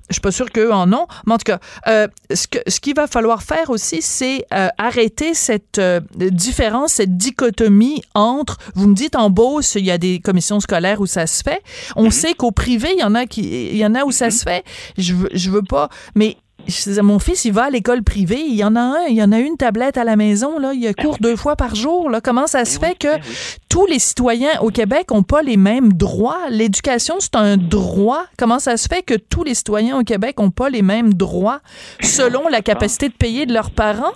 Je 0.08 0.14
suis 0.14 0.20
pas 0.22 0.30
sûre 0.32 0.50
qu'eux 0.50 0.72
en 0.72 0.90
ont. 0.92 1.06
Mais 1.26 1.34
en 1.34 1.38
tout 1.38 1.44
cas, 1.52 1.58
euh, 1.88 2.06
ce, 2.32 2.46
qu'il 2.80 2.94
va 2.94 3.06
falloir 3.08 3.42
faire 3.42 3.68
aussi, 3.70 4.00
c'est 4.00 4.44
arrêter 4.78 5.34
cette 5.34 5.80
différence, 6.14 6.92
cette 6.94 7.16
dichotomie 7.16 8.00
entre, 8.14 8.27
vous 8.74 8.88
me 8.88 8.94
dites 8.94 9.16
en 9.16 9.30
Beauce, 9.30 9.74
il 9.74 9.84
y 9.84 9.90
a 9.90 9.98
des 9.98 10.20
commissions 10.20 10.60
scolaires 10.60 11.00
où 11.00 11.06
ça 11.06 11.26
se 11.26 11.42
fait. 11.42 11.62
On 11.96 12.10
sait 12.10 12.34
qu'au 12.34 12.50
privé, 12.50 12.88
il 12.94 13.00
y 13.00 13.04
en 13.04 13.14
a 13.14 13.26
qui, 13.26 13.70
il 13.70 13.76
y 13.76 13.86
en 13.86 13.94
a 13.94 14.04
où 14.04 14.12
ça 14.12 14.30
se 14.30 14.42
fait. 14.42 14.64
Je 14.96 15.14
veux, 15.14 15.28
je 15.32 15.50
veux 15.50 15.62
pas, 15.62 15.88
mais 16.14 16.36
mon 17.02 17.18
fils, 17.18 17.44
il 17.44 17.52
va 17.52 17.64
à 17.64 17.70
l'école 17.70 18.02
privée. 18.02 18.44
Il 18.46 18.54
y 18.54 18.64
en 18.64 18.76
a 18.76 18.80
un, 18.80 19.06
il 19.08 19.16
y 19.16 19.22
en 19.22 19.32
a 19.32 19.38
une 19.38 19.56
tablette 19.56 19.96
à 19.96 20.04
la 20.04 20.16
maison. 20.16 20.58
Là, 20.58 20.72
il 20.74 20.86
a 20.86 20.94
cours 20.94 21.16
deux 21.20 21.36
fois 21.36 21.56
par 21.56 21.74
jour. 21.74 22.10
Là, 22.10 22.20
comment 22.20 22.46
ça 22.46 22.64
se 22.64 22.78
fait 22.78 22.96
que 22.96 23.08
tous 23.68 23.86
les 23.86 23.98
citoyens 23.98 24.60
au 24.60 24.70
Québec 24.70 25.10
ont 25.10 25.22
pas 25.22 25.42
les 25.42 25.56
mêmes 25.56 25.92
droits? 25.92 26.48
L'éducation, 26.50 27.16
c'est 27.20 27.36
un 27.36 27.56
droit. 27.56 28.24
Comment 28.36 28.58
ça 28.58 28.76
se 28.76 28.86
fait 28.88 29.02
que 29.02 29.14
tous 29.14 29.44
les 29.44 29.54
citoyens 29.54 29.98
au 29.98 30.04
Québec 30.04 30.40
ont 30.40 30.50
pas 30.50 30.68
les 30.68 30.82
mêmes 30.82 31.14
droits 31.14 31.60
selon 32.02 32.48
la 32.48 32.60
capacité 32.60 33.08
de 33.08 33.14
payer 33.14 33.46
de 33.46 33.54
leurs 33.54 33.70
parents? 33.70 34.12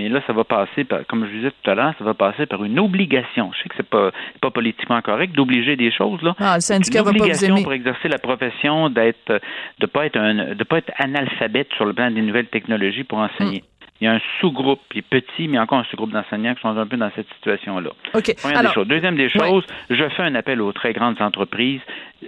Mais 0.00 0.08
là, 0.08 0.22
ça 0.26 0.32
va 0.32 0.44
passer, 0.44 0.84
par, 0.84 1.06
comme 1.06 1.26
je 1.26 1.30
disais 1.30 1.50
tout 1.50 1.70
à 1.70 1.74
l'heure, 1.74 1.92
ça 1.98 2.04
va 2.04 2.14
passer 2.14 2.46
par 2.46 2.64
une 2.64 2.78
obligation. 2.78 3.50
Je 3.52 3.62
sais 3.62 3.68
que 3.68 3.74
c'est 3.76 3.88
pas, 3.88 4.10
pas 4.40 4.50
politiquement 4.50 5.02
correct 5.02 5.34
d'obliger 5.34 5.76
des 5.76 5.92
choses 5.92 6.22
là. 6.22 6.34
Ah, 6.38 6.54
le 6.54 6.62
syndicat 6.62 7.00
une 7.00 7.04
va 7.04 7.10
pas 7.12 7.18
vous 7.18 7.24
obligation 7.24 7.62
pour 7.62 7.74
exercer 7.74 8.08
la 8.08 8.16
profession 8.16 8.88
d'être, 8.88 9.40
de 9.78 9.86
pas 9.86 10.06
être 10.06 10.16
un, 10.16 10.54
de 10.54 10.64
pas 10.64 10.78
être 10.78 10.90
analphabète 10.96 11.68
sur 11.74 11.84
le 11.84 11.92
plan 11.92 12.10
des 12.10 12.22
nouvelles 12.22 12.46
technologies 12.46 13.04
pour 13.04 13.18
enseigner. 13.18 13.62
Il 14.00 14.06
y 14.06 14.08
a 14.08 14.14
un 14.14 14.20
sous-groupe, 14.40 14.80
qui 14.90 15.00
est 15.00 15.02
petit, 15.02 15.48
mais 15.48 15.58
encore 15.58 15.80
un 15.80 15.84
sous-groupe 15.84 16.12
d'enseignants 16.12 16.54
qui 16.54 16.62
sont 16.62 16.74
un 16.74 16.86
peu 16.86 16.96
dans 16.96 17.10
cette 17.14 17.28
situation-là. 17.34 17.90
OK. 18.14 18.34
Première 18.40 18.58
Alors, 18.58 18.72
des 18.72 18.74
choses. 18.74 18.88
Deuxième 18.88 19.16
des 19.16 19.28
choses, 19.28 19.66
je 19.90 20.08
fais 20.08 20.22
un 20.22 20.34
appel 20.34 20.62
aux 20.62 20.72
très 20.72 20.94
grandes 20.94 21.20
entreprises. 21.20 21.82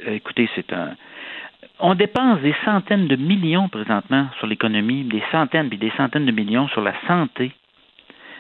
Euh, 0.07 0.17
écoutez, 0.17 0.47
c'est 0.55 0.71
un. 0.75 0.91
On 1.81 1.95
dépense 1.95 2.43
des 2.43 2.55
centaines 2.67 3.09
de 3.09 3.17
millions 3.17 3.71
présentement 3.71 4.27
sur 4.37 4.47
l'économie, 4.47 5.05
des 5.05 5.23
centaines 5.33 5.71
puis 5.71 5.79
des 5.79 5.93
centaines 5.97 6.27
de 6.27 6.33
millions 6.33 6.69
sur 6.69 6.83
la 6.83 6.93
santé. 7.07 7.53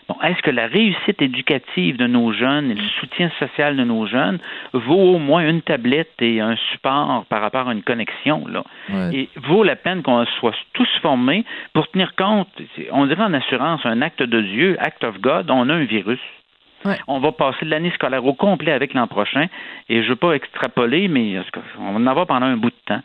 Bon, 0.08 0.16
est-ce 0.22 0.42
que 0.42 0.50
la 0.50 0.66
réussite 0.66 1.22
éducative 1.22 1.96
de 1.96 2.06
nos 2.06 2.32
jeunes 2.32 2.70
et 2.70 2.74
le 2.74 2.88
soutien 3.00 3.30
social 3.38 3.76
de 3.76 3.84
nos 3.84 4.06
jeunes 4.06 4.38
vaut 4.72 5.14
au 5.14 5.18
moins 5.18 5.48
une 5.48 5.62
tablette 5.62 6.20
et 6.20 6.40
un 6.40 6.56
support 6.72 7.24
par 7.28 7.40
rapport 7.40 7.68
à 7.68 7.72
une 7.72 7.82
connexion, 7.82 8.46
là? 8.48 8.64
Ouais. 8.90 9.14
Et 9.14 9.28
vaut 9.36 9.62
la 9.62 9.76
peine 9.76 10.02
qu'on 10.02 10.24
soit 10.40 10.56
tous 10.72 10.88
formés 11.00 11.44
pour 11.72 11.88
tenir 11.88 12.14
compte, 12.16 12.48
on 12.90 13.06
dirait 13.06 13.22
en 13.22 13.34
assurance, 13.34 13.80
un 13.84 14.02
acte 14.02 14.22
de 14.22 14.40
Dieu, 14.40 14.76
act 14.80 15.04
of 15.04 15.20
God, 15.20 15.50
on 15.50 15.68
a 15.68 15.74
un 15.74 15.84
virus. 15.84 16.20
On 17.06 17.20
va 17.20 17.30
passer 17.30 17.64
l'année 17.64 17.92
scolaire 17.92 18.24
au 18.26 18.34
complet 18.34 18.72
avec 18.72 18.92
l'an 18.94 19.06
prochain, 19.06 19.46
et 19.88 19.98
je 19.98 20.04
ne 20.04 20.08
veux 20.08 20.16
pas 20.16 20.32
extrapoler, 20.32 21.06
mais 21.06 21.38
on 21.78 21.92
va 21.92 21.98
en 22.00 22.06
avoir 22.08 22.26
pendant 22.26 22.46
un 22.46 22.56
bout 22.56 22.70
de 22.70 22.76
temps. 22.86 23.02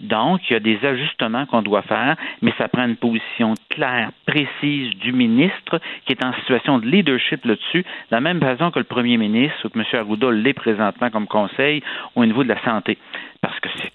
Donc, 0.00 0.48
il 0.48 0.52
y 0.52 0.56
a 0.56 0.60
des 0.60 0.78
ajustements 0.84 1.46
qu'on 1.46 1.62
doit 1.62 1.82
faire, 1.82 2.16
mais 2.40 2.52
ça 2.56 2.68
prend 2.68 2.84
une 2.84 2.96
position 2.96 3.54
claire, 3.68 4.10
précise 4.26 4.90
du 4.96 5.12
ministre 5.12 5.80
qui 6.06 6.12
est 6.12 6.24
en 6.24 6.32
situation 6.34 6.78
de 6.78 6.86
leadership 6.86 7.44
là-dessus, 7.44 7.82
de 7.82 7.86
la 8.12 8.20
même 8.20 8.40
façon 8.40 8.70
que 8.70 8.78
le 8.78 8.84
premier 8.84 9.16
ministre 9.16 9.58
ou 9.64 9.68
que 9.70 9.78
M. 9.78 9.84
Arruda 9.92 10.30
l'est 10.30 10.52
présentement 10.52 11.10
comme 11.10 11.26
conseil 11.26 11.82
au 12.14 12.24
niveau 12.24 12.44
de 12.44 12.48
la 12.48 12.62
santé. 12.62 12.96
Parce 13.40 13.58
que 13.58 13.68
c'est 13.76 13.88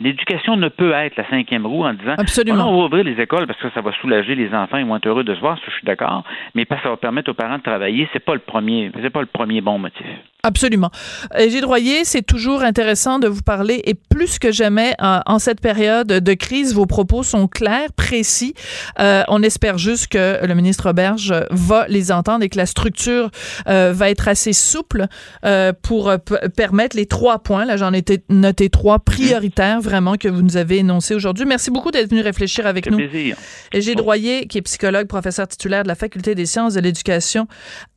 L'éducation 0.00 0.56
ne 0.56 0.68
peut 0.68 0.92
être 0.92 1.16
la 1.16 1.28
cinquième 1.30 1.66
roue 1.66 1.84
en 1.84 1.94
disant 1.94 2.14
Absolument. 2.18 2.68
On 2.68 2.80
va 2.80 2.86
ouvrir 2.86 3.04
les 3.04 3.20
écoles 3.20 3.46
parce 3.46 3.60
que 3.60 3.70
ça 3.70 3.80
va 3.80 3.92
soulager 3.92 4.34
les 4.34 4.52
enfants, 4.52 4.78
ils 4.78 4.86
vont 4.86 4.96
être 4.96 5.06
heureux 5.06 5.24
de 5.24 5.34
se 5.34 5.40
voir, 5.40 5.56
ça, 5.58 5.64
je 5.68 5.76
suis 5.76 5.86
d'accord, 5.86 6.24
mais 6.54 6.64
parce 6.64 6.80
que 6.80 6.88
ça 6.88 6.90
va 6.90 6.96
permettre 6.96 7.30
aux 7.30 7.34
parents 7.34 7.58
de 7.58 7.62
travailler, 7.62 8.08
c'est 8.12 8.24
pas 8.24 8.34
le 8.34 8.40
premier, 8.40 8.90
c'est 9.00 9.10
pas 9.10 9.20
le 9.20 9.26
premier 9.26 9.60
bon 9.60 9.78
motif. 9.78 10.04
Absolument. 10.44 10.90
Égide 11.38 11.62
Droyer, 11.62 12.04
c'est 12.04 12.22
toujours 12.22 12.62
intéressant 12.62 13.18
de 13.18 13.28
vous 13.28 13.40
parler 13.40 13.80
et 13.84 13.94
plus 13.94 14.38
que 14.38 14.52
jamais 14.52 14.94
en, 14.98 15.20
en 15.24 15.38
cette 15.38 15.60
période 15.60 16.06
de 16.06 16.34
crise, 16.34 16.74
vos 16.74 16.84
propos 16.84 17.22
sont 17.22 17.48
clairs, 17.48 17.92
précis. 17.96 18.52
Euh, 19.00 19.22
on 19.28 19.42
espère 19.42 19.78
juste 19.78 20.08
que 20.08 20.44
le 20.46 20.54
ministre 20.54 20.92
Berge 20.92 21.34
va 21.50 21.86
les 21.88 22.12
entendre 22.12 22.44
et 22.44 22.50
que 22.50 22.58
la 22.58 22.66
structure 22.66 23.30
euh, 23.68 23.92
va 23.94 24.10
être 24.10 24.28
assez 24.28 24.52
souple 24.52 25.06
euh, 25.46 25.72
pour 25.82 26.10
euh, 26.10 26.18
permettre 26.54 26.94
les 26.94 27.06
trois 27.06 27.38
points. 27.38 27.64
Là, 27.64 27.78
j'en 27.78 27.94
ai 27.94 28.04
noté 28.28 28.68
trois 28.68 28.98
prioritaires 28.98 29.80
vraiment 29.80 30.16
que 30.16 30.28
vous 30.28 30.42
nous 30.42 30.58
avez 30.58 30.78
énoncés 30.78 31.14
aujourd'hui. 31.14 31.46
Merci 31.46 31.70
beaucoup 31.70 31.90
d'être 31.90 32.10
venu 32.10 32.20
réfléchir 32.20 32.66
avec 32.66 32.90
nous. 32.90 32.98
plaisir. 32.98 33.36
Égide 33.72 33.96
Droyer, 33.96 34.46
qui 34.46 34.58
est 34.58 34.62
psychologue, 34.62 35.06
professeur 35.06 35.48
titulaire 35.48 35.84
de 35.84 35.88
la 35.88 35.94
Faculté 35.94 36.34
des 36.34 36.44
sciences 36.44 36.74
de 36.74 36.80
l'éducation 36.80 37.48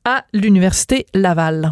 à 0.05 0.23
l'Université 0.33 1.05
Laval. 1.13 1.71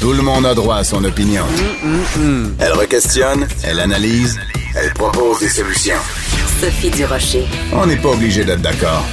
Tout 0.00 0.12
le 0.12 0.22
monde 0.22 0.46
a 0.46 0.54
droit 0.54 0.76
à 0.76 0.84
son 0.84 1.04
opinion. 1.04 1.44
Elle 2.60 2.72
requestionne, 2.72 3.46
elle 3.64 3.80
analyse, 3.80 4.38
elle 4.76 4.92
propose 4.94 5.40
des 5.40 5.48
solutions. 5.48 5.98
Sophie 6.60 6.90
Durocher. 6.90 7.46
On 7.72 7.86
n'est 7.86 7.96
pas 7.96 8.10
obligé 8.10 8.44
d'être 8.44 8.62
d'accord. 8.62 9.04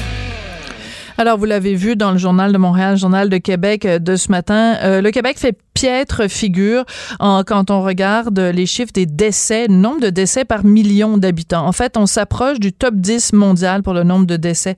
Alors, 1.17 1.37
vous 1.37 1.45
l'avez 1.45 1.75
vu 1.75 1.95
dans 1.95 2.11
le 2.11 2.17
Journal 2.17 2.51
de 2.51 2.57
Montréal, 2.57 2.97
Journal 2.97 3.29
de 3.29 3.37
Québec 3.37 3.85
euh, 3.85 3.99
de 3.99 4.17
ce 4.17 4.29
matin, 4.29 4.75
euh, 4.83 4.99
le 4.99 5.11
Québec 5.11 5.39
fait 5.39 5.57
piètre 5.73 6.29
figure 6.29 6.83
en, 7.19 7.43
quand 7.43 7.71
on 7.71 7.81
regarde 7.81 8.37
les 8.37 8.65
chiffres 8.65 8.91
des 8.93 9.05
décès, 9.05 9.69
nombre 9.69 10.01
de 10.01 10.09
décès 10.09 10.43
par 10.43 10.65
million 10.65 11.17
d'habitants. 11.17 11.65
En 11.65 11.71
fait, 11.71 11.95
on 11.95 12.05
s'approche 12.05 12.59
du 12.59 12.73
top 12.73 12.95
10 12.95 13.31
mondial 13.31 13.81
pour 13.81 13.93
le 13.93 14.03
nombre 14.03 14.25
de 14.25 14.35
décès 14.35 14.75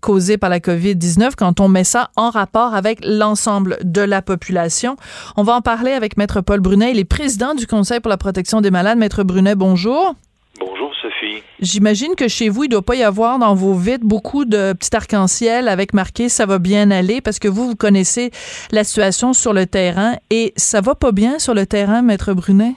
causés 0.00 0.38
par 0.38 0.48
la 0.50 0.60
COVID-19 0.60 1.32
quand 1.36 1.58
on 1.58 1.68
met 1.68 1.84
ça 1.84 2.10
en 2.14 2.30
rapport 2.30 2.74
avec 2.74 3.00
l'ensemble 3.04 3.78
de 3.82 4.00
la 4.00 4.22
population. 4.22 4.94
On 5.36 5.42
va 5.42 5.54
en 5.54 5.60
parler 5.60 5.90
avec 5.90 6.16
Maître 6.16 6.40
Paul 6.40 6.60
Brunet, 6.60 6.92
il 6.92 7.00
est 7.00 7.04
président 7.04 7.54
du 7.54 7.66
Conseil 7.66 7.98
pour 7.98 8.10
la 8.10 8.16
protection 8.16 8.60
des 8.60 8.70
malades. 8.70 8.98
Maître 8.98 9.24
Brunet, 9.24 9.56
bonjour. 9.56 10.14
Sophie. 11.20 11.42
J'imagine 11.60 12.14
que 12.16 12.28
chez 12.28 12.48
vous, 12.48 12.64
il 12.64 12.68
ne 12.68 12.72
doit 12.72 12.82
pas 12.82 12.94
y 12.94 13.02
avoir 13.02 13.38
dans 13.38 13.54
vos 13.54 13.74
vitres 13.74 14.04
beaucoup 14.04 14.44
de 14.44 14.72
petits 14.72 14.94
arcs-en-ciel 14.94 15.68
avec 15.68 15.92
marqué 15.92 16.28
ça 16.28 16.46
va 16.46 16.58
bien 16.58 16.90
aller 16.90 17.20
parce 17.20 17.38
que 17.38 17.48
vous, 17.48 17.68
vous 17.68 17.76
connaissez 17.76 18.30
la 18.72 18.84
situation 18.84 19.32
sur 19.32 19.52
le 19.52 19.66
terrain 19.66 20.14
et 20.30 20.52
ça 20.56 20.80
va 20.80 20.94
pas 20.94 21.12
bien 21.12 21.38
sur 21.38 21.54
le 21.54 21.66
terrain, 21.66 22.02
Maître 22.02 22.32
Brunet? 22.32 22.74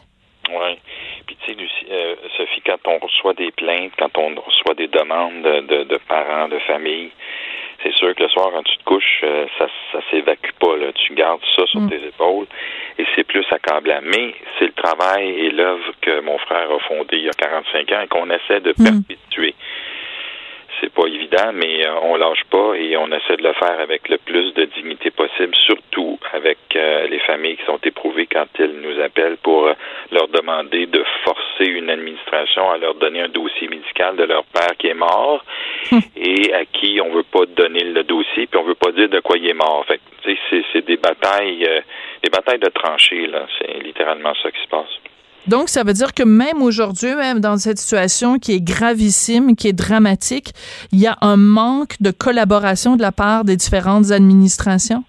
Oui. 0.49 0.77
Puis 1.25 1.37
tu 1.45 1.53
sais, 1.53 1.57
euh, 1.91 2.15
Sophie, 2.37 2.61
quand 2.65 2.79
on 2.85 2.99
reçoit 2.99 3.33
des 3.33 3.51
plaintes, 3.51 3.91
quand 3.97 4.17
on 4.17 4.35
reçoit 4.35 4.75
des 4.75 4.87
demandes 4.87 5.43
de, 5.43 5.83
de 5.83 5.99
parents, 6.07 6.47
de 6.49 6.59
familles, 6.59 7.11
c'est 7.83 7.93
sûr 7.93 8.15
que 8.15 8.23
le 8.23 8.29
soir, 8.29 8.49
quand 8.53 8.63
tu 8.63 8.77
te 8.77 8.83
couches, 8.83 9.21
euh, 9.23 9.45
ça, 9.57 9.67
ça 9.91 9.99
s'évacue 10.09 10.51
pas. 10.59 10.77
Là. 10.77 10.91
Tu 10.93 11.13
gardes 11.13 11.41
ça 11.55 11.65
sur 11.67 11.81
mm. 11.81 11.89
tes 11.89 12.07
épaules 12.07 12.47
et 12.97 13.05
c'est 13.15 13.23
plus 13.23 13.45
accablant. 13.51 13.99
Mais 14.03 14.33
c'est 14.57 14.65
le 14.65 14.71
travail 14.71 15.29
et 15.29 15.49
l'œuvre 15.51 15.91
que 16.01 16.21
mon 16.21 16.37
frère 16.39 16.71
a 16.71 16.79
fondé 16.79 17.17
il 17.17 17.23
y 17.25 17.29
a 17.29 17.33
45 17.33 17.91
ans 17.91 18.01
et 18.01 18.07
qu'on 18.07 18.29
essaie 18.29 18.61
de 18.61 18.73
mm. 18.77 19.03
C'est 20.79 20.91
pas 20.93 21.05
évident, 21.07 21.51
mais 21.53 21.85
euh, 21.85 21.95
on 22.03 22.15
lâche 22.15 22.43
pas 22.49 22.73
et 22.75 22.95
on 22.97 23.07
essaie 23.07 23.37
de 23.37 23.43
le 23.43 23.53
faire 23.53 23.79
avec 23.79 24.09
le 24.09 24.17
plus 24.17 24.53
de 24.53 24.65
dignité 24.65 25.11
possible, 25.11 25.55
surtout 25.55 26.19
avec 26.31 26.57
euh, 26.75 27.07
les 27.07 27.19
familles 27.19 27.57
qui 27.57 27.65
sont 27.65 27.79
éprouvées 27.83 28.27
quand 28.27 28.47
ils 28.59 28.79
nous 28.81 28.99
appellent 29.01 29.37
pour 29.37 29.67
euh, 29.67 29.73
leur 30.11 30.27
demander 30.27 30.85
de 30.85 31.03
forcer 31.23 31.65
une 31.65 31.89
administration 31.89 32.71
à 32.71 32.77
leur 32.77 32.95
donner 32.95 33.21
un 33.21 33.29
dossier 33.29 33.67
médical 33.67 34.15
de 34.15 34.23
leur 34.23 34.43
père 34.45 34.75
qui 34.77 34.87
est 34.87 34.93
mort 34.93 35.43
hum. 35.91 36.01
et 36.15 36.53
à 36.53 36.65
qui 36.65 36.99
on 37.01 37.11
veut 37.11 37.23
pas 37.23 37.45
donner 37.45 37.83
le 37.83 38.03
dossier 38.03 38.47
puis 38.47 38.59
on 38.59 38.63
veut 38.63 38.75
pas 38.75 38.91
dire 38.91 39.09
de 39.09 39.19
quoi 39.19 39.37
il 39.37 39.49
est 39.49 39.53
mort. 39.53 39.85
Fait 39.87 39.99
c'est 40.49 40.85
des 40.85 40.97
batailles, 40.97 41.67
des 42.23 42.29
batailles 42.29 42.59
de 42.59 42.69
tranchées 42.69 43.27
là. 43.27 43.45
C'est 43.57 43.83
littéralement 43.83 44.33
ça 44.41 44.49
qui 44.51 44.61
se 44.61 44.67
passe. 44.69 45.02
Donc, 45.47 45.67
ça 45.69 45.83
veut 45.83 45.93
dire 45.93 46.13
que 46.13 46.23
même 46.23 46.61
aujourd'hui, 46.61 47.13
même 47.15 47.39
dans 47.39 47.57
cette 47.57 47.77
situation 47.77 48.39
qui 48.39 48.53
est 48.55 48.63
gravissime, 48.63 49.55
qui 49.55 49.67
est 49.67 49.73
dramatique, 49.73 50.53
il 50.91 51.01
y 51.01 51.07
a 51.07 51.17
un 51.21 51.37
manque 51.37 52.01
de 52.01 52.11
collaboration 52.11 52.95
de 52.95 53.01
la 53.01 53.11
part 53.11 53.43
des 53.43 53.57
différentes 53.57 54.11
administrations? 54.11 55.03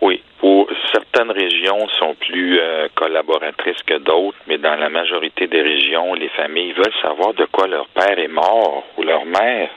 Oui. 0.00 0.20
Pour 0.40 0.68
certaines 0.92 1.30
régions 1.30 1.88
sont 1.98 2.14
plus 2.14 2.58
euh, 2.60 2.88
collaboratrices 2.94 3.82
que 3.86 3.98
d'autres, 3.98 4.38
mais 4.46 4.58
dans 4.58 4.76
la 4.76 4.88
majorité 4.88 5.46
des 5.46 5.62
régions, 5.62 6.14
les 6.14 6.28
familles 6.30 6.72
veulent 6.72 7.00
savoir 7.02 7.34
de 7.34 7.44
quoi 7.46 7.66
leur 7.66 7.86
père 7.88 8.18
est 8.18 8.28
mort 8.28 8.84
ou 8.96 9.02
leur 9.02 9.24
mère 9.24 9.70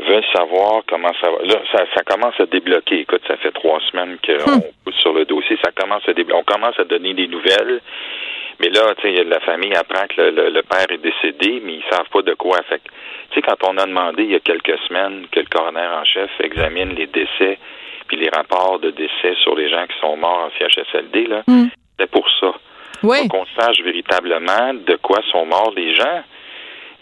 veulent 0.00 0.24
savoir 0.32 0.82
comment 0.88 1.12
ça 1.20 1.30
va. 1.30 1.38
Là, 1.44 1.60
ça, 1.72 1.84
ça 1.94 2.02
commence 2.04 2.38
à 2.38 2.46
débloquer. 2.46 3.00
Écoute, 3.00 3.22
ça 3.26 3.36
fait 3.36 3.50
trois 3.50 3.80
semaines 3.90 4.16
qu'on 4.24 4.52
hum. 4.52 4.62
pousse 4.84 4.94
sur 4.96 5.12
le 5.12 5.24
dossier. 5.24 5.58
Ça 5.64 5.72
commence 5.72 6.08
à 6.08 6.12
débloquer. 6.12 6.40
On 6.40 6.52
commence 6.52 6.78
à 6.78 6.84
donner 6.84 7.14
des 7.14 7.26
nouvelles. 7.26 7.80
Mais 8.60 8.70
là, 8.70 8.94
tu 8.96 9.14
sais, 9.14 9.24
la 9.24 9.40
famille 9.40 9.74
apprend 9.74 10.06
que 10.08 10.20
le, 10.20 10.62
père 10.62 10.86
est 10.90 10.98
décédé, 10.98 11.62
mais 11.64 11.74
ils 11.74 11.84
savent 11.90 12.08
pas 12.12 12.22
de 12.22 12.34
quoi. 12.34 12.58
Fait 12.68 12.80
tu 13.30 13.34
sais, 13.34 13.42
quand 13.42 13.68
on 13.68 13.76
a 13.78 13.86
demandé 13.86 14.24
il 14.24 14.30
y 14.30 14.34
a 14.34 14.40
quelques 14.40 14.78
semaines 14.88 15.26
que 15.30 15.40
le 15.40 15.46
coroner 15.46 15.86
en 15.86 16.04
chef 16.04 16.30
examine 16.40 16.94
les 16.94 17.06
décès 17.06 17.58
puis 18.08 18.16
les 18.16 18.30
rapports 18.30 18.78
de 18.78 18.90
décès 18.90 19.34
sur 19.42 19.54
les 19.54 19.68
gens 19.68 19.86
qui 19.86 19.98
sont 20.00 20.16
morts 20.16 20.48
en 20.48 20.50
CHSLD, 20.58 21.26
là, 21.26 21.42
hmm. 21.46 21.66
c'est 21.98 22.10
pour 22.10 22.26
ça. 22.40 22.54
Oui. 23.02 23.18
Pour 23.28 23.40
qu'on 23.40 23.60
sache 23.60 23.80
véritablement 23.82 24.74
de 24.74 24.96
quoi 24.96 25.20
sont 25.30 25.44
morts 25.44 25.72
les 25.76 25.94
gens. 25.94 26.22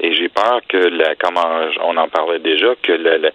Et 0.01 0.13
j'ai 0.13 0.29
peur 0.29 0.61
que, 0.69 0.77
la, 0.77 1.15
comme 1.15 1.39
on 1.81 1.97
en 1.97 2.09
parlait 2.09 2.41
déjà, 2.41 2.75
que 2.83 2.93
le, 2.93 3.17
la 3.17 3.31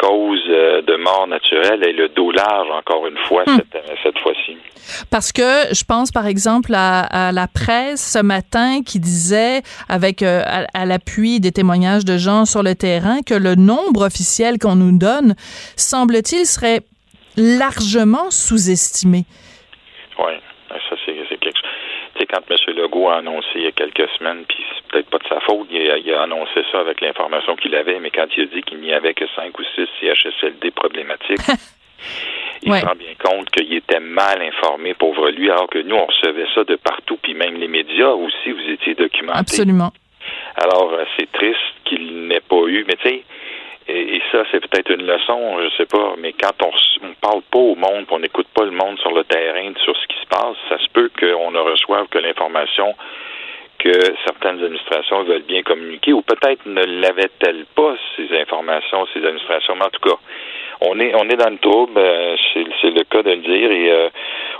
cause 0.00 0.42
euh, 0.48 0.82
de 0.82 0.96
mort 0.96 1.26
naturelle 1.26 1.86
est 1.86 1.92
le 1.92 2.08
dos 2.08 2.32
large, 2.32 2.68
encore 2.70 3.06
une 3.06 3.18
fois, 3.28 3.44
hmm. 3.46 3.56
cette, 3.56 3.74
euh, 3.74 3.94
cette 4.02 4.18
fois-ci. 4.18 4.56
Parce 5.10 5.32
que 5.32 5.74
je 5.74 5.84
pense, 5.84 6.10
par 6.10 6.26
exemple, 6.26 6.72
à, 6.74 7.32
la 7.32 7.46
presse 7.46 8.14
ce 8.14 8.22
matin 8.22 8.80
qui 8.84 8.98
disait, 8.98 9.62
avec 9.88 10.22
euh, 10.22 10.42
à, 10.74 10.86
l'appui 10.86 11.40
des 11.40 11.52
témoignages 11.52 12.04
de 12.04 12.16
gens 12.16 12.44
sur 12.44 12.62
le 12.62 12.74
terrain, 12.74 13.20
que 13.22 13.34
le 13.34 13.54
nombre 13.54 14.06
officiel 14.06 14.58
qu'on 14.58 14.76
nous 14.76 14.96
donne, 14.96 15.34
semble-t-il, 15.76 16.46
serait 16.46 16.80
largement 17.36 18.30
sous-estimé. 18.30 19.24
Oui, 20.18 20.32
ça, 20.68 20.96
c'est 21.04 21.14
sais, 22.20 22.26
quand 22.26 22.42
M. 22.50 22.76
Legault 22.76 23.08
a 23.08 23.18
annoncé 23.18 23.48
il 23.56 23.62
y 23.62 23.66
a 23.66 23.72
quelques 23.72 24.08
semaines, 24.18 24.44
puis 24.48 24.64
peut-être 24.88 25.10
pas 25.10 25.18
de 25.18 25.28
sa 25.28 25.40
faute. 25.40 25.68
Il 25.70 26.14
a, 26.14 26.22
annoncé 26.22 26.62
ça 26.70 26.80
avec 26.80 27.00
l'information 27.00 27.56
qu'il 27.56 27.74
avait, 27.74 27.98
mais 28.00 28.10
quand 28.10 28.26
il 28.36 28.44
a 28.44 28.46
dit 28.46 28.62
qu'il 28.62 28.80
n'y 28.80 28.92
avait 28.92 29.14
que 29.14 29.24
cinq 29.34 29.58
ou 29.58 29.62
six 29.74 29.88
CHSLD 30.00 30.70
problématiques, 30.72 31.40
il 32.62 32.72
se 32.72 32.84
rend 32.84 32.96
bien 32.96 33.14
compte 33.18 33.50
qu'il 33.50 33.72
était 33.74 34.00
mal 34.00 34.42
informé, 34.42 34.94
pauvre 34.94 35.30
lui, 35.30 35.50
alors 35.50 35.68
que 35.68 35.78
nous, 35.78 35.96
on 35.96 36.06
recevait 36.06 36.46
ça 36.54 36.64
de 36.64 36.76
partout, 36.76 37.18
puis 37.22 37.34
même 37.34 37.56
les 37.56 37.68
médias 37.68 38.10
aussi, 38.10 38.52
vous 38.52 38.70
étiez 38.70 38.94
documentés. 38.94 39.38
Absolument. 39.38 39.92
Alors, 40.56 40.92
euh, 40.92 41.04
c'est 41.18 41.30
triste 41.32 41.58
qu'il 41.84 42.28
n'ait 42.28 42.40
pas 42.40 42.62
eu, 42.66 42.84
mais 42.86 42.96
tu 42.96 43.08
sais, 43.08 43.24
et, 43.88 44.20
ça, 44.30 44.44
c'est 44.50 44.60
peut-être 44.60 44.90
une 44.90 45.06
leçon, 45.06 45.58
je 45.62 45.76
sais 45.76 45.86
pas, 45.86 46.14
mais 46.18 46.32
quand 46.32 46.54
on 46.62 47.06
ne 47.06 47.14
parle 47.14 47.42
pas 47.50 47.58
au 47.58 47.74
monde, 47.74 48.06
on 48.10 48.18
n'écoute 48.18 48.46
pas 48.54 48.64
le 48.64 48.70
monde 48.70 48.98
sur 49.00 49.12
le 49.12 49.24
terrain, 49.24 49.72
sur 49.82 49.96
ce 49.96 50.06
qui 50.06 50.20
se 50.20 50.26
passe, 50.26 50.56
ça 50.68 50.78
se 50.78 50.88
peut 50.92 51.10
qu'on 51.18 51.50
ne 51.50 51.58
reçoive 51.58 52.06
que 52.08 52.18
l'information 52.18 52.94
que 53.78 53.90
certaines 54.26 54.62
administrations 54.62 55.24
veulent 55.24 55.42
bien 55.42 55.62
communiquer, 55.62 56.12
ou 56.12 56.22
peut-être 56.22 56.66
ne 56.66 56.84
l'avaient-elles 56.84 57.64
pas, 57.74 57.96
ces 58.14 58.28
informations, 58.38 59.06
ces 59.14 59.24
administrations, 59.24 59.74
mais 59.74 59.86
en 59.86 59.90
tout 59.90 60.08
cas, 60.08 60.18
on 60.82 60.98
est 60.98 61.14
on 61.14 61.28
est 61.28 61.36
dans 61.36 61.50
le 61.50 61.58
trouble, 61.58 61.98
euh, 61.98 62.36
c'est 62.54 62.90
le 62.90 63.04
cas 63.04 63.22
de 63.22 63.30
le 63.30 63.36
dire, 63.36 63.70
et 63.70 63.90
euh, 63.90 64.08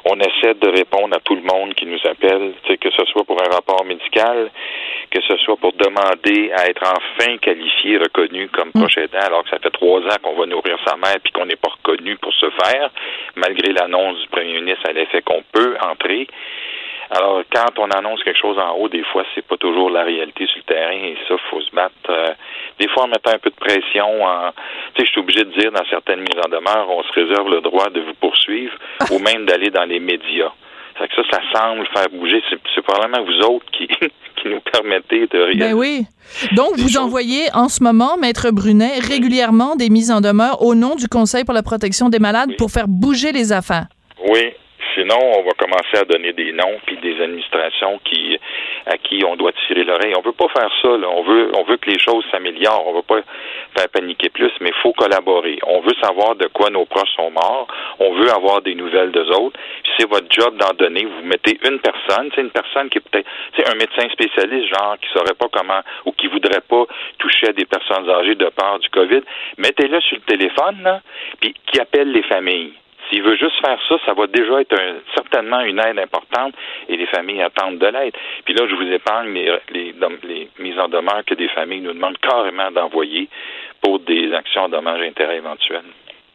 on 0.05 0.19
essaie 0.21 0.55
de 0.55 0.69
répondre 0.69 1.17
à 1.17 1.21
tout 1.21 1.35
le 1.35 1.43
monde 1.43 1.75
qui 1.75 1.87
nous 1.87 1.99
appelle, 2.05 2.53
que 2.81 2.91
ce 2.91 3.05
soit 3.07 3.25
pour 3.25 3.41
un 3.41 3.49
rapport 3.55 3.85
médical, 3.85 4.51
que 5.11 5.21
ce 5.23 5.37
soit 5.39 5.57
pour 5.57 5.73
demander 5.73 6.53
à 6.57 6.69
être 6.69 6.83
enfin 6.83 7.37
qualifié, 7.39 7.99
reconnu 7.99 8.49
comme 8.49 8.71
mm. 8.75 8.81
proche 8.81 8.99
aidant, 8.99 9.27
alors 9.27 9.45
que 9.45 9.51
ça 9.51 9.59
fait 9.59 9.71
trois 9.71 10.01
ans 10.01 10.17
qu'on 10.23 10.37
va 10.37 10.47
nourrir 10.47 10.79
sa 10.87 10.97
mère 10.97 11.17
puis 11.23 11.33
qu'on 11.33 11.47
n'est 11.47 11.57
pas 11.57 11.71
reconnu 11.71 12.17
pour 12.17 12.33
ce 12.35 12.47
faire, 12.65 12.91
malgré 13.37 13.73
l'annonce 13.73 14.21
du 14.21 14.29
premier 14.29 14.55
ministre 14.55 14.89
à 14.89 14.93
l'effet 14.93 15.23
qu'on 15.23 15.43
peut 15.53 15.77
entrer. 15.91 16.27
Alors, 17.11 17.43
quand 17.53 17.79
on 17.79 17.91
annonce 17.91 18.23
quelque 18.23 18.39
chose 18.39 18.59
en 18.59 18.77
haut, 18.77 18.89
des 18.89 19.03
fois, 19.03 19.25
c'est 19.35 19.45
pas 19.45 19.57
toujours 19.57 19.91
la 19.91 20.05
réalité 20.05 20.47
sur 20.47 20.59
le 20.59 20.75
terrain 20.75 20.93
et 20.93 21.17
ça, 21.27 21.35
faut 21.51 21.61
se 21.61 21.71
battre. 21.75 21.95
Euh, 22.09 22.29
des 22.79 22.87
fois, 22.89 23.05
en 23.05 23.09
mettant 23.09 23.33
un 23.33 23.39
peu 23.39 23.51
de 23.51 23.57
pression, 23.57 24.25
en, 24.25 24.53
tu 24.95 25.01
sais, 25.01 25.07
je 25.07 25.11
suis 25.11 25.21
obligé 25.21 25.45
de 25.45 25.51
dire 25.59 25.73
dans 25.73 25.85
certaines 25.91 26.21
mises 26.21 26.39
en 26.45 26.49
demeure, 26.49 26.87
on 26.89 27.03
se 27.03 27.13
réserve 27.13 27.51
le 27.51 27.63
droit 27.63 27.91
de 27.91 28.01
vous 28.01 28.15
poursuivre 28.21 28.73
ou 29.11 29.19
même 29.19 29.45
d'aller 29.45 29.71
dans 29.71 29.85
les 29.85 29.99
médias. 29.99 30.53
Ça 30.99 31.09
que 31.09 31.15
ça, 31.17 31.23
ça 31.33 31.41
semble 31.53 31.87
faire 31.89 32.09
bouger. 32.13 32.43
C'est 32.49 32.83
probablement 32.83 33.25
vous 33.25 33.41
autres 33.47 33.67
qui, 33.73 33.89
qui 34.37 34.49
nous 34.49 34.61
permettez 34.61 35.27
de 35.27 35.39
réaliser. 35.39 35.69
Ben 35.71 35.75
oui. 35.75 36.05
Donc, 36.53 36.77
vous 36.77 36.97
envoyez 36.97 37.47
en 37.55 37.69
ce 37.69 37.83
moment, 37.83 38.19
Maître 38.19 38.51
Brunet, 38.53 39.01
régulièrement 39.01 39.75
des 39.75 39.89
mises 39.89 40.13
en 40.13 40.21
demeure 40.21 40.63
au 40.63 40.77
nom 40.77 40.95
du 40.95 41.09
Conseil 41.09 41.45
pour 41.45 41.55
la 41.55 41.63
protection 41.65 42.09
des 42.09 42.21
malades 42.21 42.51
pour 42.57 42.71
faire 42.71 42.87
bouger 42.87 43.33
les 43.33 43.53
affaires. 43.53 43.87
Oui, 44.29 44.53
Sinon, 44.95 45.19
on 45.39 45.43
va 45.43 45.53
commencer 45.53 45.99
à 46.01 46.05
donner 46.05 46.33
des 46.33 46.53
noms 46.53 46.81
puis 46.87 46.97
des 46.99 47.21
administrations 47.23 48.01
qui 48.05 48.39
à 48.87 48.97
qui 48.97 49.23
on 49.25 49.37
doit 49.37 49.53
tirer 49.67 49.85
l'oreille. 49.85 50.15
On 50.17 50.23
veut 50.23 50.33
pas 50.33 50.49
faire 50.49 50.71
ça. 50.83 50.97
Là. 50.97 51.09
On 51.09 51.23
veut 51.23 51.51
on 51.57 51.65
veut 51.65 51.77
que 51.77 51.91
les 51.91 51.99
choses 51.99 52.25
s'améliorent. 52.31 52.87
On 52.87 52.95
veut 52.95 53.03
pas 53.03 53.21
faire 53.77 53.89
paniquer 53.89 54.31
plus, 54.31 54.53
mais 54.61 54.73
faut 54.83 54.93
collaborer. 54.93 55.59
On 55.67 55.81
veut 55.81 55.95
savoir 56.03 56.35
de 56.37 56.47
quoi 56.47 56.71
nos 56.71 56.87
proches 56.87 57.15
sont 57.17 57.31
morts. 57.31 57.67
On 57.99 58.15
veut 58.15 58.31
avoir 58.31 58.63
des 58.63 58.75
nouvelles 58.75 59.11
d'eux 59.13 59.31
autres. 59.31 59.59
C'est 59.99 60.09
votre 60.09 60.27
job 60.31 60.57
d'en 60.57 60.75
donner. 60.75 61.05
Vous 61.05 61.27
mettez 61.27 61.59
une 61.69 61.79
personne, 61.81 62.31
c'est 62.35 62.41
une 62.41 62.51
personne 62.51 62.89
qui 62.89 62.99
est 62.99 63.09
peut-être 63.09 63.29
un 63.71 63.75
médecin 63.75 64.09
spécialiste, 64.11 64.75
genre 64.75 64.97
qui 65.01 65.09
saurait 65.13 65.35
pas 65.39 65.49
comment 65.53 65.81
ou 66.07 66.13
qui 66.13 66.27
voudrait 66.29 66.63
pas 66.63 66.85
toucher 67.19 67.49
à 67.49 67.53
des 67.53 67.67
personnes 67.67 68.09
âgées 68.09 68.35
de 68.35 68.49
peur 68.49 68.79
du 68.79 68.89
COVID. 68.91 69.23
Mettez-le 69.59 70.01
sur 70.01 70.17
le 70.17 70.23
téléphone, 70.23 70.83
là, 70.83 71.01
puis 71.41 71.55
qui 71.67 71.81
appelle 71.81 72.11
les 72.13 72.23
familles. 72.25 72.73
S'il 73.11 73.23
veut 73.23 73.37
juste 73.37 73.61
faire 73.61 73.79
ça, 73.89 73.97
ça 74.07 74.15
va 74.15 74.27
déjà 74.29 74.61
être 74.61 74.77
certainement 75.15 75.61
une 75.61 75.81
aide 75.81 75.99
importante 75.99 76.55
et 76.89 76.97
les 76.97 77.07
familles 77.07 77.43
attendent 77.43 77.79
de 77.79 77.87
l'aide. 77.87 78.15
Puis 78.45 78.55
là, 78.55 78.67
je 78.69 78.75
vous 78.75 78.93
épargne 78.93 79.33
les, 79.33 79.59
les, 79.73 80.49
mises 80.59 80.79
en 80.79 80.89
demeure 80.89 81.25
que 81.27 81.35
des 81.35 81.49
familles 81.49 81.81
nous 81.81 81.93
demandent 81.93 82.19
carrément 82.19 82.71
d'envoyer 82.71 83.29
pour 83.83 83.99
des 84.01 84.33
actions 84.33 84.69
dommages 84.69 85.03
intérêts 85.03 85.39
éventuels. 85.39 85.83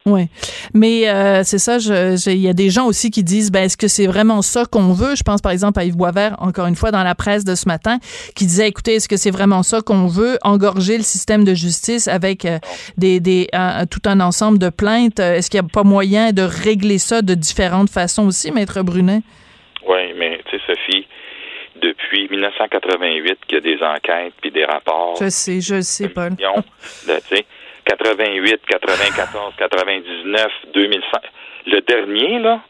Oui, 0.06 0.28
mais 0.72 1.08
euh, 1.08 1.42
c'est 1.42 1.58
ça. 1.58 1.78
Il 1.78 2.38
y 2.38 2.48
a 2.48 2.52
des 2.52 2.70
gens 2.70 2.86
aussi 2.86 3.10
qui 3.10 3.24
disent, 3.24 3.50
ben 3.50 3.64
est-ce 3.64 3.76
que 3.76 3.88
c'est 3.88 4.06
vraiment 4.06 4.40
ça 4.40 4.64
qu'on 4.64 4.92
veut? 4.92 5.16
Je 5.16 5.24
pense 5.24 5.42
par 5.42 5.50
exemple 5.50 5.80
à 5.80 5.84
Yves 5.84 5.96
Boisvert, 5.96 6.36
encore 6.38 6.66
une 6.66 6.76
fois 6.76 6.92
dans 6.92 7.02
la 7.02 7.16
presse 7.16 7.44
de 7.44 7.56
ce 7.56 7.66
matin, 7.66 7.98
qui 8.36 8.46
disait, 8.46 8.68
écoutez, 8.68 8.94
est-ce 8.94 9.08
que 9.08 9.16
c'est 9.16 9.32
vraiment 9.32 9.64
ça 9.64 9.80
qu'on 9.80 10.06
veut? 10.06 10.38
Engorger 10.42 10.96
le 10.96 11.02
système 11.02 11.42
de 11.42 11.54
justice 11.54 12.06
avec 12.06 12.44
euh, 12.44 12.58
des, 12.96 13.18
des 13.18 13.48
tout 13.90 14.02
un 14.06 14.20
ensemble 14.20 14.58
de 14.58 14.70
plaintes. 14.70 15.18
Est-ce 15.18 15.50
qu'il 15.50 15.60
n'y 15.60 15.66
a 15.66 15.70
pas 15.72 15.82
moyen 15.82 16.30
de 16.32 16.42
régler 16.42 16.98
ça 16.98 17.20
de 17.20 17.34
différentes 17.34 17.90
façons 17.90 18.28
aussi, 18.28 18.52
maître 18.52 18.82
Brunet? 18.82 19.22
Oui, 19.88 20.14
mais 20.16 20.40
tu 20.48 20.56
sais, 20.56 20.62
Sophie, 20.68 21.06
depuis 21.82 22.28
1988 22.28 23.38
qu'il 23.48 23.56
y 23.56 23.58
a 23.58 23.60
des 23.60 23.82
enquêtes 23.82 24.34
puis 24.40 24.52
des 24.52 24.64
rapports. 24.64 25.16
Je 25.20 25.28
sais, 25.28 25.60
je 25.60 25.80
sais, 25.80 26.08
Paul. 26.08 26.32
88, 27.86 28.60
94, 28.66 29.54
99, 29.56 30.46
2005. 30.74 31.22
Le 31.66 31.80
dernier, 31.80 32.38
là, 32.40 32.60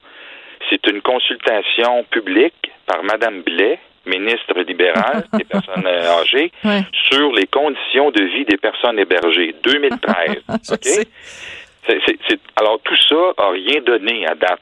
c'est 0.71 0.87
une 0.89 1.01
consultation 1.01 2.05
publique 2.05 2.71
par 2.87 3.03
Mme 3.03 3.43
Blais, 3.43 3.79
ministre 4.07 4.59
libérale 4.61 5.25
des 5.33 5.45
personnes 5.53 5.87
âgées, 5.87 6.53
sur 6.93 7.33
les 7.33 7.47
conditions 7.47 8.11
de 8.11 8.23
vie 8.23 8.45
des 8.45 8.57
personnes 8.57 8.99
hébergées. 8.99 9.55
2013. 9.63 10.37
OK? 10.73 11.07
alors 12.57 12.81
tout 12.83 12.97
ça 13.09 13.33
a 13.39 13.51
rien 13.51 13.81
donné 13.81 14.27
à 14.27 14.35
date. 14.35 14.61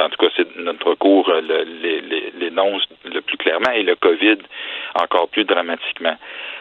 En 0.00 0.08
tout 0.08 0.16
cas, 0.16 0.32
c'est 0.36 0.56
notre 0.56 0.94
cours 0.94 1.30
l'énonce 2.38 2.82
le 3.04 3.20
plus 3.20 3.36
clairement 3.36 3.70
et 3.72 3.82
le 3.82 3.96
COVID 3.96 4.38
encore 4.94 5.28
plus 5.28 5.44
dramatiquement. 5.44 6.16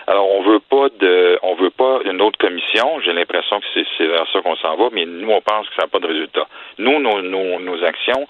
Alors 0.07 0.29
on 0.29 0.41
veut 0.43 0.59
pas 0.59 0.87
de, 0.99 1.39
on 1.43 1.55
veut 1.55 1.69
pas 1.69 1.99
une 2.05 2.21
autre 2.21 2.37
commission. 2.37 2.99
J'ai 3.01 3.13
l'impression 3.13 3.59
que 3.59 3.65
c'est 3.97 4.07
vers 4.07 4.25
ça 4.31 4.41
qu'on 4.41 4.55
s'en 4.55 4.75
va, 4.75 4.89
mais 4.91 5.05
nous 5.05 5.29
on 5.29 5.41
pense 5.41 5.67
que 5.69 5.75
ça 5.75 5.83
n'a 5.83 5.87
pas 5.87 5.99
de 5.99 6.07
résultat. 6.07 6.47
Nous, 6.77 6.99
nos, 6.99 7.21
nos, 7.21 7.59
nos 7.59 7.83
actions, 7.83 8.27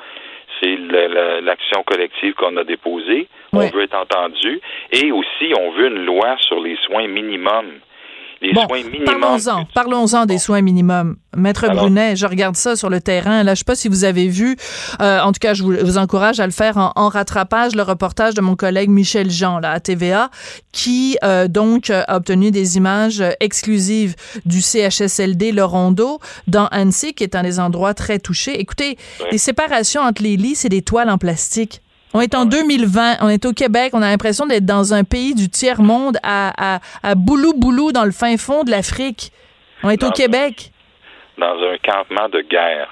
c'est 0.60 0.78
l'action 1.42 1.84
collective 1.84 2.34
qu'on 2.34 2.58
a 2.58 2.64
déposée. 2.64 3.28
On 3.54 3.60
veut 3.60 3.84
être 3.84 3.98
entendu 3.98 4.60
et 4.92 5.12
aussi 5.12 5.54
on 5.58 5.72
veut 5.72 5.88
une 5.88 6.06
loi 6.06 6.36
sur 6.40 6.60
les 6.60 6.76
soins 6.78 7.08
minimums 7.08 7.80
bon, 8.54 8.68
Parlons-en, 9.06 9.66
parlons-en 9.74 10.26
des 10.26 10.38
soins 10.38 10.62
minimums. 10.62 11.18
Maître 11.36 11.68
Brunet, 11.68 12.16
je 12.16 12.26
regarde 12.26 12.56
ça 12.56 12.76
sur 12.76 12.90
le 12.90 13.00
terrain. 13.00 13.44
Là, 13.44 13.54
je 13.54 13.60
sais 13.60 13.66
pas 13.66 13.76
si 13.76 13.88
vous 13.88 14.04
avez 14.04 14.28
vu. 14.28 14.58
Euh, 15.02 15.20
en 15.22 15.32
tout 15.32 15.40
cas, 15.40 15.54
je 15.54 15.64
vous, 15.64 15.98
encourage 15.98 16.40
à 16.40 16.46
le 16.46 16.52
faire 16.52 16.78
en, 16.78 17.10
rattrapage. 17.10 17.76
Le 17.76 17.84
reportage 17.84 18.34
de 18.34 18.42
mon 18.42 18.56
collègue 18.56 18.90
Michel 18.90 19.30
Jean 19.30 19.60
là 19.60 19.72
à 19.72 19.80
TVA, 19.80 20.30
qui 20.72 21.18
euh, 21.24 21.48
donc 21.48 21.90
a 21.90 22.16
obtenu 22.16 22.52
des 22.52 22.78
images 22.78 23.24
exclusives 23.40 24.16
du 24.46 24.62
CHSLD 24.62 25.52
Le 25.52 25.64
Rondeau 25.64 26.20
dans 26.48 26.68
Annecy, 26.68 27.14
qui 27.14 27.24
est 27.24 27.36
un 27.36 27.44
des 27.44 27.60
endroits 27.60 27.94
très 27.94 28.20
touchés. 28.20 28.60
Écoutez, 28.60 28.98
les 29.32 29.38
séparations 29.38 30.02
entre 30.02 30.24
les 30.24 30.38
lits, 30.38 30.56
c'est 30.56 30.70
des 30.70 30.82
toiles 30.82 31.10
en 31.10 31.18
plastique. 31.18 31.82
On 32.14 32.22
est 32.22 32.36
en 32.36 32.46
2020, 32.46 33.18
on 33.22 33.30
est 33.30 33.46
au 33.46 33.54
Québec, 33.54 33.92
on 33.94 34.02
a 34.02 34.10
l'impression 34.10 34.46
d'être 34.46 34.66
dans 34.66 34.94
un 34.94 35.04
pays 35.04 35.36
du 35.36 35.50
tiers-monde 35.50 36.18
à, 36.24 36.76
à, 36.76 36.80
à 37.04 37.16
boulou-boulou 37.16 37.92
dans 37.92 38.06
le 38.06 38.12
fin 38.12 38.38
fond 38.38 38.64
de 38.64 38.72
l'Afrique. 38.72 39.32
On 39.84 39.90
est 39.90 40.04
au 40.04 40.12
Québec. 40.12 40.72
Dans 41.38 41.46
un 41.46 41.78
campement 41.84 42.30
de 42.30 42.42
guerre. 42.42 42.90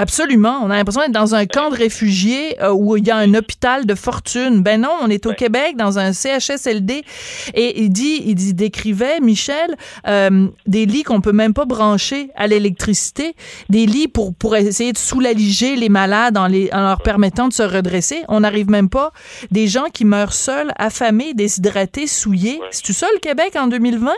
Absolument. 0.00 0.62
On 0.62 0.70
a 0.70 0.76
l'impression 0.76 1.02
d'être 1.02 1.12
dans 1.12 1.34
un 1.34 1.44
camp 1.44 1.68
de 1.68 1.76
réfugiés 1.76 2.58
euh, 2.62 2.72
où 2.72 2.96
il 2.96 3.06
y 3.06 3.10
a 3.10 3.18
un 3.18 3.34
hôpital 3.34 3.84
de 3.84 3.94
fortune. 3.94 4.62
Ben 4.62 4.80
non, 4.80 4.88
on 5.02 5.10
est 5.10 5.26
au 5.26 5.34
Québec 5.34 5.76
dans 5.76 5.98
un 5.98 6.14
CHSLD 6.14 7.04
et 7.52 7.82
il 7.82 7.90
dit, 7.90 8.22
il 8.24 8.34
dit, 8.34 8.54
décrivait 8.54 9.20
Michel 9.20 9.76
euh, 10.08 10.48
des 10.66 10.86
lits 10.86 11.02
qu'on 11.02 11.20
peut 11.20 11.32
même 11.32 11.52
pas 11.52 11.66
brancher 11.66 12.30
à 12.34 12.46
l'électricité, 12.46 13.34
des 13.68 13.84
lits 13.84 14.08
pour 14.08 14.32
pour 14.32 14.56
essayer 14.56 14.94
de 14.94 14.98
soulager 14.98 15.76
les 15.76 15.90
malades 15.90 16.38
en 16.38 16.46
les 16.46 16.70
en 16.72 16.80
leur 16.80 17.02
permettant 17.02 17.48
de 17.48 17.52
se 17.52 17.62
redresser. 17.62 18.22
On 18.28 18.40
n'arrive 18.40 18.70
même 18.70 18.88
pas. 18.88 19.12
Des 19.50 19.66
gens 19.66 19.90
qui 19.92 20.06
meurent 20.06 20.32
seuls, 20.32 20.72
affamés, 20.78 21.34
déshydratés, 21.34 22.06
souillés. 22.06 22.58
C'est 22.70 22.84
tout 22.84 22.94
ça 22.94 23.06
le 23.12 23.18
Québec 23.18 23.54
en 23.54 23.66
2020? 23.66 24.10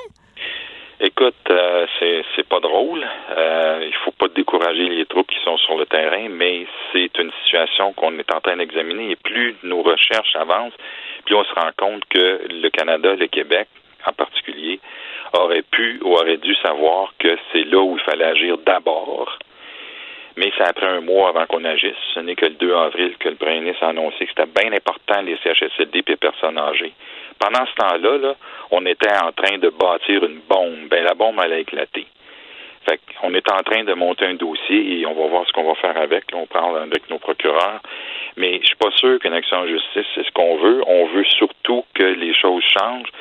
Écoute, 1.04 1.34
euh, 1.50 1.86
c'est 1.98 2.46
pas 2.48 2.60
drôle. 2.60 3.04
Euh, 3.36 3.84
il 3.84 3.94
faut 4.04 4.12
pas 4.12 4.28
décourager 4.28 4.88
les 4.88 5.04
troupes 5.04 5.28
qui 5.28 5.42
sont 5.42 5.56
sur 5.56 5.76
le 5.76 5.84
terrain, 5.84 6.28
mais 6.30 6.64
c'est 6.92 7.18
une 7.18 7.32
situation 7.42 7.92
qu'on 7.92 8.16
est 8.20 8.32
en 8.32 8.40
train 8.40 8.56
d'examiner. 8.56 9.10
Et 9.10 9.16
plus 9.16 9.56
nos 9.64 9.82
recherches 9.82 10.36
avancent, 10.36 10.76
plus 11.24 11.34
on 11.34 11.42
se 11.42 11.54
rend 11.54 11.70
compte 11.76 12.04
que 12.08 12.42
le 12.48 12.68
Canada, 12.70 13.16
le 13.16 13.26
Québec 13.26 13.66
en 14.06 14.12
particulier, 14.12 14.78
aurait 15.32 15.62
pu 15.62 15.98
ou 16.04 16.14
aurait 16.14 16.36
dû 16.36 16.54
savoir 16.56 17.12
que 17.18 17.36
c'est 17.52 17.64
là 17.64 17.80
où 17.80 17.96
il 17.96 18.04
fallait 18.04 18.24
agir 18.24 18.58
d'abord. 18.58 19.40
Mais 20.36 20.50
c'est 20.56 20.64
après 20.64 20.86
un 20.86 21.00
mois 21.00 21.28
avant 21.28 21.46
qu'on 21.46 21.64
agisse. 21.64 21.96
Ce 22.14 22.20
n'est 22.20 22.34
que 22.34 22.46
le 22.46 22.54
2 22.54 22.74
avril 22.74 23.14
que 23.18 23.28
le 23.28 23.60
ministre 23.60 23.84
a 23.84 23.88
annoncé 23.88 24.26
que 24.26 24.32
c'était 24.34 24.62
bien 24.62 24.72
important 24.72 25.20
les 25.22 25.36
CHSLD 25.42 25.98
et 25.98 26.04
les 26.08 26.16
personnes 26.16 26.58
âgées. 26.58 26.92
Pendant 27.38 27.66
ce 27.66 27.74
temps-là, 27.74 28.18
là, 28.18 28.34
on 28.70 28.86
était 28.86 29.12
en 29.12 29.32
train 29.32 29.58
de 29.58 29.68
bâtir 29.68 30.24
une 30.24 30.40
bombe. 30.48 30.88
Ben, 30.88 31.04
la 31.04 31.14
bombe, 31.14 31.40
elle 31.44 31.52
a 31.52 31.58
éclaté. 31.58 32.06
Fait 32.88 33.00
on 33.22 33.32
est 33.34 33.50
en 33.52 33.62
train 33.62 33.84
de 33.84 33.94
monter 33.94 34.24
un 34.26 34.34
dossier 34.34 35.00
et 35.00 35.06
on 35.06 35.14
va 35.14 35.28
voir 35.28 35.46
ce 35.46 35.52
qu'on 35.52 35.64
va 35.64 35.74
faire 35.76 35.96
avec. 35.96 36.24
on 36.32 36.46
parle 36.46 36.82
avec 36.82 37.08
nos 37.10 37.18
procureurs. 37.18 37.80
Mais 38.36 38.58
je 38.60 38.66
suis 38.66 38.76
pas 38.76 38.90
sûr 38.92 39.18
qu'une 39.20 39.34
action 39.34 39.58
en 39.58 39.66
justice, 39.66 40.06
c'est 40.14 40.24
ce 40.24 40.30
qu'on 40.32 40.56
veut. 40.56 40.82
On 40.86 41.06
veut 41.06 41.24
surtout 41.24 41.84
que 41.94 42.04
les 42.04 42.34
choses 42.34 42.64
changent. 42.78 43.12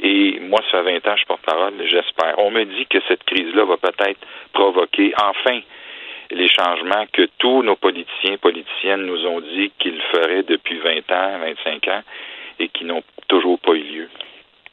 Et 0.00 0.40
moi, 0.40 0.60
ça 0.70 0.82
fait 0.82 0.98
20 1.00 1.12
ans 1.12 1.16
je 1.16 1.26
porte-parole, 1.26 1.74
j'espère. 1.84 2.34
On 2.38 2.50
me 2.50 2.64
dit 2.64 2.86
que 2.86 2.98
cette 3.08 3.22
crise-là 3.24 3.64
va 3.64 3.76
peut-être 3.76 4.20
provoquer 4.52 5.12
enfin 5.20 5.60
les 6.34 6.48
changements 6.48 7.06
que 7.12 7.28
tous 7.38 7.62
nos 7.62 7.76
politiciens, 7.76 8.36
politiciennes 8.38 9.06
nous 9.06 9.26
ont 9.26 9.40
dit 9.40 9.72
qu'ils 9.78 10.00
feraient 10.12 10.42
depuis 10.42 10.78
20 10.78 11.10
ans, 11.12 11.38
25 11.38 11.88
ans 11.88 12.02
et 12.58 12.68
qui 12.68 12.84
n'ont 12.84 13.02
toujours 13.28 13.58
pas 13.58 13.72
eu 13.72 13.82
lieu. 13.82 14.08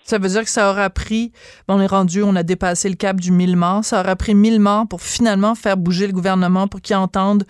Ça 0.10 0.18
veut 0.18 0.28
dire 0.28 0.44
que 0.44 0.50
ça 0.50 0.72
aura 0.72 0.90
pris, 0.90 1.32
on 1.68 1.80
est 1.80 1.86
rendu, 1.86 2.24
on 2.24 2.36
a 2.36 2.42
dépassé 2.42 2.90
le 2.90 2.96
cap 2.96 3.22
du 3.22 3.32
1000 3.32 3.56
morts, 3.56 3.86
ça 3.86 4.00
aura 4.00 4.16
pris 4.16 4.34
1000 4.34 4.60
morts 4.60 4.88
pour 4.88 5.04
finalement 5.04 5.54
faire 5.54 5.78
bouger 5.78 6.08
le 6.08 6.14
gouvernement, 6.14 6.68
pour 6.68 6.82
qu'il 6.82 6.96
entende 6.96 7.44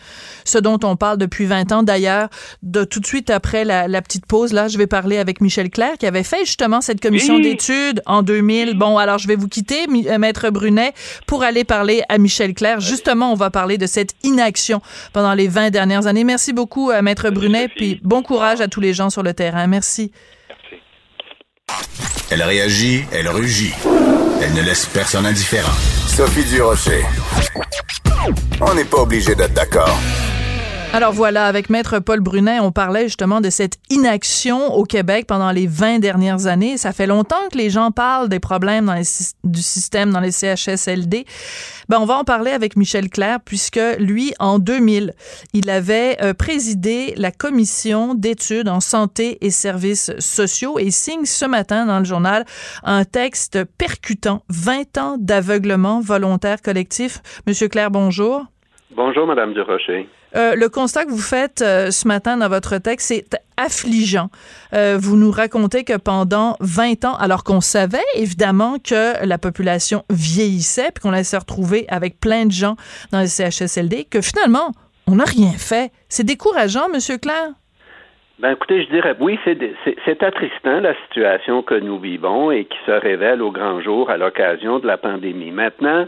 ce 0.43 0.57
dont 0.57 0.77
on 0.83 0.97
parle 0.97 1.17
depuis 1.17 1.45
20 1.45 1.71
ans. 1.71 1.83
D'ailleurs, 1.83 2.27
de 2.61 2.83
tout 2.83 2.99
de 2.99 3.05
suite 3.05 3.29
après 3.29 3.63
la, 3.63 4.01
petite 4.01 4.25
pause, 4.25 4.51
là, 4.51 4.67
je 4.67 4.77
vais 4.77 4.87
parler 4.87 5.19
avec 5.19 5.39
Michel 5.39 5.69
Claire, 5.69 5.97
qui 5.97 6.05
avait 6.05 6.23
fait 6.23 6.43
justement 6.43 6.81
cette 6.81 6.99
commission 6.99 7.39
d'études 7.39 8.01
en 8.05 8.23
2000. 8.23 8.77
Bon, 8.77 8.97
alors 8.97 9.19
je 9.19 9.29
vais 9.29 9.37
vous 9.37 9.47
quitter, 9.47 9.87
euh, 9.87 10.17
Maître 10.17 10.49
Brunet, 10.49 10.93
pour 11.27 11.43
aller 11.43 11.63
parler 11.63 12.03
à 12.09 12.17
Michel 12.17 12.53
Claire. 12.53 12.81
Justement, 12.81 13.31
on 13.31 13.35
va 13.35 13.51
parler 13.51 13.77
de 13.77 13.87
cette 13.87 14.15
inaction 14.23 14.81
pendant 15.13 15.33
les 15.33 15.47
20 15.47 15.69
dernières 15.69 16.07
années. 16.07 16.25
Merci 16.25 16.51
beaucoup, 16.51 16.91
euh, 16.91 17.01
Maître 17.01 17.29
Brunet, 17.29 17.69
puis 17.69 18.01
bon 18.03 18.21
courage 18.21 18.59
à 18.59 18.67
tous 18.67 18.81
les 18.81 18.93
gens 18.93 19.09
sur 19.09 19.23
le 19.23 19.33
terrain. 19.33 19.65
Merci. 19.67 20.11
Elle 22.29 22.43
réagit, 22.43 23.05
elle 23.11 23.27
rugit. 23.27 23.73
Elle 24.41 24.53
ne 24.53 24.61
laisse 24.61 24.85
personne 24.85 25.25
indifférent. 25.25 25.71
Sophie 26.07 26.43
Durocher. 26.43 27.03
On 28.61 28.73
n'est 28.73 28.85
pas 28.85 29.01
obligé 29.01 29.35
d'être 29.35 29.53
d'accord. 29.53 29.97
Alors 30.91 31.13
voilà, 31.13 31.45
avec 31.45 31.69
Maître 31.69 31.99
Paul 31.99 32.19
Brunet, 32.19 32.59
on 32.59 32.71
parlait 32.71 33.03
justement 33.03 33.41
de 33.41 33.51
cette 33.51 33.77
inaction 33.91 34.73
au 34.73 34.85
Québec 34.85 35.27
pendant 35.27 35.51
les 35.51 35.67
20 35.67 35.99
dernières 35.99 36.47
années. 36.47 36.77
Ça 36.77 36.93
fait 36.93 37.05
longtemps 37.05 37.47
que 37.51 37.57
les 37.59 37.69
gens 37.69 37.91
parlent 37.91 38.27
des 38.27 38.39
problèmes 38.39 38.91
du 39.43 39.61
système 39.61 40.11
dans 40.11 40.19
les 40.19 40.31
CHSLD. 40.31 41.25
Ben, 41.89 41.99
on 42.01 42.05
va 42.05 42.15
en 42.15 42.23
parler 42.23 42.49
avec 42.49 42.75
Michel 42.75 43.09
Claire, 43.09 43.37
puisque 43.45 43.79
lui, 43.99 44.33
en 44.39 44.57
2000, 44.57 45.13
il 45.53 45.69
avait 45.69 46.17
euh, 46.23 46.33
présidé 46.33 47.13
la 47.17 47.29
commission 47.31 48.15
d'études 48.15 48.67
en 48.67 48.79
santé 48.79 49.37
et 49.45 49.51
services 49.51 50.11
sociaux 50.17 50.79
et 50.79 50.89
signe 50.89 51.25
ce 51.25 51.45
matin 51.45 51.85
dans 51.85 51.99
le 51.99 52.05
journal 52.05 52.45
un 52.83 53.05
texte 53.05 53.63
percutant 53.77 54.41
20 54.49 54.97
ans 54.97 55.17
d'aveuglement 55.19 56.01
volontaire 56.01 56.63
collectif. 56.63 57.19
Monsieur 57.45 57.67
Claire, 57.67 57.91
bonjour. 57.91 58.45
Bonjour, 58.95 59.27
Madame 59.27 59.53
Durocher. 59.53 60.09
Euh, 60.35 60.55
le 60.55 60.69
constat 60.69 61.05
que 61.05 61.09
vous 61.09 61.17
faites 61.17 61.61
euh, 61.61 61.91
ce 61.91 62.07
matin 62.07 62.37
dans 62.37 62.49
votre 62.49 62.77
texte, 62.77 63.07
c'est 63.07 63.39
affligeant. 63.57 64.29
Euh, 64.73 64.97
vous 64.99 65.17
nous 65.17 65.31
racontez 65.31 65.83
que 65.83 65.97
pendant 65.97 66.55
20 66.59 67.05
ans, 67.05 67.15
alors 67.15 67.43
qu'on 67.43 67.61
savait 67.61 67.97
évidemment 68.15 68.77
que 68.77 69.25
la 69.25 69.37
population 69.37 70.03
vieillissait, 70.09 70.91
puis 70.93 71.01
qu'on 71.01 71.13
allait 71.13 71.23
se 71.23 71.37
retrouver 71.37 71.85
avec 71.89 72.19
plein 72.19 72.45
de 72.45 72.51
gens 72.51 72.75
dans 73.11 73.19
les 73.19 73.27
CHSLD, 73.27 74.05
que 74.05 74.21
finalement, 74.21 74.71
on 75.07 75.15
n'a 75.15 75.25
rien 75.25 75.51
fait. 75.51 75.91
C'est 76.09 76.25
décourageant, 76.25 76.89
Monsieur 76.93 77.17
Claire? 77.17 77.49
Ben 78.39 78.51
écoutez, 78.51 78.85
je 78.85 78.89
dirais 78.89 79.17
oui, 79.19 79.37
c'est 79.43 80.23
attristant 80.23 80.79
la 80.79 80.93
situation 81.07 81.61
que 81.61 81.75
nous 81.75 81.99
vivons 81.99 82.51
et 82.51 82.63
qui 82.65 82.77
se 82.85 82.91
révèle 82.91 83.41
au 83.41 83.51
grand 83.51 83.81
jour 83.81 84.09
à 84.09 84.15
l'occasion 84.15 84.79
de 84.79 84.87
la 84.87 84.97
pandémie. 84.97 85.51
Maintenant, 85.51 86.05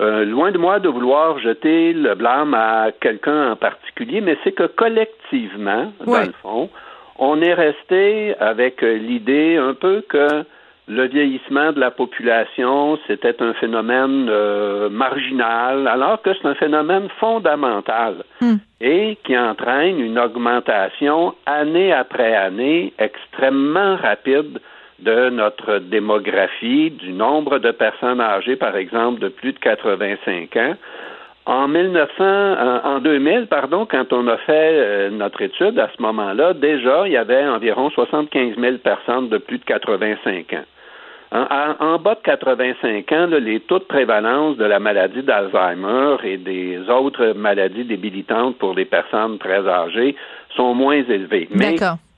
euh, 0.00 0.24
loin 0.24 0.52
de 0.52 0.58
moi 0.58 0.78
de 0.78 0.88
vouloir 0.88 1.38
jeter 1.38 1.92
le 1.92 2.14
blâme 2.14 2.54
à 2.54 2.90
quelqu'un 3.00 3.52
en 3.52 3.56
particulier, 3.56 4.20
mais 4.20 4.36
c'est 4.44 4.52
que 4.52 4.66
collectivement, 4.66 5.92
dans 6.04 6.20
le 6.20 6.32
fond, 6.42 6.70
on 7.18 7.40
est 7.40 7.54
resté 7.54 8.36
avec 8.38 8.82
l'idée 8.82 9.56
un 9.56 9.74
peu 9.74 10.02
que 10.08 10.44
le 10.88 11.06
vieillissement 11.06 11.72
de 11.72 11.80
la 11.80 11.90
population, 11.90 12.98
c'était 13.06 13.42
un 13.42 13.52
phénomène 13.54 14.26
euh, 14.30 14.88
marginal, 14.88 15.86
alors 15.86 16.22
que 16.22 16.30
c'est 16.32 16.48
un 16.48 16.54
phénomène 16.54 17.08
fondamental 17.20 18.24
et 18.80 19.18
qui 19.24 19.36
entraîne 19.36 20.00
une 20.00 20.18
augmentation 20.18 21.34
année 21.44 21.92
après 21.92 22.34
année 22.34 22.94
extrêmement 22.98 23.96
rapide 23.96 24.60
de 25.00 25.30
notre 25.30 25.78
démographie, 25.78 26.90
du 26.90 27.12
nombre 27.12 27.58
de 27.58 27.70
personnes 27.70 28.20
âgées, 28.20 28.56
par 28.56 28.76
exemple, 28.76 29.20
de 29.20 29.28
plus 29.28 29.52
de 29.52 29.58
85 29.58 30.56
ans. 30.56 30.74
En 31.46 31.66
1900, 31.66 32.24
en 32.84 32.98
2000, 32.98 33.46
pardon, 33.46 33.86
quand 33.86 34.12
on 34.12 34.26
a 34.28 34.36
fait 34.36 34.70
euh, 34.74 35.10
notre 35.10 35.40
étude, 35.40 35.78
à 35.78 35.88
ce 35.96 36.02
moment-là, 36.02 36.52
déjà, 36.52 37.04
il 37.06 37.12
y 37.12 37.16
avait 37.16 37.46
environ 37.46 37.88
75 37.88 38.56
000 38.58 38.76
personnes 38.78 39.30
de 39.30 39.38
plus 39.38 39.58
de 39.58 39.64
85 39.64 40.52
ans. 40.52 40.64
En, 41.30 41.98
bas 41.98 42.14
de 42.14 42.20
85 42.22 43.12
ans, 43.12 43.26
là, 43.26 43.38
les 43.38 43.60
taux 43.60 43.78
de 43.78 43.84
prévalence 43.84 44.56
de 44.56 44.64
la 44.64 44.78
maladie 44.78 45.22
d'Alzheimer 45.22 46.16
et 46.24 46.38
des 46.38 46.80
autres 46.88 47.34
maladies 47.34 47.84
débilitantes 47.84 48.56
pour 48.56 48.74
les 48.74 48.86
personnes 48.86 49.38
très 49.38 49.66
âgées 49.68 50.16
sont 50.56 50.74
moins 50.74 51.02
élevés. 51.02 51.48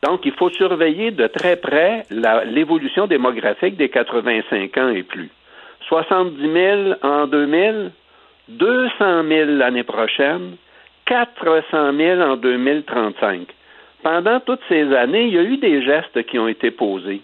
Donc, 0.03 0.25
il 0.25 0.33
faut 0.33 0.51
surveiller 0.51 1.11
de 1.11 1.27
très 1.27 1.57
près 1.57 2.07
l'évolution 2.47 3.07
démographique 3.07 3.77
des 3.77 3.89
85 3.91 4.77
ans 4.79 4.89
et 4.89 5.03
plus. 5.03 5.31
70 5.89 6.41
000 6.53 6.95
en 7.03 7.27
2000, 7.27 7.91
200 8.49 8.89
000 9.29 9.51
l'année 9.59 9.83
prochaine, 9.83 10.57
400 11.07 11.93
000 11.97 12.21
en 12.21 12.37
2035. 12.37 13.47
Pendant 14.03 14.41
toutes 14.41 14.61
ces 14.69 14.95
années, 14.95 15.25
il 15.27 15.35
y 15.35 15.39
a 15.39 15.43
eu 15.43 15.59
des 15.59 15.83
gestes 15.83 16.23
qui 16.25 16.39
ont 16.39 16.49
été 16.49 16.71
posés, 16.71 17.21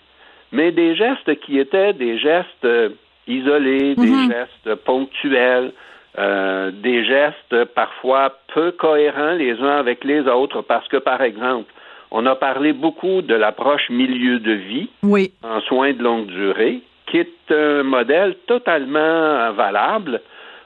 mais 0.53 0.71
des 0.73 0.95
gestes 0.95 1.39
qui 1.41 1.59
étaient 1.59 1.95
des 1.95 2.19
gestes 2.19 2.65
euh, 2.65 2.91
isolés, 3.27 3.95
des 3.95 4.07
Mhm. 4.11 4.31
gestes 4.33 4.75
ponctuels, 4.85 5.73
euh, 6.19 6.71
des 6.73 7.05
gestes 7.05 7.65
parfois 7.75 8.33
peu 8.55 8.73
cohérents 8.73 9.33
les 9.33 9.53
uns 9.61 9.79
avec 9.79 10.05
les 10.05 10.21
autres, 10.29 10.61
parce 10.63 10.87
que, 10.89 10.99
par 10.99 11.23
exemple, 11.23 11.73
on 12.11 12.27
a 12.27 12.35
parlé 12.37 12.73
beaucoup 12.73 13.23
de 13.23 13.35
l'approche 13.35 13.89
milieu 13.91 14.39
de 14.39 14.53
vie 14.53 14.89
Oui. 15.03 15.33
en 15.43 15.61
soins 15.63 15.93
de 15.93 16.03
longue 16.03 16.27
durée, 16.27 16.81
qui 17.07 17.19
est 17.19 17.51
un 17.51 17.83
modèle 17.83 18.37
totalement 18.47 19.53
valable, 19.53 20.21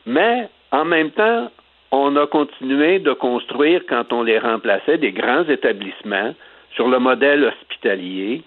mais 0.06 0.48
en 0.72 0.84
même 0.84 1.10
temps, 1.10 1.50
on 1.92 2.16
a 2.16 2.26
continué 2.26 2.98
de 3.00 3.12
construire, 3.12 3.82
quand 3.88 4.12
on 4.12 4.22
les 4.22 4.38
remplaçait, 4.38 4.98
des 4.98 5.12
grands 5.12 5.44
établissements 5.44 6.34
sur 6.74 6.88
le 6.88 6.98
modèle 6.98 7.44
hospitalier 7.44 8.42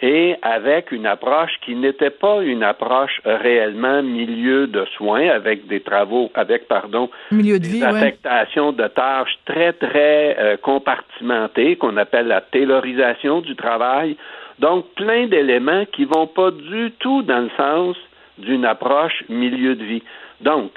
et 0.00 0.36
avec 0.42 0.92
une 0.92 1.06
approche 1.06 1.52
qui 1.64 1.74
n'était 1.74 2.10
pas 2.10 2.42
une 2.42 2.62
approche 2.62 3.20
réellement 3.24 4.02
milieu 4.02 4.66
de 4.66 4.84
soins 4.96 5.28
avec 5.28 5.66
des 5.66 5.80
travaux, 5.80 6.30
avec, 6.34 6.68
pardon, 6.68 7.10
Milieu 7.30 7.58
de 7.58 7.64
des 7.64 7.68
vie, 7.68 7.82
ouais. 7.82 7.88
affectations 7.88 8.72
de 8.72 8.86
tâches 8.88 9.38
très, 9.46 9.72
très 9.72 10.36
euh, 10.38 10.56
compartimentées 10.56 11.76
qu'on 11.76 11.96
appelle 11.96 12.26
la 12.28 12.40
taylorisation 12.40 13.40
du 13.40 13.56
travail. 13.56 14.16
Donc, 14.58 14.86
plein 14.94 15.26
d'éléments 15.26 15.84
qui 15.92 16.04
vont 16.04 16.26
pas 16.26 16.50
du 16.50 16.92
tout 16.98 17.22
dans 17.22 17.40
le 17.40 17.50
sens 17.56 17.96
d'une 18.38 18.64
approche 18.64 19.24
milieu 19.28 19.74
de 19.74 19.84
vie. 19.84 20.02
Donc, 20.40 20.72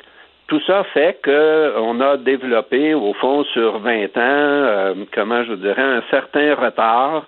tout 0.47 0.61
ça 0.65 0.83
fait 0.85 1.19
qu'on 1.23 2.01
a 2.01 2.17
développé, 2.17 2.93
au 2.93 3.13
fond, 3.13 3.43
sur 3.53 3.79
20 3.79 4.05
ans, 4.05 4.09
euh, 4.17 4.93
comment 5.13 5.43
je 5.43 5.53
dirais, 5.53 5.81
un 5.81 6.03
certain 6.09 6.55
retard 6.55 7.25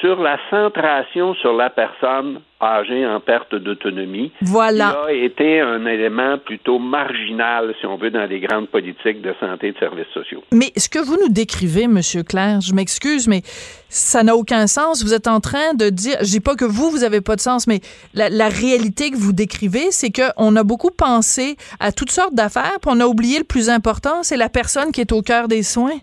sur 0.00 0.20
la 0.20 0.38
centration 0.50 1.34
sur 1.34 1.52
la 1.52 1.70
personne 1.70 2.40
âgée 2.60 3.06
en 3.06 3.20
perte 3.20 3.54
d'autonomie. 3.54 4.32
Voilà. 4.40 5.04
Qui 5.06 5.10
a 5.10 5.12
été 5.12 5.60
un 5.60 5.84
élément 5.86 6.38
plutôt 6.38 6.78
marginal, 6.78 7.74
si 7.80 7.86
on 7.86 7.96
veut, 7.96 8.10
dans 8.10 8.28
les 8.28 8.40
grandes 8.40 8.68
politiques 8.68 9.20
de 9.20 9.34
santé 9.40 9.68
et 9.68 9.72
de 9.72 9.78
services 9.78 10.06
sociaux. 10.14 10.42
Mais 10.52 10.72
ce 10.76 10.88
que 10.88 10.98
vous 10.98 11.16
nous 11.16 11.28
décrivez, 11.28 11.88
Monsieur 11.88 12.22
Claire, 12.22 12.60
je 12.60 12.72
m'excuse, 12.72 13.26
mais 13.26 13.42
ça 13.88 14.22
n'a 14.22 14.36
aucun 14.36 14.66
sens. 14.66 15.02
Vous 15.02 15.14
êtes 15.14 15.28
en 15.28 15.40
train 15.40 15.74
de 15.74 15.88
dire, 15.88 16.16
je 16.20 16.30
dis 16.30 16.40
pas 16.40 16.54
que 16.54 16.64
vous, 16.64 16.90
vous 16.90 17.04
avez 17.04 17.20
pas 17.20 17.36
de 17.36 17.40
sens, 17.40 17.66
mais 17.66 17.80
la, 18.14 18.28
la 18.28 18.48
réalité 18.48 19.10
que 19.10 19.16
vous 19.16 19.32
décrivez, 19.32 19.90
c'est 19.90 20.10
que 20.10 20.30
on 20.36 20.54
a 20.56 20.62
beaucoup 20.62 20.90
pensé 20.90 21.56
à 21.80 21.92
toutes 21.92 22.10
sortes 22.10 22.34
d'affaires, 22.34 22.78
puis 22.80 22.90
on 22.92 23.00
a 23.00 23.06
oublié 23.06 23.38
le 23.38 23.44
plus 23.44 23.70
important, 23.70 24.22
c'est 24.22 24.36
la 24.36 24.48
personne 24.48 24.92
qui 24.92 25.00
est 25.00 25.12
au 25.12 25.22
cœur 25.22 25.48
des 25.48 25.62
soins. 25.62 25.98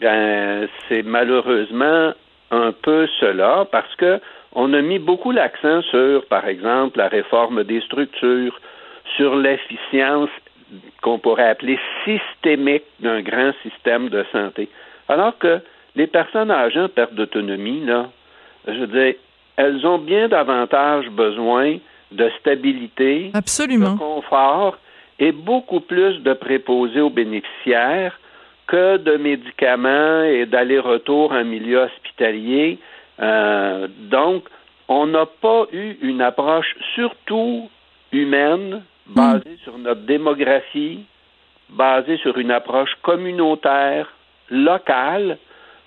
Ben, 0.00 0.68
c'est 0.88 1.02
malheureusement 1.02 2.12
un 2.50 2.72
peu 2.72 3.06
cela 3.20 3.66
parce 3.70 3.94
que 3.96 4.20
on 4.54 4.72
a 4.72 4.80
mis 4.80 4.98
beaucoup 4.98 5.30
l'accent 5.30 5.82
sur, 5.82 6.24
par 6.26 6.46
exemple, 6.48 6.98
la 6.98 7.08
réforme 7.08 7.64
des 7.64 7.80
structures, 7.82 8.58
sur 9.16 9.36
l'efficience 9.36 10.30
qu'on 11.02 11.18
pourrait 11.18 11.48
appeler 11.48 11.78
systémique 12.04 12.84
d'un 13.00 13.20
grand 13.20 13.52
système 13.62 14.08
de 14.08 14.24
santé. 14.32 14.68
Alors 15.08 15.36
que 15.38 15.60
les 15.96 16.06
personnes 16.06 16.50
âgées 16.50 16.80
en 16.80 16.88
perte 16.88 17.14
d'autonomie, 17.14 17.84
là, 17.84 18.08
je 18.66 18.80
veux 18.80 18.86
dire, 18.86 19.14
elles 19.56 19.86
ont 19.86 19.98
bien 19.98 20.28
davantage 20.28 21.08
besoin 21.10 21.76
de 22.12 22.30
stabilité, 22.40 23.30
Absolument. 23.34 23.92
de 23.94 23.98
confort 23.98 24.78
et 25.18 25.32
beaucoup 25.32 25.80
plus 25.80 26.18
de 26.22 26.32
préposés 26.32 27.00
aux 27.00 27.10
bénéficiaires 27.10 28.18
que 28.68 28.98
de 28.98 29.16
médicaments 29.16 30.22
et 30.22 30.46
d'aller-retour 30.46 31.32
en 31.32 31.44
milieu 31.44 31.78
hospitalier. 31.78 32.78
Euh, 33.18 33.88
donc, 33.98 34.44
on 34.88 35.06
n'a 35.06 35.26
pas 35.26 35.66
eu 35.72 35.96
une 36.02 36.22
approche 36.22 36.76
surtout 36.94 37.68
humaine, 38.12 38.82
basée 39.06 39.58
sur 39.64 39.76
notre 39.78 40.02
démographie, 40.02 41.00
basée 41.70 42.18
sur 42.18 42.38
une 42.38 42.50
approche 42.50 42.94
communautaire, 43.02 44.12
locale, 44.50 45.38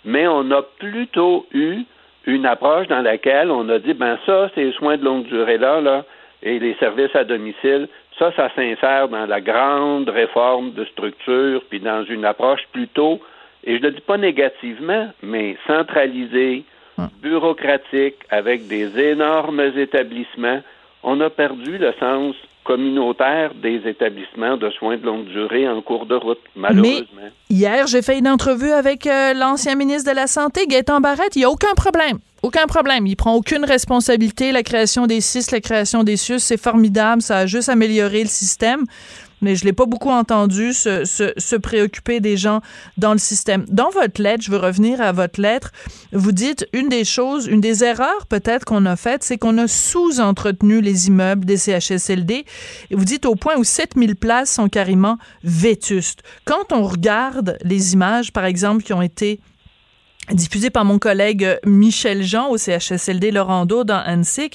mais 0.04 0.28
on 0.28 0.52
a 0.52 0.62
plutôt 0.62 1.48
eu 1.54 1.84
une 2.26 2.46
approche 2.46 2.88
dans 2.88 3.02
laquelle 3.02 3.50
on 3.52 3.68
a 3.70 3.80
dit, 3.80 3.94
ben 3.94 4.18
ça, 4.26 4.50
ces 4.56 4.72
soins 4.74 4.98
de 4.98 5.06
longue 5.06 5.26
durée-là, 5.26 5.82
là, 5.82 6.04
et 6.44 6.60
les 6.60 6.76
services 6.76 7.16
à 7.16 7.24
domicile, 7.24 7.88
ça, 8.22 8.32
ça 8.36 8.52
s'insère 8.54 9.08
dans 9.08 9.26
la 9.26 9.42
grande 9.42 10.08
réforme 10.08 10.74
de 10.74 10.86
structure, 10.86 11.64
puis 11.68 11.80
dans 11.80 12.06
une 12.06 12.24
approche 12.24 12.62
plutôt, 12.72 13.20
et 13.64 13.78
je 13.78 13.82
ne 13.82 13.88
le 13.88 13.94
dis 13.94 14.02
pas 14.02 14.18
négativement, 14.18 15.10
mais 15.24 15.58
centralisée, 15.66 16.64
bureaucratique, 17.20 18.18
avec 18.30 18.68
des 18.68 19.00
énormes 19.00 19.60
établissements. 19.76 20.62
On 21.02 21.20
a 21.20 21.32
perdu 21.32 21.80
le 21.80 21.94
sens 22.00 22.36
communautaire 22.64 23.54
des 23.62 23.82
établissements 23.86 24.58
de 24.58 24.70
soins 24.72 24.98
de 24.98 25.06
longue 25.06 25.26
durée 25.26 25.68
en 25.68 25.82
cours 25.82 26.06
de 26.06 26.16
route, 26.16 26.40
malheureusement. 26.56 27.06
Hier, 27.50 27.88
j'ai 27.88 28.02
fait 28.02 28.20
une 28.20 28.28
entrevue 28.28 28.72
avec 28.72 29.08
euh, 29.08 29.34
l'ancien 29.34 29.76
ministre 29.76 30.10
de 30.12 30.16
la 30.16 30.28
Santé, 30.28 30.68
Gaëtan 30.68 31.02
Barrette. 31.02 31.36
Il 31.36 31.40
n'y 31.40 31.46
a 31.46 31.50
aucun 31.50 31.74
problème. 31.76 32.20
Aucun 32.44 32.66
problème. 32.66 33.06
Il 33.08 33.16
prend 33.16 33.36
aucune 33.36 33.66
responsabilité. 33.66 34.52
La 34.52 34.64
création 34.64 35.06
des 35.06 35.22
CIS, 35.22 35.52
la 35.52 35.60
création 35.60 36.04
des 36.04 36.18
CIUS, 36.18 36.40
c'est 36.40 36.62
formidable. 36.62 37.22
Ça 37.22 37.40
a 37.40 37.46
juste 37.46 37.70
amélioré 37.70 38.22
le 38.22 38.30
système. 38.30 38.86
Mais 39.42 39.56
je 39.56 39.66
l'ai 39.66 39.74
pas 39.74 39.86
beaucoup 39.86 40.10
entendu 40.10 40.74
se, 40.74 41.06
se, 41.06 41.34
se, 41.38 41.56
préoccuper 41.56 42.20
des 42.20 42.38
gens 42.38 42.62
dans 42.98 43.14
le 43.14 43.20
système. 43.20 43.66
Dans 43.70 43.90
votre 43.90 44.22
lettre, 44.22 44.44
je 44.44 44.52
veux 44.52 44.58
revenir 44.58 45.02
à 45.02 45.12
votre 45.12 45.42
lettre, 45.42 45.72
vous 46.12 46.32
dites 46.32 46.68
une 46.74 46.90
des 46.90 47.04
choses, 47.04 47.48
une 47.48 47.62
des 47.62 47.84
erreurs 47.84 48.26
peut-être 48.28 48.66
qu'on 48.66 48.86
a 48.86 48.96
faites, 48.96 49.24
c'est 49.24 49.38
qu'on 49.38 49.58
a 49.58 49.68
sous-entretenu 49.68 50.82
les 50.82 51.08
immeubles 51.08 51.46
des 51.46 51.58
CHSLD. 51.58 52.46
Et 52.90 52.96
vous 52.96 53.06
dites 53.06 53.26
au 53.26 53.36
point 53.36 53.56
où 53.58 53.64
7000 53.64 54.16
places 54.16 54.52
sont 54.52 54.70
carrément 54.70 55.18
vétustes. 55.44 56.22
Quand 56.46 56.72
on 56.72 56.84
regarde 56.84 57.58
les 57.64 57.94
images, 57.94 58.32
par 58.32 58.46
exemple, 58.46 58.84
qui 58.84 58.94
ont 58.94 59.02
été 59.02 59.40
diffusé 60.34 60.70
par 60.70 60.86
mon 60.86 61.00
collègue 61.00 61.58
Michel 61.66 62.24
Jean 62.24 62.50
au 62.50 62.58
CHSLD 62.58 63.32
Laurando 63.32 63.84
dans 63.84 64.02
Annecy, 64.04 64.52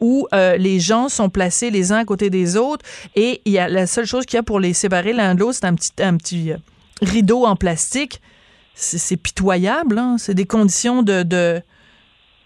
où 0.00 0.26
euh, 0.32 0.56
les 0.56 0.80
gens 0.80 1.08
sont 1.08 1.30
placés 1.30 1.70
les 1.70 1.92
uns 1.92 1.98
à 1.98 2.04
côté 2.04 2.30
des 2.30 2.56
autres 2.56 2.84
et 3.14 3.40
il 3.44 3.52
y 3.52 3.58
a 3.58 3.68
la 3.68 3.86
seule 3.86 4.06
chose 4.06 4.26
qu'il 4.26 4.36
y 4.36 4.40
a 4.40 4.42
pour 4.42 4.60
les 4.60 4.72
séparer 4.72 5.12
l'un 5.12 5.34
de 5.34 5.40
l'autre, 5.40 5.54
c'est 5.54 5.66
un 5.66 5.74
petit, 5.74 5.92
un 6.00 6.16
petit 6.16 6.52
euh, 6.52 6.56
rideau 7.02 7.44
en 7.44 7.56
plastique. 7.56 8.20
C'est 8.74 9.20
pitoyable, 9.20 9.98
hein? 9.98 10.18
c'est 10.18 10.34
des 10.34 10.46
conditions 10.46 11.02
de, 11.02 11.24
de, 11.24 11.60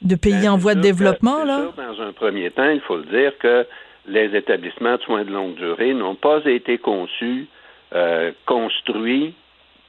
de 0.00 0.14
pays 0.14 0.32
Ben, 0.32 0.52
en 0.52 0.56
voie 0.56 0.74
de 0.74 0.80
développement. 0.80 1.44
Là. 1.44 1.58
sûr, 1.58 1.74
dans 1.76 2.02
un 2.02 2.12
premier 2.12 2.50
temps, 2.50 2.70
il 2.70 2.80
faut 2.80 2.96
le 2.96 3.04
dire 3.04 3.36
que 3.38 3.66
les 4.06 4.34
établissements 4.34 4.96
de 4.96 5.02
soins 5.02 5.24
de 5.24 5.30
longue 5.30 5.56
durée 5.56 5.92
n'ont 5.92 6.14
pas 6.14 6.40
été 6.46 6.78
conçus, 6.78 7.48
euh, 7.94 8.32
construits 8.46 9.34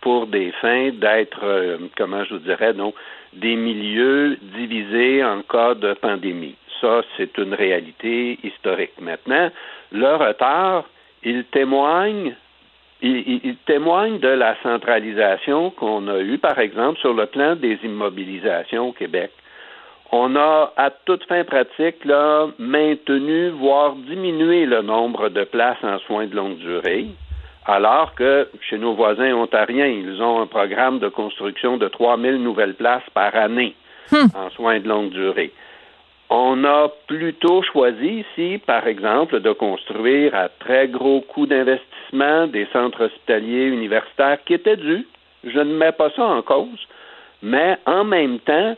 pour 0.04 0.28
des 0.28 0.52
fins 0.62 0.90
d'être, 0.92 1.44
euh, 1.44 1.78
comment 1.98 2.26
je 2.26 2.34
vous 2.34 2.42
dirais, 2.42 2.74
non, 2.74 2.94
des 3.32 3.56
milieux 3.56 4.38
divisés 4.42 5.24
en 5.24 5.42
cas 5.42 5.76
de 5.76 5.94
pandémie. 5.94 6.56
Ça, 6.82 7.02
c'est 7.16 7.38
une 7.38 7.54
réalité 7.54 8.38
historique. 8.44 9.00
Maintenant, 9.00 9.50
le 9.94 10.16
retard, 10.16 10.84
il 11.24 11.46
témoigne 11.46 12.36
il, 13.02 13.56
témoigne 13.66 14.20
de 14.20 14.30
la 14.30 14.56
centralisation 14.64 15.72
qu'on 15.72 16.08
a 16.08 16.20
eue, 16.20 16.38
par 16.38 16.58
exemple, 16.60 17.00
sur 17.00 17.14
le 17.14 17.26
plan 17.26 17.56
des 17.56 17.78
immobilisations 17.84 18.90
au 18.90 18.92
Québec. 18.94 19.32
on 20.12 20.36
a 20.38 20.72
à 20.78 20.90
toute 20.90 21.26
fin 21.26 21.44
pratique 21.44 22.06
maintenu, 22.60 23.50
voire 23.50 23.96
diminué 23.96 24.66
le 24.66 24.82
nombre 24.82 25.30
de 25.30 25.44
places 25.44 25.84
en 25.84 26.00
soins 26.00 26.28
de 26.28 26.36
longue 26.36 26.58
durée, 26.58 27.08
alors 27.66 28.14
que 28.16 28.48
chez 28.70 28.78
nos 28.78 28.94
voisins 28.94 29.34
ontariens, 29.34 29.88
ils 29.88 30.22
ont 30.22 30.42
un 30.42 30.48
programme 30.48 31.00
de 31.00 31.08
construction 31.08 31.78
de 31.78 31.88
3000 31.88 32.36
nouvelles 32.42 32.76
places 32.76 33.10
par 33.14 33.36
année 33.36 33.76
en 34.12 34.50
soins 34.52 34.80
de 34.80 34.88
longue 34.88 35.12
durée. 35.12 35.52
On 36.30 36.64
a 36.64 36.90
plutôt 37.08 37.62
choisi 37.62 38.26
ici, 38.26 38.60
par 38.66 38.88
exemple, 38.88 39.40
de 39.40 39.52
construire 39.52 40.34
à 40.36 40.50
très 40.50 40.88
gros 40.88 41.22
coûts 41.22 41.46
d'investissement 41.46 42.48
des 42.48 42.68
centres 42.74 43.06
hospitaliers 43.06 43.68
universitaires 43.68 44.40
qui 44.46 44.56
étaient 44.56 44.78
dus. 44.78 45.08
Je 45.44 45.60
ne 45.60 45.76
mets 45.76 45.92
pas 45.92 46.10
ça 46.16 46.24
en 46.26 46.42
cause, 46.42 46.88
mais 47.42 47.78
en 47.86 48.04
même 48.04 48.40
temps, 48.40 48.76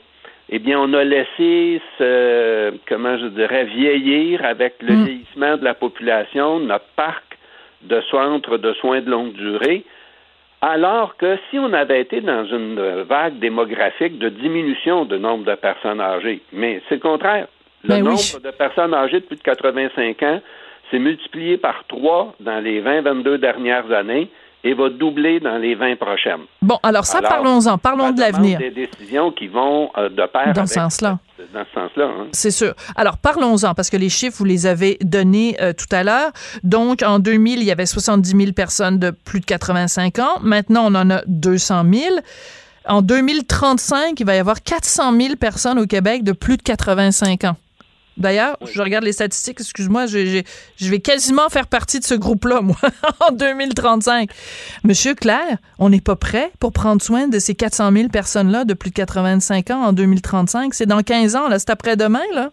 eh 0.49 0.59
bien, 0.59 0.79
on 0.79 0.93
a 0.93 1.03
laissé 1.03 1.81
ce, 1.97 2.73
comment 2.87 3.17
je 3.17 3.27
dirais, 3.27 3.65
vieillir 3.65 4.43
avec 4.43 4.75
le 4.81 4.93
vieillissement 4.93 5.57
de 5.57 5.63
la 5.63 5.73
population, 5.73 6.59
notre 6.59 6.85
parc 6.95 7.24
de 7.87 8.01
centres 8.11 8.57
de 8.57 8.73
soins 8.73 9.01
de 9.01 9.09
longue 9.09 9.33
durée, 9.33 9.83
alors 10.61 11.15
que 11.17 11.37
si 11.49 11.59
on 11.59 11.73
avait 11.73 12.01
été 12.01 12.21
dans 12.21 12.45
une 12.45 13.03
vague 13.03 13.39
démographique 13.39 14.17
de 14.17 14.29
diminution 14.29 15.05
du 15.05 15.19
nombre 15.19 15.45
de 15.45 15.55
personnes 15.55 16.01
âgées, 16.01 16.41
mais 16.51 16.81
c'est 16.87 16.95
le 16.95 17.01
contraire. 17.01 17.47
Le 17.83 17.89
Ben 17.89 18.01
oui. 18.01 18.09
nombre 18.09 18.39
de 18.43 18.51
personnes 18.51 18.93
âgées 18.93 19.19
de 19.19 19.25
plus 19.25 19.35
de 19.35 19.43
85 19.43 20.23
ans 20.23 20.41
s'est 20.89 20.99
multiplié 20.99 21.57
par 21.57 21.83
trois 21.87 22.33
dans 22.39 22.63
les 22.63 22.81
20-22 22.81 23.37
dernières 23.37 23.91
années 23.91 24.29
et 24.65 24.73
va 24.73 24.89
doubler 24.89 25.39
dans 25.39 25.57
les 25.57 25.75
20 25.75 25.95
prochaines. 25.97 26.41
Bon, 26.61 26.77
alors 26.83 27.05
ça, 27.05 27.21
parlons-en. 27.21 27.77
Parlons 27.77 28.11
de 28.11 28.17
Ça 28.19 28.31
demande 28.31 28.49
l'avenir. 28.49 28.57
Des 28.59 28.71
décisions 28.71 29.31
qui 29.31 29.47
vont 29.47 29.91
euh, 29.97 30.09
de 30.09 30.15
pair 30.27 30.51
Dans 30.53 30.61
avec- 30.61 30.67
ce 30.67 30.73
sens-là. 30.73 31.19
Dans 31.53 31.63
ce 31.65 31.79
sens-là. 31.79 32.05
hein. 32.05 32.27
C'est 32.31 32.49
sûr. 32.51 32.73
Alors, 32.95 33.17
parlons-en, 33.17 33.73
parce 33.75 33.89
que 33.89 33.97
les 33.97 34.09
chiffres, 34.09 34.35
vous 34.39 34.45
les 34.45 34.65
avez 34.65 34.97
donnés 35.01 35.55
euh, 35.61 35.71
tout 35.73 35.93
à 35.95 36.03
l'heure. 36.03 36.31
Donc, 36.63 37.03
en 37.03 37.19
2000, 37.19 37.59
il 37.59 37.65
y 37.65 37.71
avait 37.71 37.85
70 37.85 38.29
000 38.35 38.51
personnes 38.53 38.97
de 38.99 39.11
plus 39.11 39.39
de 39.39 39.45
85 39.45 40.19
ans. 40.19 40.39
Maintenant, 40.41 40.85
on 40.91 40.95
en 40.95 41.09
a 41.11 41.21
200 41.27 41.83
000. 41.93 42.15
En 42.87 43.01
2035, 43.01 44.19
il 44.19 44.25
va 44.25 44.35
y 44.35 44.39
avoir 44.39 44.61
400 44.63 45.11
000 45.19 45.35
personnes 45.35 45.79
au 45.79 45.85
Québec 45.85 46.23
de 46.23 46.31
plus 46.31 46.57
de 46.57 46.61
85 46.63 47.43
ans. 47.45 47.55
D'ailleurs, 48.17 48.57
je 48.73 48.81
regarde 48.81 49.03
les 49.03 49.11
statistiques, 49.11 49.59
excuse-moi, 49.59 50.05
je, 50.05 50.25
je- 50.25 50.41
je 50.77 50.89
vais 50.91 50.99
quasiment 50.99 51.49
faire 51.49 51.67
partie 51.67 51.99
de 51.99 52.05
ce 52.05 52.13
groupe-là, 52.15 52.61
moi, 52.63 52.77
en 53.27 53.33
2035. 53.33 54.29
Monsieur 54.83 55.15
Claire, 55.15 55.57
on 55.79 55.89
n'est 55.89 56.01
pas 56.01 56.15
prêt 56.15 56.51
pour 56.59 56.71
prendre 56.71 57.01
soin 57.01 57.27
de 57.27 57.39
ces 57.39 57.55
400 57.55 57.91
000 57.91 58.09
personnes-là 58.09 58.63
de 58.65 58.73
plus 58.73 58.89
de 58.91 58.95
85 58.95 59.71
ans 59.71 59.81
en 59.83 59.93
2035. 59.93 60.73
C'est 60.73 60.85
dans 60.85 61.01
15 61.01 61.35
ans, 61.35 61.47
là, 61.49 61.59
c'est 61.59 61.69
après-demain, 61.71 62.23
là. 62.33 62.51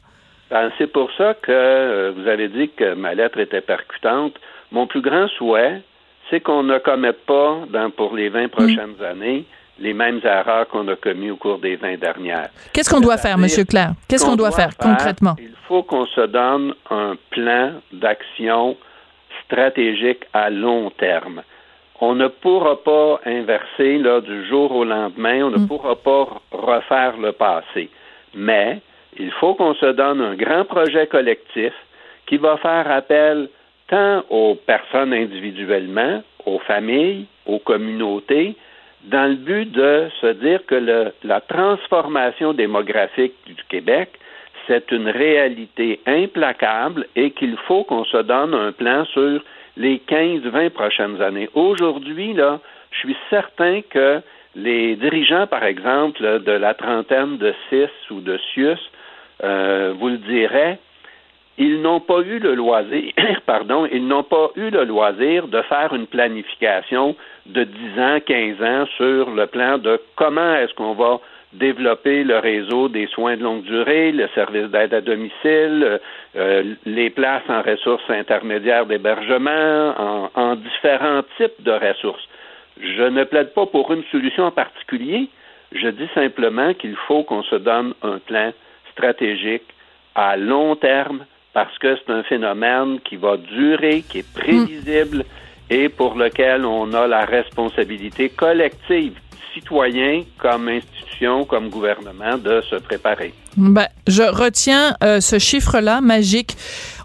Ben, 0.51 0.71
c'est 0.79 0.87
pour 0.93 1.09
ça 1.17 1.35
que 1.35 1.51
euh, 1.51 2.13
vous 2.17 2.29
avez 2.29 2.49
dit 2.49 2.71
que 2.77 2.95
ma 2.95 3.15
lettre 3.15 3.39
était 3.39 3.63
percutante. 3.63 4.35
Mon 4.71 4.87
plus 4.87 5.01
grand 5.01 5.27
souhait, 5.39 5.83
c'est 6.29 6.41
qu'on 6.41 6.63
ne 6.63 6.79
commette 6.79 7.25
pas, 7.25 7.61
dans, 7.73 7.91
pour 7.91 8.15
les 8.17 8.29
20 8.29 8.49
prochaines 8.49 9.03
années, 9.03 9.47
les 9.79 9.95
mêmes 9.95 10.21
erreurs 10.25 10.69
qu'on 10.69 10.87
a 10.89 10.97
commises 10.97 11.33
au 11.33 11.37
cours 11.37 11.59
des 11.59 11.77
20 11.77 11.99
dernières. 11.99 12.51
Qu'est-ce 12.73 12.91
qu'on 12.91 13.01
doit 13.01 13.19
faire, 13.19 13.39
Monsieur 13.39 13.65
Claire? 13.65 13.93
Qu'est-ce 14.09 14.25
qu'on 14.25 14.37
doit 14.37 14.53
faire 14.53 14.77
concrètement? 14.77 15.35
Il 15.39 15.55
faut 15.67 15.83
qu'on 15.83 16.07
se 16.07 16.27
donne 16.27 16.75
un 16.91 17.17
plan 17.31 17.73
d'action 17.93 18.77
stratégique 19.45 20.25
à 20.33 20.51
long 20.51 20.91
terme. 20.91 21.43
On 22.01 22.15
ne 22.15 22.29
pourra 22.29 22.83
pas 22.83 23.21
inverser 23.25 23.99
là, 23.99 24.21
du 24.21 24.47
jour 24.49 24.73
au 24.73 24.85
lendemain, 24.85 25.45
on 25.45 25.51
ne 25.51 25.67
pourra 25.67 25.95
pas 25.97 26.27
refaire 26.51 27.17
le 27.17 27.33
passé. 27.33 27.91
Mais 28.35 28.81
il 29.19 29.31
faut 29.33 29.55
qu'on 29.55 29.75
se 29.75 29.87
donne 29.87 30.21
un 30.21 30.35
grand 30.35 30.65
projet 30.65 31.07
collectif 31.07 31.73
qui 32.27 32.39
va 32.39 32.57
faire 32.57 32.91
appel 32.91 33.49
tant 33.89 34.25
aux 34.31 34.55
personnes 34.55 35.13
individuellement, 35.13 36.23
aux 36.47 36.59
familles, 36.61 37.27
aux 37.47 37.59
communautés, 37.59 38.57
dans 39.05 39.29
le 39.29 39.37
but 39.37 39.71
de 39.71 40.09
se 40.21 40.33
dire 40.35 40.65
que 40.67 40.75
le- 40.75 41.13
la 41.25 41.41
transformation 41.41 42.53
démographique 42.53 43.35
du 43.47 43.57
Québec, 43.69 44.11
c'est 44.67 44.93
une 44.93 45.09
réalité 45.09 46.01
implacable 46.07 47.07
et 47.17 47.33
qu'il 47.33 47.57
faut 47.67 47.85
qu'on 47.85 48.05
se 48.05 48.19
donne 48.19 48.55
un 48.55 48.73
plan 48.73 49.05
sur 49.07 49.43
les 49.77 49.99
15-20 50.07 50.71
prochaines 50.71 51.21
années. 51.21 51.49
Aujourd'hui, 51.55 52.33
là, 52.35 52.61
je 52.93 52.99
suis 52.99 53.17
certain 53.31 53.81
que 53.89 54.21
les 54.55 54.97
dirigeants, 54.97 55.47
par 55.47 55.65
exemple, 55.65 56.23
de 56.41 56.53
la 56.53 56.75
trentaine 56.75 57.39
de 57.39 57.55
CIS 57.69 57.89
ou 58.11 58.21
de 58.21 58.39
CIUS, 58.53 58.79
euh, 59.43 59.95
vous 59.99 60.09
le 60.11 60.19
diraient, 60.19 60.79
ils 61.59 61.81
n'ont 61.81 62.01
pas 62.01 62.21
eu 62.21 62.39
le 62.39 62.55
loisir, 62.55 63.13
pardon, 63.47 63.87
ils 63.91 64.07
n'ont 64.07 64.23
pas 64.23 64.51
eu 64.57 64.71
le 64.71 64.85
loisir 64.85 65.49
de 65.49 65.61
faire 65.63 65.93
une 65.95 66.07
planification 66.07 67.17
de 67.47 67.65
10 67.65 68.01
ans, 68.01 68.19
15 68.25 68.63
ans 68.63 68.87
sur 68.97 69.31
le 69.31 69.47
plan 69.47 69.79
de 69.79 70.01
comment 70.17 70.55
est-ce 70.55 70.75
qu'on 70.75 70.95
va 70.95 71.21
développer 71.53 72.25
le 72.25 72.39
réseau 72.39 72.89
des 72.89 73.07
soins 73.09 73.37
de 73.37 73.43
longue 73.43 73.65
durée, 73.65 74.13
le 74.13 74.29
service 74.35 74.69
d'aide 74.69 74.95
à 74.95 75.01
domicile, 75.01 76.01
euh, 76.37 76.75
les 76.87 77.11
places 77.11 77.43
en 77.49 77.61
ressources 77.61 78.09
intermédiaires 78.09 78.87
d'hébergement, 78.87 79.95
en, 79.99 80.31
en 80.35 80.57
différents 80.57 81.23
types 81.37 81.63
de 81.63 81.73
ressources. 81.73 82.27
Je 82.81 83.03
ne 83.03 83.25
plaide 83.25 83.53
pas 83.53 83.67
pour 83.67 83.93
une 83.93 84.05
solution 84.11 84.45
en 84.45 84.51
particulier, 84.51 85.29
je 85.75 85.89
dis 85.89 86.09
simplement 86.15 86.75
qu'il 86.75 86.97
faut 87.07 87.23
qu'on 87.23 87.43
se 87.43 87.57
donne 87.57 87.95
un 88.03 88.19
plan 88.19 88.53
stratégique 88.93 89.65
à 90.15 90.37
long 90.37 90.77
terme 90.77 91.25
parce 91.53 91.77
que 91.79 91.97
c'est 91.97 92.13
un 92.13 92.23
phénomène 92.23 93.01
qui 93.01 93.17
va 93.17 93.37
durer, 93.37 94.03
qui 94.09 94.19
est 94.19 94.33
prévisible 94.33 95.25
et 95.73 95.89
pour 95.89 96.15
lequel 96.17 96.67
on 96.67 96.93
a 96.93 97.07
la 97.07 97.25
responsabilité 97.25 98.29
collective, 98.29 99.15
citoyens 99.55 100.23
comme 100.39 100.69
institution, 100.69 101.47
comme 101.47 101.71
gouvernement, 101.71 102.37
de 102.37 102.63
se 102.69 102.77
préparer. 102.77 103.33
Ben, 103.57 103.89
je 104.07 104.23
retiens 104.23 104.95
euh, 105.03 105.21
ce 105.21 105.39
chiffre-là, 105.39 106.03
magique. 106.03 106.57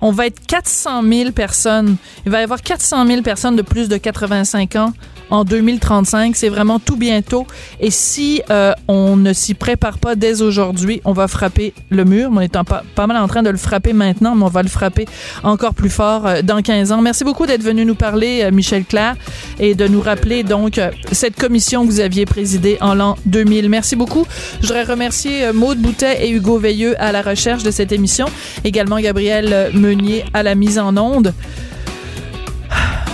On 0.01 0.11
va 0.11 0.28
être 0.28 0.45
400 0.45 1.01
000 1.03 1.32
personnes. 1.32 1.95
Il 2.26 2.32
va 2.32 2.41
y 2.41 2.43
avoir 2.43 2.61
400 2.61 3.05
000 3.07 3.22
personnes 3.22 3.55
de 3.55 3.61
plus 3.61 3.88
de 3.88 3.95
85 3.95 4.76
ans 4.76 4.91
en 5.30 5.43
2035. 5.43 6.36
C'est 6.36 6.49
vraiment 6.49 6.80
tout 6.80 6.97
bientôt. 6.97 7.45
Et 7.80 7.91
si 7.91 8.41
euh, 8.49 8.73
on 8.88 9.15
ne 9.15 9.34
s'y 9.34 9.53
prépare 9.53 9.97
pas 9.97 10.15
dès 10.15 10.41
aujourd'hui, 10.41 11.01
on 11.05 11.13
va 11.13 11.28
frapper 11.28 11.73
le 11.89 12.05
mur. 12.05 12.30
On 12.32 12.39
est 12.41 12.51
pas, 12.63 12.84
pas 12.95 13.07
mal 13.07 13.17
en 13.17 13.28
train 13.28 13.43
de 13.43 13.49
le 13.49 13.57
frapper 13.57 13.93
maintenant, 13.93 14.36
mais 14.36 14.43
on 14.43 14.49
va 14.49 14.63
le 14.63 14.69
frapper 14.69 15.05
encore 15.43 15.73
plus 15.73 15.89
fort 15.89 16.28
euh, 16.28 16.41
dans 16.41 16.61
15 16.61 16.91
ans. 16.91 17.01
Merci 17.01 17.23
beaucoup 17.23 17.45
d'être 17.45 17.63
venu 17.63 17.86
nous 17.86 17.95
parler, 17.95 18.41
euh, 18.43 18.51
Michel 18.51 18.86
Claire, 18.86 19.15
et 19.59 19.75
de 19.75 19.88
nous 19.88 20.01
rappeler 20.01 20.43
donc 20.43 20.78
euh, 20.78 20.91
cette 21.11 21.36
commission 21.36 21.86
que 21.86 21.91
vous 21.91 21.99
aviez 21.99 22.25
présidée 22.25 22.78
en 22.82 22.93
l'an 22.93 23.17
2000. 23.25 23.69
Merci 23.69 23.95
beaucoup. 23.95 24.25
Je 24.61 24.67
voudrais 24.67 24.84
remercier 24.84 25.51
Maude 25.53 25.80
Boutet 25.80 26.25
et 26.25 26.32
Hugo 26.32 26.57
Veilleux 26.57 26.95
à 27.01 27.11
la 27.11 27.21
recherche 27.21 27.63
de 27.63 27.71
cette 27.71 27.91
émission, 27.91 28.28
également 28.63 28.99
Gabriel 28.99 29.71
Meunier 29.73 30.25
à 30.34 30.43
la 30.43 30.55
mise 30.55 30.80
en 30.80 30.95
onde. 30.97 31.34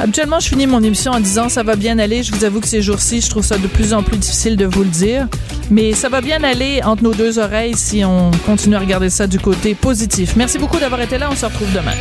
Habituellement, 0.01 0.39
je 0.39 0.49
finis 0.49 0.67
mon 0.67 0.83
émission 0.83 1.11
en 1.11 1.19
disant 1.19 1.49
ça 1.49 1.63
va 1.63 1.75
bien 1.75 1.99
aller. 1.99 2.23
Je 2.23 2.33
vous 2.33 2.43
avoue 2.43 2.59
que 2.59 2.67
ces 2.67 2.81
jours-ci, 2.81 3.21
je 3.21 3.29
trouve 3.29 3.45
ça 3.45 3.57
de 3.57 3.67
plus 3.67 3.93
en 3.93 4.03
plus 4.03 4.17
difficile 4.17 4.57
de 4.57 4.65
vous 4.65 4.83
le 4.83 4.89
dire. 4.89 5.27
Mais 5.69 5.93
ça 5.93 6.09
va 6.09 6.21
bien 6.21 6.43
aller 6.43 6.81
entre 6.83 7.03
nos 7.03 7.13
deux 7.13 7.39
oreilles 7.39 7.75
si 7.77 8.03
on 8.03 8.31
continue 8.45 8.75
à 8.75 8.79
regarder 8.79 9.09
ça 9.09 9.27
du 9.27 9.39
côté 9.39 9.75
positif. 9.75 10.35
Merci 10.35 10.57
beaucoup 10.57 10.77
d'avoir 10.77 11.01
été 11.01 11.17
là. 11.17 11.29
On 11.31 11.35
se 11.35 11.45
retrouve 11.45 11.71
demain. 11.71 11.93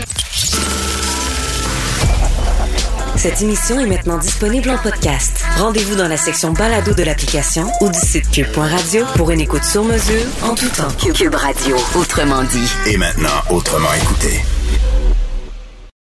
Cette 3.16 3.40
émission 3.40 3.78
est 3.78 3.86
maintenant 3.86 4.18
disponible 4.18 4.68
en 4.70 4.78
podcast. 4.78 5.44
Rendez-vous 5.56 5.94
dans 5.94 6.08
la 6.08 6.16
section 6.16 6.52
balado 6.52 6.92
de 6.92 7.04
l'application 7.04 7.70
ou 7.80 7.88
du 7.88 7.98
site 8.00 8.28
cube.radio 8.32 9.04
pour 9.14 9.30
une 9.30 9.40
écoute 9.40 9.62
sur 9.62 9.84
mesure 9.84 10.26
en 10.42 10.56
tout 10.56 10.68
temps. 10.70 10.88
Cube 11.14 11.34
Radio, 11.36 11.76
autrement 11.94 12.42
dit. 12.42 12.72
Et 12.88 12.96
maintenant, 12.96 13.28
autrement 13.50 13.92
écouté. 13.94 14.42